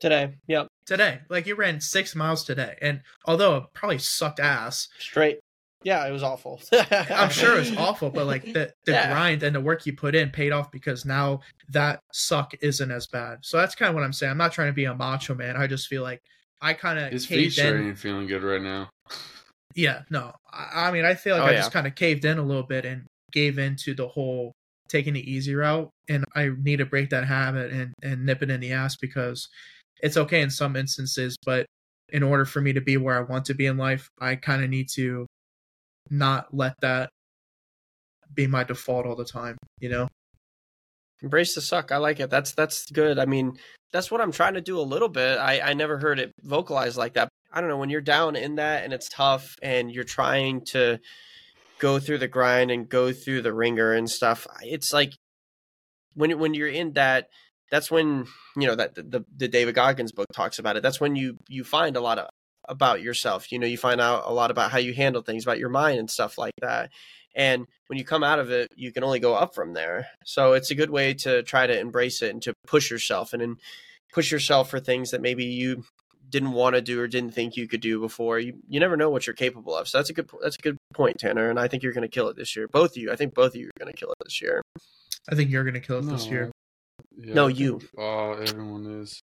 today. 0.00 0.34
Yep. 0.48 0.68
Today, 0.84 1.20
like 1.28 1.46
you 1.46 1.54
ran 1.54 1.80
six 1.80 2.14
miles 2.14 2.44
today, 2.44 2.76
and 2.82 3.02
although 3.24 3.56
it 3.56 3.64
probably 3.72 3.98
sucked 3.98 4.40
ass, 4.40 4.88
straight 4.98 5.38
yeah, 5.84 6.06
it 6.06 6.12
was 6.12 6.22
awful. 6.22 6.60
I'm 6.90 7.30
sure 7.30 7.56
it 7.56 7.60
was 7.60 7.76
awful, 7.76 8.10
but 8.10 8.26
like 8.26 8.44
the 8.44 8.72
the 8.84 8.92
yeah. 8.92 9.12
grind 9.12 9.42
and 9.42 9.54
the 9.54 9.60
work 9.60 9.86
you 9.86 9.94
put 9.94 10.14
in 10.14 10.30
paid 10.30 10.52
off 10.52 10.70
because 10.70 11.04
now 11.04 11.40
that 11.68 12.00
suck 12.12 12.52
isn't 12.60 12.90
as 12.90 13.06
bad. 13.06 13.38
So 13.42 13.56
that's 13.56 13.74
kind 13.74 13.88
of 13.88 13.94
what 13.94 14.04
I'm 14.04 14.12
saying. 14.12 14.30
I'm 14.30 14.38
not 14.38 14.52
trying 14.52 14.68
to 14.68 14.72
be 14.72 14.84
a 14.84 14.94
macho 14.94 15.34
man. 15.34 15.56
I 15.56 15.66
just 15.66 15.88
feel 15.88 16.02
like 16.02 16.20
I 16.60 16.74
kind 16.74 16.98
of 16.98 17.12
his 17.12 17.26
feet 17.26 17.58
ain't 17.58 17.98
feeling 17.98 18.26
good 18.26 18.42
right 18.42 18.62
now. 18.62 18.90
Yeah, 19.74 20.02
no. 20.10 20.32
I, 20.52 20.88
I 20.88 20.90
mean, 20.92 21.04
I 21.04 21.14
feel 21.14 21.36
like 21.36 21.44
oh, 21.44 21.48
I 21.48 21.52
yeah. 21.52 21.58
just 21.58 21.72
kind 21.72 21.86
of 21.86 21.94
caved 21.94 22.24
in 22.24 22.38
a 22.38 22.42
little 22.42 22.62
bit 22.62 22.84
and 22.84 23.06
gave 23.32 23.58
into 23.58 23.94
the 23.94 24.06
whole 24.06 24.52
taking 24.88 25.14
the 25.14 25.30
easy 25.30 25.54
route, 25.54 25.90
and 26.08 26.24
I 26.34 26.50
need 26.62 26.76
to 26.76 26.86
break 26.86 27.10
that 27.10 27.24
habit 27.24 27.72
and 27.72 27.94
and 28.02 28.26
nip 28.26 28.42
it 28.42 28.50
in 28.50 28.60
the 28.60 28.72
ass 28.72 28.96
because 28.96 29.48
it's 30.02 30.16
okay 30.16 30.42
in 30.42 30.50
some 30.50 30.76
instances, 30.76 31.36
but 31.44 31.66
in 32.12 32.22
order 32.22 32.44
for 32.44 32.60
me 32.60 32.72
to 32.74 32.80
be 32.80 32.96
where 32.96 33.16
I 33.16 33.22
want 33.22 33.46
to 33.46 33.54
be 33.54 33.66
in 33.66 33.78
life, 33.78 34.10
I 34.20 34.36
kind 34.36 34.62
of 34.62 34.68
need 34.68 34.88
to 34.94 35.26
not 36.12 36.54
let 36.54 36.74
that 36.82 37.10
be 38.32 38.46
my 38.46 38.62
default 38.62 39.06
all 39.06 39.16
the 39.16 39.24
time, 39.24 39.56
you 39.80 39.88
know? 39.88 40.08
Embrace 41.22 41.54
the 41.54 41.60
suck. 41.60 41.92
I 41.92 41.96
like 41.98 42.20
it. 42.20 42.30
That's 42.30 42.52
that's 42.52 42.90
good. 42.90 43.18
I 43.18 43.26
mean, 43.26 43.56
that's 43.92 44.10
what 44.10 44.20
I'm 44.20 44.32
trying 44.32 44.54
to 44.54 44.60
do 44.60 44.78
a 44.78 44.82
little 44.82 45.08
bit. 45.08 45.38
I, 45.38 45.60
I 45.60 45.74
never 45.74 45.98
heard 45.98 46.18
it 46.18 46.32
vocalized 46.42 46.96
like 46.96 47.14
that. 47.14 47.28
I 47.52 47.60
don't 47.60 47.70
know, 47.70 47.78
when 47.78 47.90
you're 47.90 48.00
down 48.00 48.34
in 48.34 48.56
that 48.56 48.82
and 48.84 48.92
it's 48.92 49.08
tough 49.08 49.56
and 49.62 49.92
you're 49.92 50.04
trying 50.04 50.64
to 50.72 50.98
go 51.78 51.98
through 52.00 52.18
the 52.18 52.28
grind 52.28 52.70
and 52.70 52.88
go 52.88 53.12
through 53.12 53.42
the 53.42 53.54
wringer 53.54 53.92
and 53.92 54.10
stuff, 54.10 54.46
it's 54.62 54.92
like 54.92 55.12
when 56.14 56.38
when 56.38 56.54
you're 56.54 56.68
in 56.68 56.92
that 56.94 57.28
that's 57.70 57.90
when 57.90 58.26
you 58.56 58.66
know 58.66 58.74
that 58.74 58.94
the 58.96 59.24
the 59.36 59.48
David 59.48 59.74
Goggins 59.76 60.12
book 60.12 60.26
talks 60.34 60.58
about 60.58 60.76
it. 60.76 60.82
That's 60.82 61.00
when 61.00 61.14
you 61.14 61.38
you 61.48 61.62
find 61.62 61.96
a 61.96 62.00
lot 62.00 62.18
of 62.18 62.28
about 62.72 63.02
yourself. 63.02 63.52
You 63.52 63.58
know, 63.58 63.66
you 63.66 63.76
find 63.78 64.00
out 64.00 64.24
a 64.26 64.32
lot 64.32 64.50
about 64.50 64.70
how 64.70 64.78
you 64.78 64.94
handle 64.94 65.22
things, 65.22 65.44
about 65.44 65.58
your 65.58 65.68
mind 65.68 65.98
and 65.98 66.10
stuff 66.10 66.38
like 66.38 66.54
that. 66.60 66.90
And 67.34 67.66
when 67.86 67.98
you 67.98 68.04
come 68.04 68.24
out 68.24 68.38
of 68.38 68.50
it, 68.50 68.72
you 68.76 68.92
can 68.92 69.04
only 69.04 69.20
go 69.20 69.34
up 69.34 69.54
from 69.54 69.74
there. 69.74 70.08
So 70.24 70.52
it's 70.54 70.70
a 70.70 70.74
good 70.74 70.90
way 70.90 71.14
to 71.14 71.42
try 71.42 71.66
to 71.66 71.78
embrace 71.78 72.22
it 72.22 72.30
and 72.30 72.42
to 72.42 72.54
push 72.66 72.90
yourself 72.90 73.32
and 73.32 73.40
then 73.42 73.56
push 74.12 74.30
yourself 74.32 74.70
for 74.70 74.80
things 74.80 75.10
that 75.10 75.22
maybe 75.22 75.44
you 75.44 75.84
didn't 76.28 76.52
want 76.52 76.74
to 76.76 76.82
do 76.82 77.00
or 77.00 77.06
didn't 77.06 77.34
think 77.34 77.56
you 77.56 77.68
could 77.68 77.80
do 77.80 78.00
before. 78.00 78.38
You 78.38 78.54
you 78.68 78.80
never 78.80 78.96
know 78.96 79.10
what 79.10 79.26
you're 79.26 79.34
capable 79.34 79.76
of. 79.76 79.88
So 79.88 79.98
that's 79.98 80.10
a 80.10 80.14
good 80.14 80.30
that's 80.42 80.56
a 80.56 80.62
good 80.62 80.76
point, 80.94 81.18
Tanner. 81.18 81.50
And 81.50 81.58
I 81.58 81.68
think 81.68 81.82
you're 81.82 81.92
going 81.92 82.02
to 82.02 82.08
kill 82.08 82.28
it 82.28 82.36
this 82.36 82.54
year. 82.56 82.68
Both 82.68 82.92
of 82.92 82.96
you. 82.98 83.12
I 83.12 83.16
think 83.16 83.34
both 83.34 83.54
of 83.54 83.56
you 83.56 83.66
are 83.68 83.78
going 83.84 83.92
to 83.92 83.98
kill 83.98 84.10
it 84.10 84.18
this 84.24 84.40
year. 84.42 84.62
I 85.30 85.34
think 85.34 85.50
you're 85.50 85.64
going 85.64 85.74
to 85.74 85.80
kill 85.80 85.98
it 85.98 86.10
this 86.10 86.26
year. 86.26 86.50
Yeah, 87.16 87.34
No, 87.34 87.46
you. 87.46 87.78
think, 87.78 87.90
Oh, 87.98 88.32
everyone 88.32 88.86
is. 89.00 89.21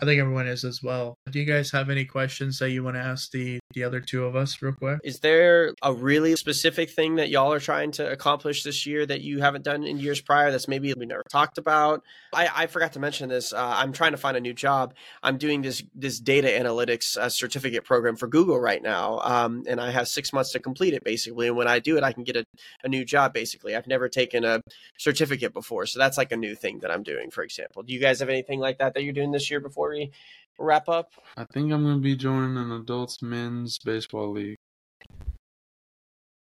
I 0.00 0.04
think 0.04 0.20
everyone 0.20 0.46
is 0.46 0.64
as 0.64 0.80
well. 0.80 1.18
Do 1.28 1.40
you 1.40 1.44
guys 1.44 1.72
have 1.72 1.90
any 1.90 2.04
questions 2.04 2.60
that 2.60 2.70
you 2.70 2.84
want 2.84 2.96
to 2.96 3.00
ask 3.00 3.32
the 3.32 3.58
the 3.74 3.82
other 3.82 4.00
two 4.00 4.24
of 4.24 4.36
us 4.36 4.62
real 4.62 4.72
quick? 4.72 5.00
Is 5.02 5.18
there 5.20 5.74
a 5.82 5.92
really 5.92 6.36
specific 6.36 6.90
thing 6.90 7.16
that 7.16 7.30
y'all 7.30 7.52
are 7.52 7.60
trying 7.60 7.90
to 7.92 8.10
accomplish 8.10 8.62
this 8.62 8.86
year 8.86 9.04
that 9.06 9.22
you 9.22 9.40
haven't 9.40 9.64
done 9.64 9.82
in 9.82 9.98
years 9.98 10.20
prior 10.20 10.50
that's 10.50 10.68
maybe 10.68 10.94
we 10.94 11.04
never 11.04 11.24
talked 11.30 11.58
about? 11.58 12.02
I, 12.32 12.48
I 12.54 12.66
forgot 12.68 12.92
to 12.92 13.00
mention 13.00 13.28
this. 13.28 13.52
Uh, 13.52 13.74
I'm 13.76 13.92
trying 13.92 14.12
to 14.12 14.18
find 14.18 14.36
a 14.36 14.40
new 14.40 14.54
job. 14.54 14.94
I'm 15.22 15.36
doing 15.36 15.62
this 15.62 15.82
this 15.94 16.20
data 16.20 16.46
analytics 16.46 17.16
uh, 17.16 17.28
certificate 17.28 17.84
program 17.84 18.14
for 18.14 18.28
Google 18.28 18.60
right 18.60 18.82
now, 18.82 19.18
um, 19.24 19.64
and 19.66 19.80
I 19.80 19.90
have 19.90 20.06
six 20.06 20.32
months 20.32 20.52
to 20.52 20.60
complete 20.60 20.94
it 20.94 21.02
basically. 21.02 21.48
And 21.48 21.56
when 21.56 21.66
I 21.66 21.80
do 21.80 21.96
it, 21.96 22.04
I 22.04 22.12
can 22.12 22.22
get 22.22 22.36
a, 22.36 22.44
a 22.84 22.88
new 22.88 23.04
job 23.04 23.34
basically. 23.34 23.74
I've 23.74 23.88
never 23.88 24.08
taken 24.08 24.44
a 24.44 24.60
certificate 24.96 25.52
before, 25.52 25.86
so 25.86 25.98
that's 25.98 26.16
like 26.16 26.30
a 26.30 26.36
new 26.36 26.54
thing 26.54 26.78
that 26.80 26.92
I'm 26.92 27.02
doing. 27.02 27.32
For 27.32 27.42
example, 27.42 27.82
do 27.82 27.92
you 27.92 27.98
guys 27.98 28.20
have 28.20 28.28
anything 28.28 28.60
like 28.60 28.78
that 28.78 28.94
that 28.94 29.02
you're 29.02 29.12
doing 29.12 29.32
this 29.32 29.50
year 29.50 29.58
before 29.58 29.87
we 29.88 30.10
wrap 30.58 30.88
up? 30.88 31.12
I 31.36 31.44
think 31.52 31.72
I'm 31.72 31.82
gonna 31.82 31.98
be 31.98 32.16
joining 32.16 32.56
an 32.56 32.72
adults 32.72 33.22
men's 33.22 33.78
baseball 33.78 34.32
league. 34.32 34.56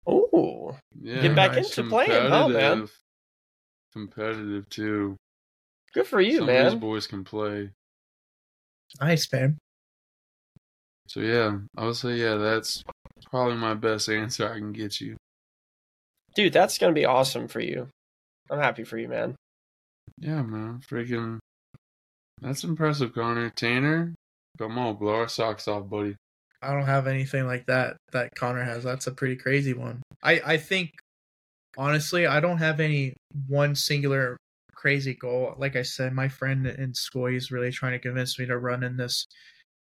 Oh, 0.06 0.76
Yeah, 1.00 1.22
Get 1.22 1.34
back 1.36 1.52
nice. 1.54 1.76
into 1.78 1.88
playing, 1.90 2.10
huh, 2.30 2.48
man? 2.48 2.50
competitive. 2.50 2.98
Competitive 3.92 4.68
too. 4.68 5.16
good 5.92 6.06
for 6.06 6.20
you, 6.20 6.38
Some 6.38 6.48
of 6.48 6.54
these 6.54 6.72
man. 6.72 6.78
boys 6.80 7.06
can 7.06 7.24
play. 7.24 7.70
Nice, 9.00 9.32
man. 9.32 9.58
So 11.08 11.20
yeah, 11.20 11.58
I 11.76 11.84
would 11.86 11.96
say 11.96 12.14
yeah, 12.16 12.34
that's 12.36 12.82
probably 13.30 13.56
my 13.56 13.74
best 13.74 14.08
answer 14.08 14.50
I 14.50 14.58
can 14.58 14.72
get 14.72 15.00
you. 15.00 15.16
Dude, 16.34 16.52
that's 16.52 16.78
gonna 16.78 16.92
be 16.92 17.04
awesome 17.04 17.46
for 17.48 17.60
you. 17.60 17.88
I'm 18.50 18.58
happy 18.58 18.84
for 18.84 18.98
you, 18.98 19.08
man. 19.08 19.36
Yeah, 20.18 20.42
man, 20.42 20.80
freaking, 20.88 21.38
that's 22.40 22.64
impressive, 22.64 23.14
Connor. 23.14 23.50
Tanner, 23.50 24.14
come 24.58 24.78
on, 24.78 24.96
blow 24.96 25.14
our 25.14 25.28
socks 25.28 25.68
off, 25.68 25.88
buddy. 25.88 26.16
I 26.62 26.72
don't 26.72 26.86
have 26.86 27.06
anything 27.06 27.46
like 27.46 27.66
that 27.66 27.96
that 28.12 28.34
Connor 28.34 28.64
has. 28.64 28.84
That's 28.84 29.06
a 29.06 29.12
pretty 29.12 29.36
crazy 29.36 29.74
one. 29.74 30.02
I 30.22 30.40
I 30.44 30.56
think 30.56 30.90
honestly, 31.76 32.26
I 32.26 32.40
don't 32.40 32.58
have 32.58 32.80
any 32.80 33.14
one 33.48 33.74
singular 33.74 34.36
crazy 34.74 35.14
goal. 35.14 35.54
Like 35.58 35.76
I 35.76 35.82
said, 35.82 36.12
my 36.12 36.28
friend 36.28 36.66
in 36.66 36.94
school 36.94 37.26
he's 37.26 37.50
really 37.50 37.70
trying 37.70 37.92
to 37.92 37.98
convince 37.98 38.38
me 38.38 38.46
to 38.46 38.58
run 38.58 38.82
in 38.82 38.96
this 38.96 39.26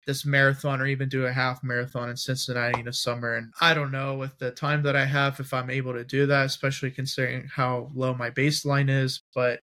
this 0.07 0.25
marathon 0.25 0.79
or 0.79 0.87
even 0.87 1.09
do 1.09 1.25
a 1.25 1.31
half 1.31 1.61
marathon 1.63 2.09
in 2.09 2.15
Cincinnati 2.15 2.79
in 2.79 2.85
the 2.85 2.93
summer. 2.93 3.35
And 3.35 3.51
I 3.59 3.73
don't 3.73 3.91
know 3.91 4.15
with 4.15 4.37
the 4.39 4.51
time 4.51 4.81
that 4.83 4.95
I 4.95 5.05
have 5.05 5.39
if 5.39 5.53
I'm 5.53 5.69
able 5.69 5.93
to 5.93 6.05
do 6.05 6.25
that, 6.27 6.45
especially 6.45 6.91
considering 6.91 7.47
how 7.53 7.91
low 7.93 8.13
my 8.13 8.29
baseline 8.29 8.89
is. 8.89 9.21
But 9.35 9.59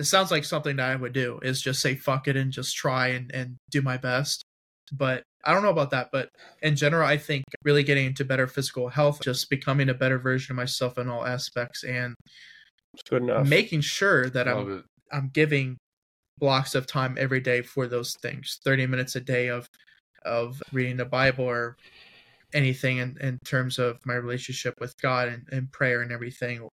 this 0.00 0.08
sounds 0.08 0.30
like 0.30 0.44
something 0.44 0.76
that 0.76 0.88
I 0.88 0.96
would 0.96 1.12
do 1.12 1.38
is 1.42 1.60
just 1.60 1.82
say 1.82 1.94
fuck 1.94 2.26
it 2.26 2.34
and 2.34 2.50
just 2.50 2.74
try 2.74 3.08
and, 3.08 3.30
and 3.34 3.56
do 3.70 3.82
my 3.82 3.98
best. 3.98 4.42
But 4.90 5.24
I 5.44 5.52
don't 5.52 5.62
know 5.62 5.68
about 5.68 5.90
that. 5.90 6.08
But 6.10 6.30
in 6.62 6.74
general, 6.74 7.06
I 7.06 7.18
think 7.18 7.44
really 7.64 7.82
getting 7.82 8.06
into 8.06 8.24
better 8.24 8.46
physical 8.46 8.88
health, 8.88 9.20
just 9.22 9.50
becoming 9.50 9.90
a 9.90 9.94
better 9.94 10.18
version 10.18 10.52
of 10.52 10.56
myself 10.56 10.96
in 10.96 11.10
all 11.10 11.26
aspects 11.26 11.84
and 11.84 12.14
good 13.10 13.24
enough. 13.24 13.46
making 13.46 13.82
sure 13.82 14.30
that 14.30 14.46
Love 14.46 14.68
I'm 14.68 14.78
it. 14.78 14.84
I'm 15.12 15.30
giving 15.34 15.76
blocks 16.38 16.74
of 16.74 16.86
time 16.86 17.18
every 17.20 17.40
day 17.40 17.60
for 17.60 17.86
those 17.86 18.16
things. 18.22 18.58
30 18.64 18.86
minutes 18.86 19.16
a 19.16 19.20
day 19.20 19.48
of 19.48 19.66
of 20.24 20.62
reading 20.72 20.96
the 20.96 21.04
Bible 21.04 21.44
or 21.44 21.76
anything 22.54 22.96
in, 22.96 23.18
in 23.20 23.38
terms 23.44 23.78
of 23.78 23.98
my 24.06 24.14
relationship 24.14 24.72
with 24.80 24.94
God 25.02 25.28
and, 25.28 25.46
and 25.52 25.70
prayer 25.70 26.00
and 26.00 26.10
everything. 26.10 26.66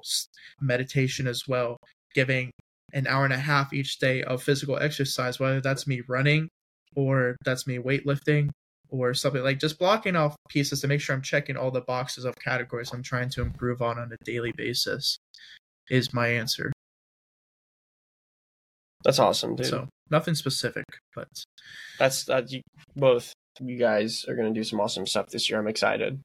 Meditation 0.62 1.26
as 1.26 1.42
well. 1.48 1.78
Giving 2.14 2.52
an 2.96 3.06
hour 3.06 3.26
and 3.26 3.34
a 3.34 3.38
half 3.38 3.74
each 3.74 4.00
day 4.00 4.24
of 4.24 4.41
physical 4.41 4.80
exercise, 4.80 5.39
whether 5.39 5.62
that's 5.62 5.86
me 5.86 6.02
running 6.08 6.50
or 6.96 7.36
that's 7.43 7.68
me 7.68 7.78
weightlifting 7.78 8.50
or 8.89 9.14
something 9.14 9.43
like 9.43 9.60
just 9.60 9.78
blocking 9.78 10.16
off 10.16 10.36
pieces 10.50 10.80
to 10.80 10.88
make 10.88 11.02
sure 11.02 11.16
I'm 11.16 11.22
checking 11.22 11.58
all 11.58 11.72
the 11.72 11.82
boxes 11.82 12.24
of 12.24 12.36
categories 12.36 12.91
I'm 12.93 13.04
trying 13.04 13.30
to 13.32 13.41
improve 13.41 13.82
on 13.82 14.00
on 14.00 14.12
a 14.14 14.24
daily 14.24 14.54
basis 14.56 15.18
is 15.89 16.14
my 16.14 16.30
answer. 16.30 16.72
That's 19.04 19.20
awesome, 19.20 19.56
dude. 19.56 19.68
So 19.68 19.88
nothing 20.10 20.34
specific, 20.34 20.86
but 21.14 21.28
That's 22.00 22.26
that. 22.26 22.52
You, 22.52 22.62
both 22.96 23.34
you 23.60 23.78
guys 23.78 24.26
are 24.28 24.36
gonna 24.36 24.54
do 24.54 24.64
some 24.64 24.80
awesome 24.80 25.06
stuff 25.06 25.28
this 25.28 25.50
year. 25.50 25.60
I'm 25.60 25.68
excited. 25.68 26.20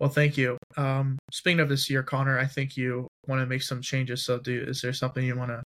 Well, 0.00 0.08
thank 0.08 0.38
you. 0.38 0.56
Um, 0.78 1.18
speaking 1.30 1.60
of 1.60 1.68
this 1.68 1.90
year, 1.90 2.02
Connor, 2.02 2.38
I 2.38 2.46
think 2.46 2.76
you 2.76 3.06
want 3.26 3.42
to 3.42 3.46
make 3.46 3.62
some 3.62 3.82
changes. 3.82 4.24
So, 4.24 4.38
do 4.38 4.64
is 4.66 4.80
there 4.80 4.94
something 4.94 5.24
you 5.24 5.36
want 5.36 5.50
to? 5.50 5.62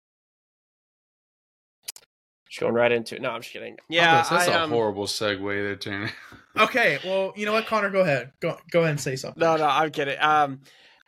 Just 2.48 2.60
going 2.60 2.74
right 2.74 2.90
into 2.90 3.16
it. 3.16 3.22
No, 3.22 3.30
I'm 3.30 3.42
just 3.42 3.52
kidding. 3.52 3.76
Yeah, 3.88 4.02
Yeah, 4.02 4.14
that's, 4.14 4.28
that's 4.30 4.48
I, 4.48 4.54
a 4.54 4.64
um, 4.64 4.70
horrible 4.70 5.06
segue 5.06 5.62
there, 5.62 5.76
Tanner. 5.76 6.10
Okay, 6.58 6.98
well, 7.04 7.32
you 7.36 7.46
know 7.46 7.52
what, 7.52 7.66
Connor, 7.66 7.90
go 7.90 8.00
ahead. 8.00 8.32
Go 8.40 8.58
go 8.72 8.80
ahead 8.80 8.90
and 8.90 9.00
say 9.00 9.14
something. 9.14 9.40
No, 9.40 9.56
no, 9.56 9.66
I'm 9.66 9.92
kidding. 9.92 10.18
Um, 10.20 10.60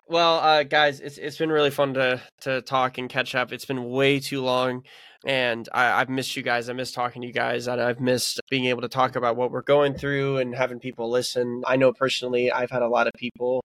well, 0.09 0.37
uh, 0.39 0.63
guys, 0.63 1.01
it's 1.01 1.19
it's 1.19 1.37
been 1.37 1.51
really 1.51 1.71
fun 1.71 1.95
to 1.95 2.23
to 2.43 2.63
talk 2.63 2.97
and 2.99 3.11
catch 3.11 3.35
up. 3.35 3.53
It's 3.53 3.65
been 3.65 3.91
way 3.91 4.21
too 4.21 4.41
long, 4.41 4.85
and 5.25 5.69
I, 5.73 6.01
I've 6.01 6.09
missed 6.09 6.37
you 6.37 6.43
guys. 6.43 6.69
I 6.69 6.73
miss 6.73 6.93
talking 6.93 7.23
to 7.23 7.29
you 7.29 7.35
guys, 7.35 7.67
and 7.67 7.81
I've 7.81 8.01
missed 8.01 8.41
being 8.51 8.67
able 8.67 8.83
to 8.83 8.89
talk 8.89 9.17
about 9.17 9.37
what 9.37 9.51
we're 9.51 9.63
going 9.63 9.95
through 9.95 10.39
and 10.39 10.55
having 10.55 10.79
people 10.81 11.11
listen. 11.11 11.63
I 11.67 11.77
know 11.77 11.93
personally, 11.93 12.51
I've 12.51 12.71
had 12.71 12.83
a 12.83 12.89
lot 12.89 13.07
of 13.07 13.13
people 13.15 13.65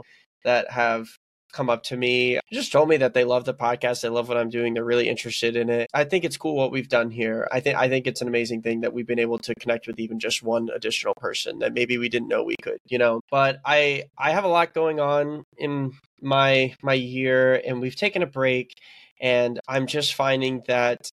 that 0.43 0.71
have 0.71 1.07
come 1.51 1.69
up 1.69 1.83
to 1.83 1.97
me 1.97 2.39
just 2.51 2.71
told 2.71 2.87
me 2.87 2.97
that 2.97 3.13
they 3.13 3.23
love 3.23 3.45
the 3.45 3.53
podcast 3.53 4.01
they 4.01 4.09
love 4.09 4.27
what 4.27 4.37
i'm 4.37 4.49
doing 4.49 4.73
they're 4.73 4.83
really 4.83 5.09
interested 5.09 5.55
in 5.55 5.69
it 5.69 5.87
i 5.93 6.03
think 6.03 6.23
it's 6.23 6.37
cool 6.37 6.55
what 6.55 6.71
we've 6.71 6.87
done 6.87 7.11
here 7.11 7.47
i 7.51 7.59
think 7.59 7.77
i 7.77 7.89
think 7.89 8.07
it's 8.07 8.21
an 8.21 8.27
amazing 8.27 8.61
thing 8.61 8.81
that 8.81 8.93
we've 8.93 9.07
been 9.07 9.19
able 9.19 9.37
to 9.37 9.53
connect 9.55 9.87
with 9.87 9.99
even 9.99 10.19
just 10.19 10.41
one 10.41 10.69
additional 10.73 11.13
person 11.15 11.59
that 11.59 11.73
maybe 11.73 11.97
we 11.97 12.09
didn't 12.09 12.27
know 12.27 12.43
we 12.43 12.55
could 12.61 12.77
you 12.87 12.97
know 12.97 13.19
but 13.29 13.59
i 13.65 14.03
i 14.17 14.31
have 14.31 14.45
a 14.45 14.47
lot 14.47 14.73
going 14.73 14.99
on 14.99 15.43
in 15.57 15.91
my 16.21 16.73
my 16.81 16.93
year 16.93 17.61
and 17.65 17.81
we've 17.81 17.95
taken 17.95 18.21
a 18.21 18.27
break 18.27 18.73
and 19.19 19.59
i'm 19.67 19.87
just 19.87 20.13
finding 20.13 20.63
that 20.67 21.11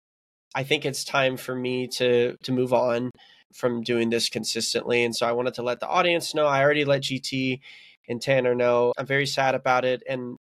i 0.54 0.62
think 0.62 0.84
it's 0.84 1.04
time 1.04 1.36
for 1.36 1.54
me 1.54 1.86
to 1.86 2.36
to 2.42 2.52
move 2.52 2.72
on 2.72 3.10
from 3.54 3.82
doing 3.82 4.10
this 4.10 4.28
consistently. 4.28 5.04
And 5.04 5.14
so 5.14 5.26
i 5.26 5.32
wanted 5.32 5.54
to 5.54 5.62
let 5.62 5.80
the 5.80 5.88
audience 5.88 6.34
know 6.34 6.46
i 6.46 6.62
already 6.62 6.84
let 6.84 7.02
gt 7.02 7.60
and 8.08 8.20
Tanner 8.20 8.54
know. 8.54 8.92
I'm 8.96 9.06
very 9.06 9.26
sad 9.26 9.54
about 9.54 9.84
it. 9.84 10.02
And 10.08 10.36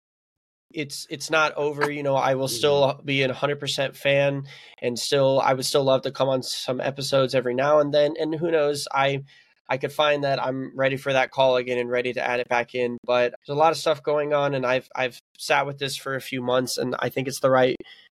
it's 0.72 1.06
it's 1.08 1.30
not 1.30 1.54
over, 1.54 1.90
you 1.90 2.02
know, 2.02 2.14
I 2.14 2.34
will 2.34 2.48
still 2.48 2.82
mm-hmm. 2.82 3.06
be 3.06 3.22
a 3.22 3.32
100% 3.32 3.96
fan 3.96 4.44
and 4.82 4.98
still 4.98 5.40
I 5.40 5.54
would 5.54 5.64
still 5.64 5.84
love 5.84 6.02
to 6.02 6.10
come 6.10 6.28
on 6.28 6.42
some 6.42 6.80
episodes 6.80 7.34
every 7.34 7.54
now 7.54 7.80
and 7.80 7.92
then. 7.92 8.14
And 8.20 8.34
who 8.34 8.50
knows, 8.50 8.86
I 8.92 9.22
I 9.70 9.76
could 9.76 9.92
find 9.92 10.24
that 10.24 10.42
I'm 10.42 10.72
ready 10.74 10.96
for 10.96 11.12
that 11.12 11.30
call 11.30 11.56
again 11.56 11.78
and 11.78 11.90
ready 11.90 12.12
to 12.14 12.26
add 12.26 12.40
it 12.40 12.48
back 12.48 12.74
in, 12.74 12.96
but 13.04 13.34
there's 13.46 13.54
a 13.54 13.58
lot 13.58 13.72
of 13.72 13.78
stuff 13.78 14.02
going 14.02 14.34
on 14.34 14.54
and 14.54 14.66
I've 14.66 14.88
I've 14.94 15.18
sat 15.38 15.66
with 15.66 15.78
this 15.78 15.96
for 15.96 16.16
a 16.16 16.20
few 16.20 16.42
months 16.42 16.76
and 16.76 16.94
I 16.98 17.08
think 17.08 17.28
it's 17.28 17.40
the 17.40 17.50
right 17.50 17.76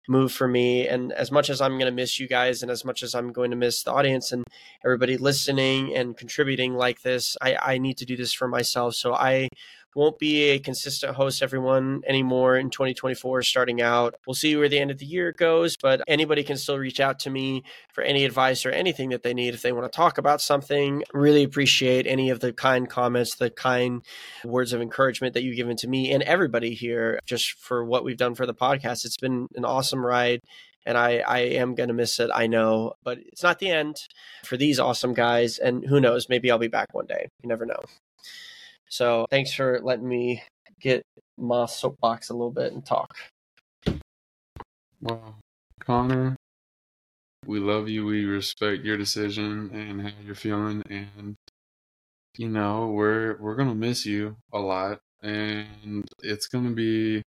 move 0.07 0.31
for 0.31 0.47
me. 0.47 0.87
And 0.87 1.11
as 1.13 1.31
much 1.31 1.49
as 1.49 1.61
i'm 1.61 1.73
going 1.73 1.85
to 1.85 1.91
miss 1.91 2.19
you 2.19 2.27
guys 2.27 2.61
and 2.61 2.71
as 2.71 2.83
much 2.83 3.03
as 3.03 3.13
i'm 3.13 3.31
going 3.31 3.51
to 3.51 3.57
miss 3.57 3.83
the 3.83 3.91
audience 3.91 4.31
and 4.31 4.43
everybody 4.83 5.17
listening 5.17 5.95
and 5.95 6.17
contributing 6.17 6.73
like 6.73 7.01
this 7.01 7.37
i, 7.41 7.57
I 7.61 7.77
need 7.77 7.97
to 7.97 8.05
do 8.05 8.15
this 8.15 8.33
for 8.33 8.47
myself. 8.47 8.95
So 8.95 9.13
i 9.13 9.49
won't 9.95 10.19
be 10.19 10.49
a 10.49 10.59
consistent 10.59 11.15
host 11.15 11.41
everyone 11.41 12.01
anymore 12.07 12.57
in 12.57 12.69
2024 12.69 13.41
starting 13.41 13.81
out 13.81 14.15
we'll 14.27 14.33
see 14.33 14.55
where 14.55 14.69
the 14.69 14.79
end 14.79 14.91
of 14.91 14.97
the 14.97 15.05
year 15.05 15.31
goes 15.31 15.75
but 15.77 16.01
anybody 16.07 16.43
can 16.43 16.57
still 16.57 16.77
reach 16.77 16.99
out 16.99 17.19
to 17.19 17.29
me 17.29 17.63
for 17.93 18.03
any 18.03 18.25
advice 18.25 18.65
or 18.65 18.71
anything 18.71 19.09
that 19.09 19.23
they 19.23 19.33
need 19.33 19.53
if 19.53 19.61
they 19.61 19.71
want 19.71 19.91
to 19.91 19.95
talk 19.95 20.17
about 20.17 20.41
something 20.41 21.03
really 21.13 21.43
appreciate 21.43 22.05
any 22.07 22.29
of 22.29 22.39
the 22.39 22.53
kind 22.53 22.89
comments 22.89 23.35
the 23.35 23.49
kind 23.49 24.03
words 24.43 24.73
of 24.73 24.81
encouragement 24.81 25.33
that 25.33 25.43
you've 25.43 25.55
given 25.55 25.75
to 25.75 25.87
me 25.87 26.11
and 26.11 26.23
everybody 26.23 26.73
here 26.73 27.19
just 27.25 27.53
for 27.53 27.83
what 27.83 28.03
we've 28.03 28.17
done 28.17 28.35
for 28.35 28.45
the 28.45 28.53
podcast 28.53 29.05
it's 29.05 29.17
been 29.17 29.47
an 29.55 29.65
awesome 29.65 30.05
ride 30.05 30.41
and 30.85 30.97
I, 30.97 31.19
I 31.19 31.39
am 31.39 31.75
going 31.75 31.89
to 31.89 31.93
miss 31.93 32.19
it, 32.19 32.31
I 32.33 32.47
know, 32.47 32.93
but 33.03 33.19
it's 33.19 33.43
not 33.43 33.59
the 33.59 33.69
end 33.69 33.97
for 34.43 34.57
these 34.57 34.79
awesome 34.79 35.13
guys. 35.13 35.57
And 35.59 35.85
who 35.85 35.99
knows, 35.99 36.29
maybe 36.29 36.49
I'll 36.49 36.57
be 36.57 36.67
back 36.67 36.93
one 36.93 37.05
day. 37.05 37.29
You 37.43 37.49
never 37.49 37.65
know. 37.65 37.83
So 38.89 39.27
thanks 39.29 39.53
for 39.53 39.79
letting 39.81 40.07
me 40.07 40.43
get 40.81 41.03
my 41.37 41.65
soapbox 41.67 42.29
a 42.29 42.33
little 42.33 42.51
bit 42.51 42.73
and 42.73 42.85
talk. 42.85 43.15
Well, 45.01 45.35
Connor, 45.79 46.35
we 47.45 47.59
love 47.59 47.87
you. 47.87 48.05
We 48.05 48.25
respect 48.25 48.83
your 48.83 48.97
decision 48.97 49.69
and 49.73 50.01
how 50.01 50.11
you're 50.25 50.35
feeling, 50.35 50.83
and 50.89 51.35
you 52.37 52.49
know 52.49 52.87
we're 52.87 53.37
we're 53.39 53.55
gonna 53.55 53.75
miss 53.75 54.05
you 54.05 54.35
a 54.51 54.59
lot, 54.59 54.99
and 55.21 56.05
it's 56.21 56.47
gonna 56.47 56.71
be 56.71 57.21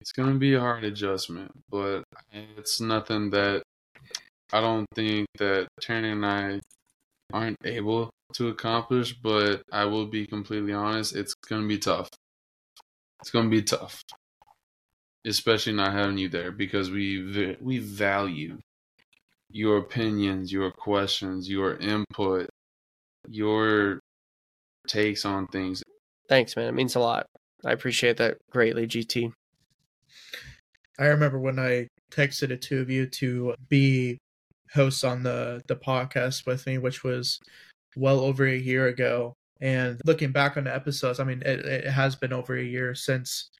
it's 0.00 0.12
gonna 0.12 0.34
be 0.34 0.54
a 0.54 0.60
hard 0.60 0.84
adjustment, 0.84 1.50
but 1.70 2.02
it's 2.32 2.80
nothing 2.80 3.30
that 3.30 3.62
I 4.52 4.60
don't 4.60 4.86
think 4.94 5.26
that 5.38 5.68
Tanner 5.80 6.12
and 6.12 6.26
I 6.26 6.60
aren't 7.32 7.56
able 7.64 8.10
to 8.34 8.48
accomplish. 8.48 9.14
But 9.14 9.62
I 9.72 9.84
will 9.84 10.06
be 10.06 10.26
completely 10.26 10.72
honest, 10.72 11.14
it's 11.16 11.34
gonna 11.34 11.66
be 11.66 11.78
tough. 11.78 12.08
It's 13.20 13.30
gonna 13.30 13.48
be 13.48 13.62
tough 13.62 14.02
especially 15.26 15.72
not 15.72 15.92
having 15.92 16.18
you 16.18 16.28
there 16.28 16.52
because 16.52 16.90
we 16.90 17.56
we 17.60 17.78
value 17.78 18.58
your 19.50 19.78
opinions, 19.78 20.52
your 20.52 20.70
questions, 20.70 21.48
your 21.48 21.76
input, 21.76 22.48
your 23.28 24.00
takes 24.88 25.24
on 25.24 25.46
things. 25.46 25.82
Thanks, 26.28 26.56
man. 26.56 26.68
It 26.68 26.74
means 26.74 26.96
a 26.96 27.00
lot. 27.00 27.26
I 27.64 27.72
appreciate 27.72 28.16
that 28.18 28.36
greatly, 28.50 28.86
GT. 28.86 29.32
I 30.98 31.06
remember 31.06 31.38
when 31.38 31.58
I 31.58 31.88
texted 32.10 32.48
the 32.48 32.56
two 32.56 32.80
of 32.80 32.90
you 32.90 33.06
to 33.06 33.54
be 33.68 34.18
hosts 34.72 35.04
on 35.04 35.22
the 35.22 35.62
the 35.68 35.76
podcast 35.76 36.46
with 36.46 36.66
me, 36.66 36.78
which 36.78 37.04
was 37.04 37.38
well 37.96 38.20
over 38.20 38.46
a 38.46 38.56
year 38.56 38.86
ago. 38.86 39.34
And 39.60 40.00
looking 40.04 40.32
back 40.32 40.56
on 40.56 40.64
the 40.64 40.74
episodes, 40.74 41.20
I 41.20 41.24
mean, 41.24 41.42
it, 41.44 41.60
it 41.60 41.86
has 41.86 42.16
been 42.16 42.32
over 42.32 42.56
a 42.56 42.62
year 42.62 42.94
since 42.94 43.50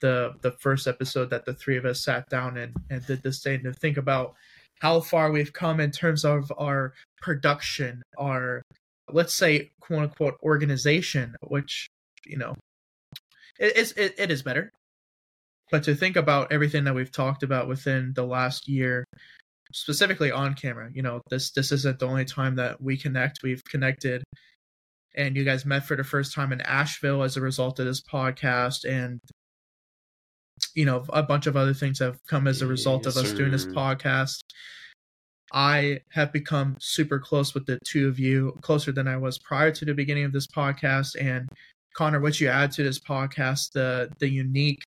the 0.00 0.34
the 0.42 0.50
first 0.50 0.86
episode 0.86 1.30
that 1.30 1.46
the 1.46 1.54
three 1.54 1.76
of 1.76 1.84
us 1.84 2.04
sat 2.04 2.28
down 2.28 2.56
and, 2.56 2.74
and 2.90 3.06
did 3.06 3.22
this 3.22 3.42
thing 3.42 3.62
to 3.62 3.72
think 3.72 3.96
about 3.96 4.34
how 4.80 5.00
far 5.00 5.30
we've 5.30 5.52
come 5.52 5.80
in 5.80 5.90
terms 5.90 6.24
of 6.24 6.52
our 6.58 6.92
production, 7.22 8.02
our 8.18 8.62
let's 9.10 9.34
say 9.34 9.70
quote 9.80 10.02
unquote 10.02 10.36
organization, 10.42 11.36
which 11.42 11.88
you 12.26 12.36
know 12.36 12.54
it 13.58 13.76
is 13.76 13.92
it, 13.92 14.14
it 14.18 14.30
is 14.30 14.42
better. 14.42 14.70
But 15.70 15.84
to 15.84 15.94
think 15.94 16.16
about 16.16 16.52
everything 16.52 16.84
that 16.84 16.94
we've 16.94 17.10
talked 17.10 17.42
about 17.42 17.68
within 17.68 18.12
the 18.14 18.26
last 18.26 18.68
year, 18.68 19.04
specifically 19.74 20.30
on 20.30 20.54
camera, 20.54 20.88
you 20.94 21.02
know, 21.02 21.20
this 21.30 21.50
this 21.50 21.72
isn't 21.72 21.98
the 21.98 22.06
only 22.06 22.24
time 22.24 22.54
that 22.56 22.80
we 22.80 22.96
connect. 22.96 23.42
We've 23.42 23.62
connected 23.64 24.22
and 25.16 25.36
you 25.36 25.44
guys 25.44 25.64
met 25.64 25.84
for 25.84 25.96
the 25.96 26.04
first 26.04 26.32
time 26.32 26.52
in 26.52 26.60
Asheville 26.62 27.22
as 27.22 27.36
a 27.36 27.40
result 27.40 27.78
of 27.78 27.86
this 27.86 28.02
podcast 28.02 28.88
and 28.88 29.20
you 30.74 30.84
know 30.84 31.04
a 31.10 31.22
bunch 31.22 31.46
of 31.46 31.56
other 31.56 31.74
things 31.74 31.98
have 31.98 32.18
come 32.28 32.46
as 32.46 32.62
a 32.62 32.66
result 32.66 33.04
Yes, 33.04 33.16
of 33.16 33.24
us 33.24 33.32
doing 33.32 33.50
this 33.50 33.66
podcast. 33.66 34.38
I 35.52 36.00
have 36.10 36.32
become 36.32 36.76
super 36.80 37.18
close 37.18 37.54
with 37.54 37.66
the 37.66 37.78
two 37.84 38.08
of 38.08 38.18
you 38.18 38.56
closer 38.60 38.90
than 38.92 39.06
i 39.06 39.16
was 39.16 39.38
prior 39.38 39.70
to 39.70 39.84
the 39.84 39.94
beginning 39.94 40.24
of 40.24 40.32
this 40.32 40.46
podcast. 40.46 41.16
And 41.20 41.48
connor 41.94 42.20
what 42.20 42.40
you 42.40 42.48
add 42.48 42.72
to 42.72 42.82
this 42.82 42.98
podcast 42.98 43.72
the 43.72 44.10
the 44.18 44.28
unique 44.28 44.82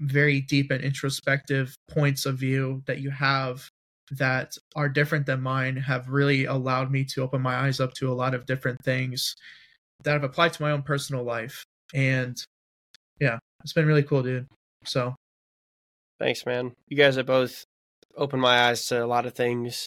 very 0.00 0.40
deep 0.40 0.72
and 0.72 0.82
introspective 0.82 1.74
points 1.88 2.26
of 2.26 2.36
view 2.36 2.82
that 2.86 2.98
you 3.00 3.10
have 3.10 3.68
that 4.10 4.56
are 4.76 4.88
different 4.88 5.26
than 5.26 5.40
mine 5.40 5.76
have 5.76 6.08
really 6.08 6.44
allowed 6.44 6.90
me 6.90 7.04
to 7.04 7.22
open 7.22 7.40
my 7.40 7.54
eyes 7.54 7.80
up 7.80 7.94
to 7.94 8.10
a 8.10 8.14
lot 8.14 8.34
of 8.34 8.46
different 8.46 8.82
things 8.84 9.34
that 10.04 10.14
I've 10.14 10.24
applied 10.24 10.52
to 10.54 10.62
my 10.62 10.72
own 10.72 10.82
personal 10.82 11.24
life. 11.24 11.64
And 11.94 12.36
yeah, 13.20 13.38
it's 13.62 13.72
been 13.72 13.86
really 13.86 14.02
cool, 14.02 14.22
dude. 14.22 14.46
So 14.84 15.14
Thanks, 16.18 16.46
man. 16.46 16.72
You 16.88 16.96
guys 16.96 17.16
have 17.16 17.26
both 17.26 17.64
opened 18.16 18.42
my 18.42 18.68
eyes 18.68 18.86
to 18.86 19.04
a 19.04 19.06
lot 19.06 19.26
of 19.26 19.34
things 19.34 19.86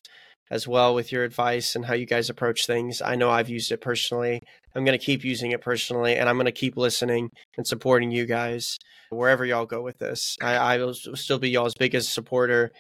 as 0.50 0.68
well 0.68 0.94
with 0.94 1.12
your 1.12 1.24
advice 1.24 1.76
and 1.76 1.86
how 1.86 1.94
you 1.94 2.06
guys 2.06 2.30
approach 2.30 2.66
things. 2.66 3.02
I 3.02 3.16
know 3.16 3.30
I've 3.30 3.50
used 3.50 3.72
it 3.72 3.82
personally. 3.82 4.42
I'm 4.76 4.86
going 4.86 4.98
to 4.98 5.04
keep 5.04 5.24
using 5.24 5.52
it 5.52 5.62
personally, 5.62 6.16
and 6.16 6.30
I'm 6.30 6.36
going 6.36 6.46
to 6.46 6.52
keep 6.52 6.78
listening 6.78 7.30
and 7.58 7.66
supporting 7.66 8.12
you 8.12 8.26
guys 8.26 8.78
wherever 9.10 9.46
y'all 9.46 9.66
go 9.66 9.82
with 9.82 9.98
this. 9.98 10.36
I, 10.42 10.56
I 10.56 10.78
will 10.78 10.94
still 10.94 11.40
be 11.40 11.50
y'all's 11.50 11.74
biggest 11.74 12.14
supporter. 12.14 12.72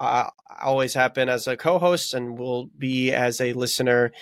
I 0.00 0.30
I 0.50 0.64
always 0.64 0.94
have 0.94 1.14
been 1.14 1.28
as 1.28 1.46
a 1.46 1.56
co-host, 1.56 2.14
and 2.14 2.38
will 2.38 2.66
be 2.78 3.12
as 3.12 3.40
a 3.40 3.52
listener, 3.52 4.12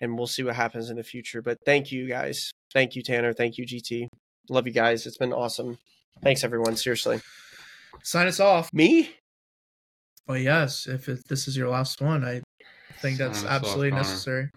and 0.00 0.16
we'll 0.16 0.26
see 0.26 0.42
what 0.42 0.54
happens 0.56 0.90
in 0.90 0.96
the 0.96 1.02
future. 1.04 1.42
But 1.42 1.58
thank 1.64 1.92
you 1.92 2.08
guys. 2.08 2.52
Thank 2.72 2.96
you, 2.96 3.02
Tanner. 3.02 3.32
Thank 3.32 3.58
you, 3.58 3.66
GT. 3.66 4.08
Love 4.50 4.66
you 4.66 4.72
guys. 4.72 5.06
It's 5.06 5.16
been 5.18 5.32
awesome. 5.32 5.78
Thanks, 6.22 6.44
everyone. 6.44 6.76
Seriously. 6.76 7.20
sign 8.02 8.26
us 8.26 8.40
off. 8.40 8.68
Me? 8.72 9.10
Well, 10.26 10.38
yes, 10.38 10.86
if 10.86 11.08
it, 11.08 11.20
this 11.28 11.46
is 11.48 11.56
your 11.56 11.68
last 11.68 12.00
one, 12.00 12.24
I 12.24 12.42
think 13.00 13.18
that's 13.18 13.38
Sign 13.38 13.46
us 13.46 13.50
off, 13.52 13.56
absolutely 13.62 13.90
Connor. 13.90 14.02
necessary. 14.02 14.50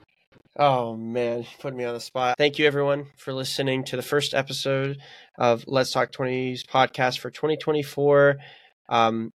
Oh 0.60 0.96
man, 0.96 1.42
you 1.42 1.46
put 1.60 1.76
me 1.76 1.84
on 1.84 1.94
the 1.94 2.00
spot. 2.00 2.36
Thank 2.38 2.58
you 2.58 2.66
everyone 2.66 3.06
for 3.18 3.32
listening 3.32 3.84
to 3.86 3.96
the 3.96 4.02
first 4.02 4.34
episode 4.34 4.98
of 5.38 5.64
Let's 5.68 5.92
Talk 5.92 6.12
20s 6.12 6.66
podcast 6.66 7.20
for 7.20 7.30
2024. 7.30 8.38
Um, 8.90 9.30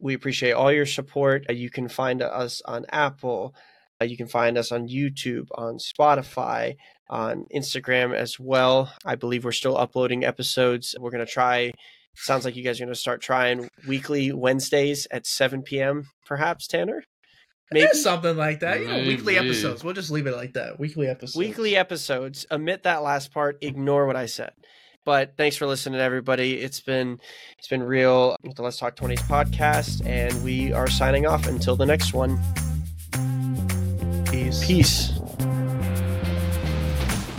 we 0.00 0.14
appreciate 0.14 0.52
all 0.52 0.72
your 0.72 0.86
support. 0.86 1.46
Uh, 1.48 1.52
You 1.54 1.70
can 1.70 1.88
find 1.88 2.22
us 2.22 2.62
on 2.64 2.84
Apple. 2.90 3.54
Uh, 4.00 4.04
you 4.04 4.16
can 4.16 4.26
find 4.28 4.58
us 4.58 4.72
on 4.72 4.88
YouTube, 4.88 5.46
on 5.54 5.78
Spotify, 5.78 6.76
on 7.08 7.46
Instagram 7.54 8.14
as 8.14 8.38
well. 8.38 8.92
I 9.06 9.14
believe 9.14 9.44
we're 9.44 9.52
still 9.52 9.78
uploading 9.78 10.24
episodes. 10.24 10.94
We're 11.00 11.10
going 11.10 11.24
to 11.24 11.32
try, 11.32 11.72
sounds 12.14 12.44
like 12.44 12.56
you 12.56 12.62
guys 12.62 12.78
are 12.80 12.84
going 12.84 12.94
to 12.94 13.00
start 13.00 13.22
trying 13.22 13.68
weekly 13.88 14.32
Wednesdays 14.32 15.06
at 15.10 15.26
7 15.26 15.62
p.m., 15.62 16.08
perhaps, 16.26 16.66
Tanner? 16.66 17.04
Maybe 17.72 17.88
something 17.94 18.36
like 18.36 18.60
that. 18.60 18.80
You 18.80 18.86
know, 18.88 18.98
weekly 18.98 19.38
episodes. 19.38 19.82
We'll 19.82 19.94
just 19.94 20.10
leave 20.10 20.26
it 20.26 20.36
like 20.36 20.52
that. 20.52 20.78
Weekly 20.78 21.08
episodes. 21.08 21.36
weekly 21.36 21.74
episodes. 21.74 22.46
Omit 22.50 22.84
that 22.84 23.02
last 23.02 23.32
part. 23.32 23.58
Ignore 23.60 24.06
what 24.06 24.14
I 24.14 24.26
said. 24.26 24.52
But 25.06 25.36
thanks 25.36 25.56
for 25.56 25.66
listening, 25.66 26.00
everybody. 26.00 26.58
It's 26.58 26.80
been 26.80 27.20
it's 27.56 27.68
been 27.68 27.84
real 27.84 28.36
the 28.42 28.60
Let's 28.60 28.76
Talk 28.76 28.96
20s 28.96 29.20
podcast, 29.20 30.04
and 30.04 30.42
we 30.42 30.72
are 30.72 30.90
signing 30.90 31.26
off 31.26 31.46
until 31.46 31.76
the 31.76 31.86
next 31.86 32.12
one. 32.12 32.36
Peace. 34.28 34.66
Peace. 34.66 35.15